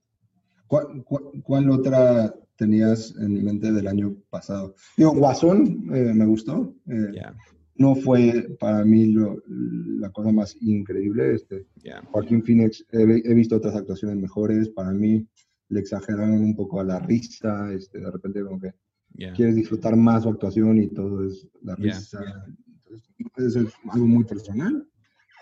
[0.67, 4.75] ¿Cuál, cuál, cuál otra tenías en mente del año pasado?
[4.95, 6.75] Digo, Guasón eh, me gustó.
[6.87, 7.35] eh, Ya,
[7.75, 11.33] No fue para mí lo- la cosa más increíble.
[11.33, 14.69] Este, ya, Joaquín Phoenix, he, he visto otras actuaciones mejores.
[14.69, 15.25] Para mí
[15.69, 17.71] le exageraron un poco a la risa.
[17.73, 18.73] Este, de repente como que
[19.13, 19.33] ya.
[19.33, 22.19] quieres disfrutar más su actuación y todo es la risa.
[23.17, 24.87] Entonces, eso es algo muy personal.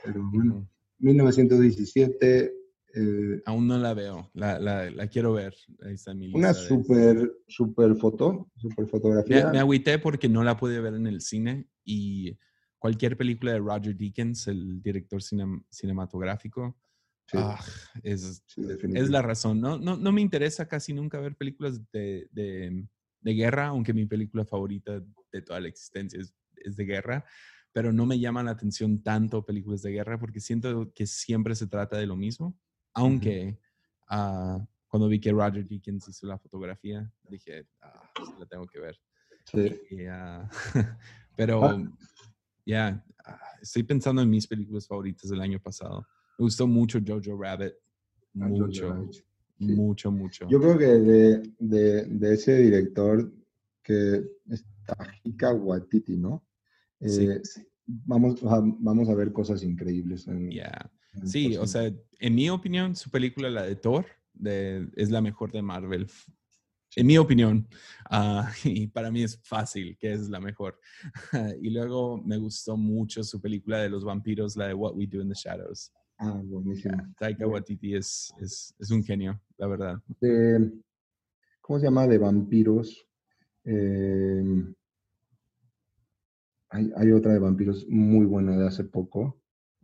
[0.04, 0.68] Pero bueno, Ujú.
[1.00, 2.54] 1917,
[2.96, 5.54] eh, Aún no la veo, la, la, la quiero ver.
[5.82, 9.52] Ahí está mi una super, super foto, super Me, fotografía.
[9.52, 12.38] me agüité porque no la pude ver en el cine y
[12.80, 16.78] cualquier película de Roger Deakins, el director cinem- cinematográfico,
[17.28, 17.60] Sí, ah,
[18.04, 18.62] es, sí,
[18.94, 19.60] es la razón.
[19.60, 22.88] No, no, no me interesa casi nunca ver películas de, de-
[23.20, 27.26] de guerra, aunque mi película favorita de toda la existencia es, es de guerra,
[27.74, 31.68] pero no me llaman la atención tanto películas de guerra porque siento que siempre se
[31.68, 32.58] trata de lo mismo,
[32.94, 33.60] aunque
[34.08, 38.10] ah, cuando vi que Roger Deakins hizo la fotografía, dije, ah,
[38.40, 38.98] la tengo que ver.
[39.46, 39.80] Sí.
[39.92, 39.98] Y,
[41.36, 41.78] pero
[42.66, 46.08] ya, ah, estoy pensando en mis películas favoritas del año pasado.
[46.38, 47.74] Me gustó mucho Jojo Rabbit.
[48.40, 49.24] Ah, Jojo Mucho, Rabbit, sí.
[49.60, 50.48] mucho, mucho.
[50.50, 53.32] Yo creo que de, de, de ese director
[53.82, 54.24] que
[55.24, 56.46] está Waititi, ¿no?
[57.02, 57.28] Sí.
[57.28, 57.42] Eh,
[57.86, 60.28] vamos, sea, vamos a ver cosas increíbles.
[60.28, 65.10] En, el Sí, o sea, en mi opinión, su película, la de Thor, de- es
[65.10, 66.08] la mejor de Marvel.
[66.96, 67.68] En mi opinión.
[68.10, 70.80] Ah, y para mí es fácil que es la mejor.
[71.62, 75.22] y luego me gustó mucho su película de los vampiros, la de What We Do
[75.22, 75.92] in the Shadows.
[76.20, 76.98] Ah, buenísimo.
[77.20, 77.46] Taika.
[77.48, 80.02] Waititi es, es, es un genio, la verdad.
[80.20, 80.72] De-
[81.62, 82.08] ¿Cómo se llama?
[82.08, 83.06] De vampiros.
[83.66, 84.64] Eh,
[86.70, 89.40] hay, hay otra de vampiros muy buena de hace poco.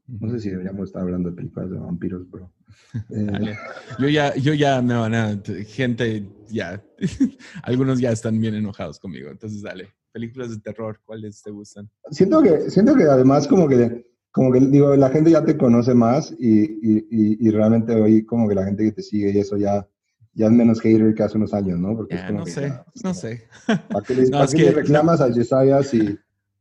[0.08, 2.52] No sé si deberíamos estar hablando de películas de vampiros, pero.
[3.10, 3.56] eh.
[4.00, 6.84] Yo ya, yo ya me van a, t- gente, ya,
[7.64, 9.94] algunos ya están bien enojados conmigo, entonces dale.
[10.12, 11.90] Películas de terror, ¿cuáles te gustan?
[12.12, 15.94] siento que, siento que además como que, como que digo, la gente ya te conoce
[15.94, 19.38] más y, y, y, y realmente hoy como que la gente que te sigue y
[19.38, 19.88] eso ya,
[20.34, 21.96] ya es menos hater que hace unos años, ¿no?
[21.96, 23.48] Porque es Ya, como no que sé, ya, no sé.
[23.68, 26.18] ¿Para qué le, No, para es qué que le reclamas a Yesaya si,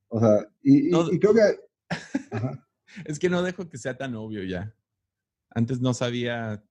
[0.09, 1.61] o sea, y, No- creo que,
[2.31, 2.69] ajá,
[3.07, 4.75] Es que no dejo que sea tan obvio ya.
[5.51, 6.63] Antes no sabía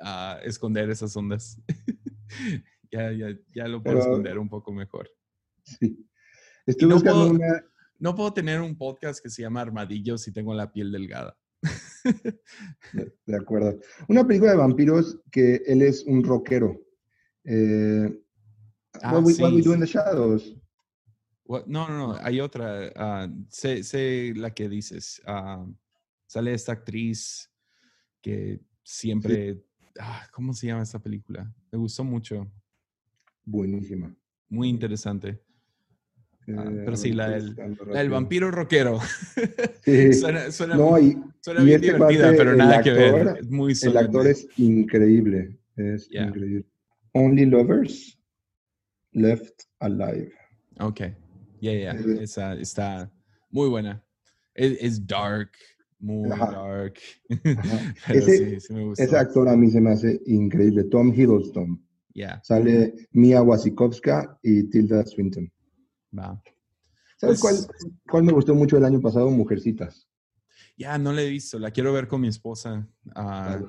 [0.00, 1.60] ah, esconder esas ondas.
[2.90, 5.10] ya, ya, ya lo puedo Pero- esconder un poco mejor.
[5.64, 6.06] sí.
[6.66, 7.64] Estoy buscando puedo- una,
[8.00, 11.36] No puedo tener un podcast que se llama Armadillo si tengo la piel delgada.
[12.94, 13.78] De, de acuerdo.
[14.08, 16.80] Una película de vampiros que él es un rockero.
[17.44, 18.08] Eh,
[19.02, 20.56] Ah, what, we, What sí, We Do in the Shadows.
[21.44, 22.90] What- No, no, no, hay otra.
[22.96, 25.22] ah, sé, sé la que dices.
[25.26, 25.64] ah,
[26.26, 27.50] sale esta actriz
[28.20, 29.62] que siempre.
[30.00, 31.54] ah, ¿Cómo se llama esta película?
[31.70, 32.50] Me gustó mucho.
[33.44, 34.14] Buenísima.
[34.48, 35.40] Muy interesante.
[36.58, 37.56] Ah, pero sí, la del,
[37.88, 38.98] la vampiro rockero.
[39.84, 40.12] Sí.
[40.12, 43.36] suena suena, No, y, suena y bien este divertida, pero nada que ver.
[43.40, 45.58] Es muy el actor es increíble.
[45.76, 46.26] Es Yeah.
[46.28, 46.64] increíble.
[47.12, 48.18] Only Lovers
[49.12, 50.32] Left Alive.
[50.78, 51.00] Ok.
[51.60, 51.72] Ya.
[51.72, 53.10] Eh, Esa está
[53.50, 54.02] muy buena.
[54.54, 55.50] Es, dark.
[55.98, 56.50] Muy Ajá.
[56.52, 56.94] dark.
[58.08, 59.02] Ese- sí, sí me gustó.
[59.02, 60.84] Ese actor a mí se me hace increíble.
[60.84, 61.82] Tom Hiddleston.
[62.42, 65.50] Sale Mia Wasikowska y Tilda Swinton.
[66.16, 66.42] Va.
[67.16, 67.76] ¿Sabes Pues- cuál,
[68.10, 69.30] cuál me gustó mucho el año pasado?
[69.30, 70.08] Mujercitas.
[70.76, 71.58] Ya, no la he visto.
[71.58, 72.88] La quiero ver con mi esposa.
[73.14, 73.60] Ah,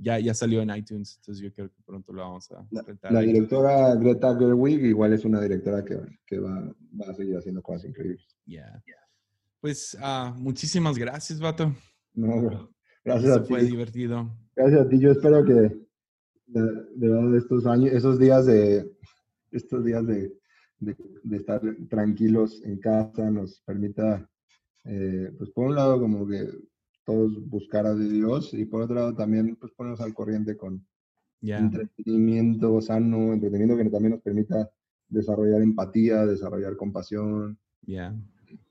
[0.00, 3.20] ya, ya salió en iTunes, entonces yo creo que pronto la vamos a La, la
[3.20, 7.84] directora Greta Gerwig igual es una directora que, que va, va a seguir haciendo cosas
[7.84, 8.26] increíbles.
[8.44, 8.82] Ya.
[9.60, 11.72] Pues ah, muchísimas gracias, vato.
[12.14, 12.74] No, bro.
[13.04, 13.66] Gracias a fue ti.
[13.66, 14.36] divertido.
[14.56, 14.98] Gracias a ti.
[14.98, 15.52] Yo espero que
[16.46, 16.62] de,
[16.96, 18.90] de estos años, esos días de
[19.52, 20.32] estos días de,
[20.82, 24.28] de- de estar tranquilos en casa nos permita,
[24.84, 26.48] eh, pues por un lado como que
[27.04, 30.84] todos buscar a Dios y por otro lado también pues ponernos al corriente con,
[31.40, 34.70] entretenimiento sano, entretenimiento que también nos permita
[35.08, 37.58] desarrollar empatía, desarrollar compasión.
[37.82, 38.14] Ya.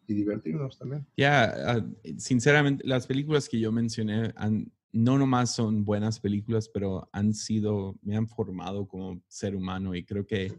[0.07, 1.05] Y divertirnos también.
[1.17, 1.85] Ya, ah,
[2.17, 7.97] sinceramente, las películas que yo mencioné han, no nomás son buenas películas, pero han sido,
[8.01, 10.53] me han formado como ser humano y creo que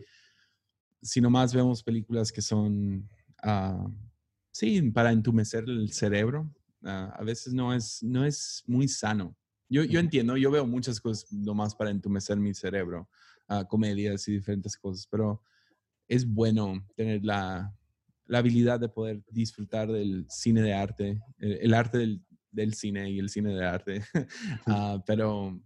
[1.03, 3.09] si nomás vemos películas que son,
[3.45, 3.91] uh,
[4.51, 6.51] sí, para entumecer el cerebro,
[6.85, 9.37] ah, a veces no es, no es muy sano.
[9.69, 13.09] Yo, yo entiendo, yo veo muchas cosas nomás para entumecer mi cerebro,
[13.69, 15.43] comedias y diferentes cosas, pero
[16.09, 17.75] es bueno tener la,
[18.27, 23.19] la, habilidad de poder disfrutar del cine de arte, el arte del, del cine y
[23.19, 24.05] el cine de arte.
[24.67, 25.61] Ah, pero,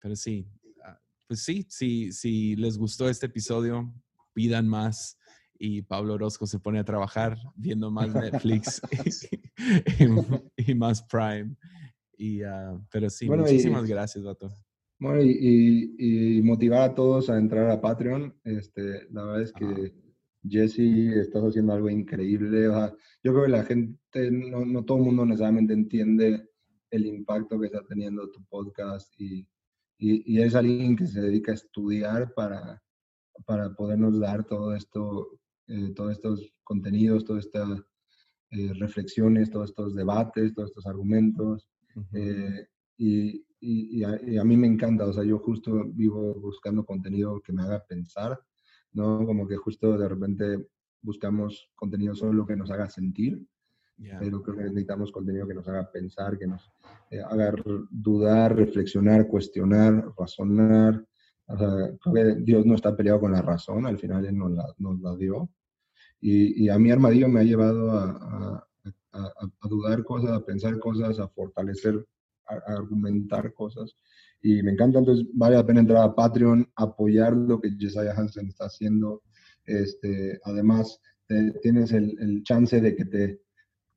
[0.00, 0.46] pero sí,
[0.84, 3.92] ah, pues sí, sí, si les gustó este episodio,
[4.34, 5.18] pidan más
[5.58, 8.82] y Pablo Orozco se pone a trabajar viendo más Netflix
[10.56, 11.56] y, más Prime.
[12.16, 14.50] Y, ah, pero sí, muchísimas gracias, Vato.
[14.98, 18.34] Bueno, y, motivar a todos a entrar a Patreon.
[18.44, 19.94] Este, la verdad es que
[20.46, 22.64] Jesse, estás haciendo algo increíble.
[23.22, 26.48] yo creo que la gente, no, no, todo el mundo necesariamente entiende
[26.90, 29.48] el impacto que está teniendo tu podcast y,
[29.98, 32.83] y, es alguien que se dedica a estudiar para,
[33.46, 37.82] para podernos dar todo esto, eh, todos estos contenidos, todas estas
[38.50, 41.68] eh, reflexiones, todos estos debates, todos estos argumentos.
[42.12, 42.66] Eh,
[42.98, 47.40] y, y, a, y, a, mí me encanta, o sea, yo justo vivo buscando contenido
[47.40, 48.38] que me haga pensar
[48.94, 49.26] ¿no?
[49.26, 50.68] Como que justo de repente
[51.02, 53.44] buscamos contenido solo que nos haga sentir,
[54.18, 56.72] pero creo que necesitamos contenido que nos haga pensar, que nos
[57.10, 57.54] eh, haga
[57.90, 61.04] dudar, reflexionar, cuestionar, razonar.
[61.46, 61.68] O sea,
[62.00, 65.50] creo que Dios no está peleado con la razón, al final Él nos la, dio.
[66.20, 68.66] Y, a mi armadillo me ha llevado a,
[69.68, 72.04] dudar cosas, a pensar cosas, a fortalecer,
[72.46, 73.94] a, argumentar cosas
[74.44, 78.48] y me encanta, entonces vale la pena entrar a Patreon, apoyar lo que Jesiah Hansen
[78.48, 79.22] está haciendo.
[79.64, 81.00] Este, además,
[81.62, 83.40] tienes el, chance de que te,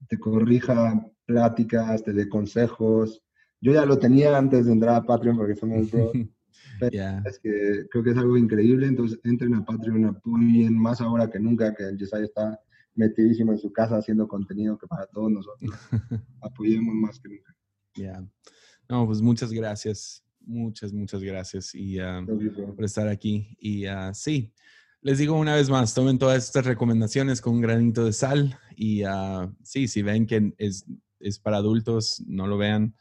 [0.07, 3.21] te corrija pláticas, te dé consejos.
[3.59, 5.91] Yo ya lo tenía antes de entrar a Patreon porque somos
[6.79, 7.25] dos.
[7.25, 11.39] Es que creo que es algo increíble, entonces entren a Patreon, apoyen más ahora que
[11.39, 12.59] nunca, que Jesiah está
[12.95, 15.71] metidísimo en su casa haciendo contenido que para todos nosotros.
[16.41, 17.55] Apoyemos más que nunca.
[17.95, 18.25] Ya.
[18.89, 22.25] No, pues muchas gracias muchas, muchas gracias y, ah,
[22.75, 23.55] por estar aquí.
[23.59, 24.53] Y uh, sí,
[25.01, 29.05] les digo una vez más, tomen todas estas recomendaciones con un granito de sal y
[29.05, 30.85] uh, sí, si ven que es,
[31.19, 32.95] es, para adultos, no lo vean.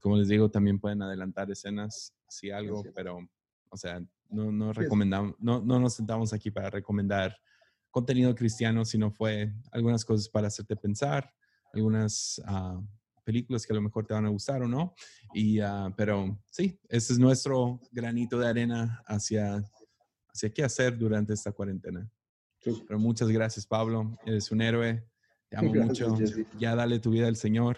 [0.00, 3.18] Como les digo, también pueden adelantar escenas, si algo, pero,
[3.70, 4.00] o sea,
[4.30, 7.36] no, no recomendamos, no, no nos sentamos aquí para recomendar
[7.90, 11.32] contenido cristiano, sino fue algunas cosas para hacerte pensar,
[11.72, 12.40] algunas
[13.24, 14.94] películas que a lo mejor te van a gustar o no.
[15.34, 19.62] Y, ah, pero sí, ese es nuestro granito de arena hacia,
[20.32, 22.10] hacia qué hacer durante esta cuarentena.
[22.62, 24.16] Pero muchas gracias, Pablo.
[24.24, 25.06] Eres un héroe.
[25.48, 26.16] Te amo mucho.
[26.58, 27.76] Ya dale tu vida al Señor.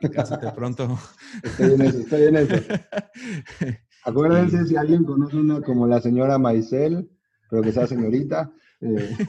[0.00, 0.98] Y cásate pronto.
[1.42, 2.54] Estoy en eso, estoy en eso.
[4.04, 7.10] Acuérdense si alguien conoce una como la señora Maisel,
[7.48, 8.52] pero que sea señorita.
[8.80, 9.16] Eh.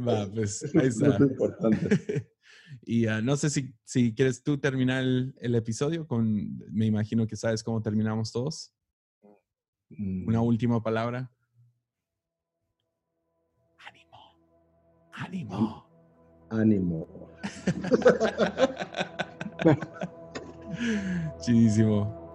[0.00, 1.08] Va, pues ahí está.
[1.08, 2.30] Es importante.
[2.82, 7.26] y uh, no sé si, si quieres tú terminar el, el, episodio con, me imagino
[7.26, 8.72] que sabes cómo terminamos todos.
[9.90, 10.44] Una mm.
[10.44, 11.30] última palabra.
[13.86, 14.18] Ánimo.
[15.12, 15.87] Ánimo.
[16.50, 17.06] Ánimo.
[21.40, 22.27] Chidísimo.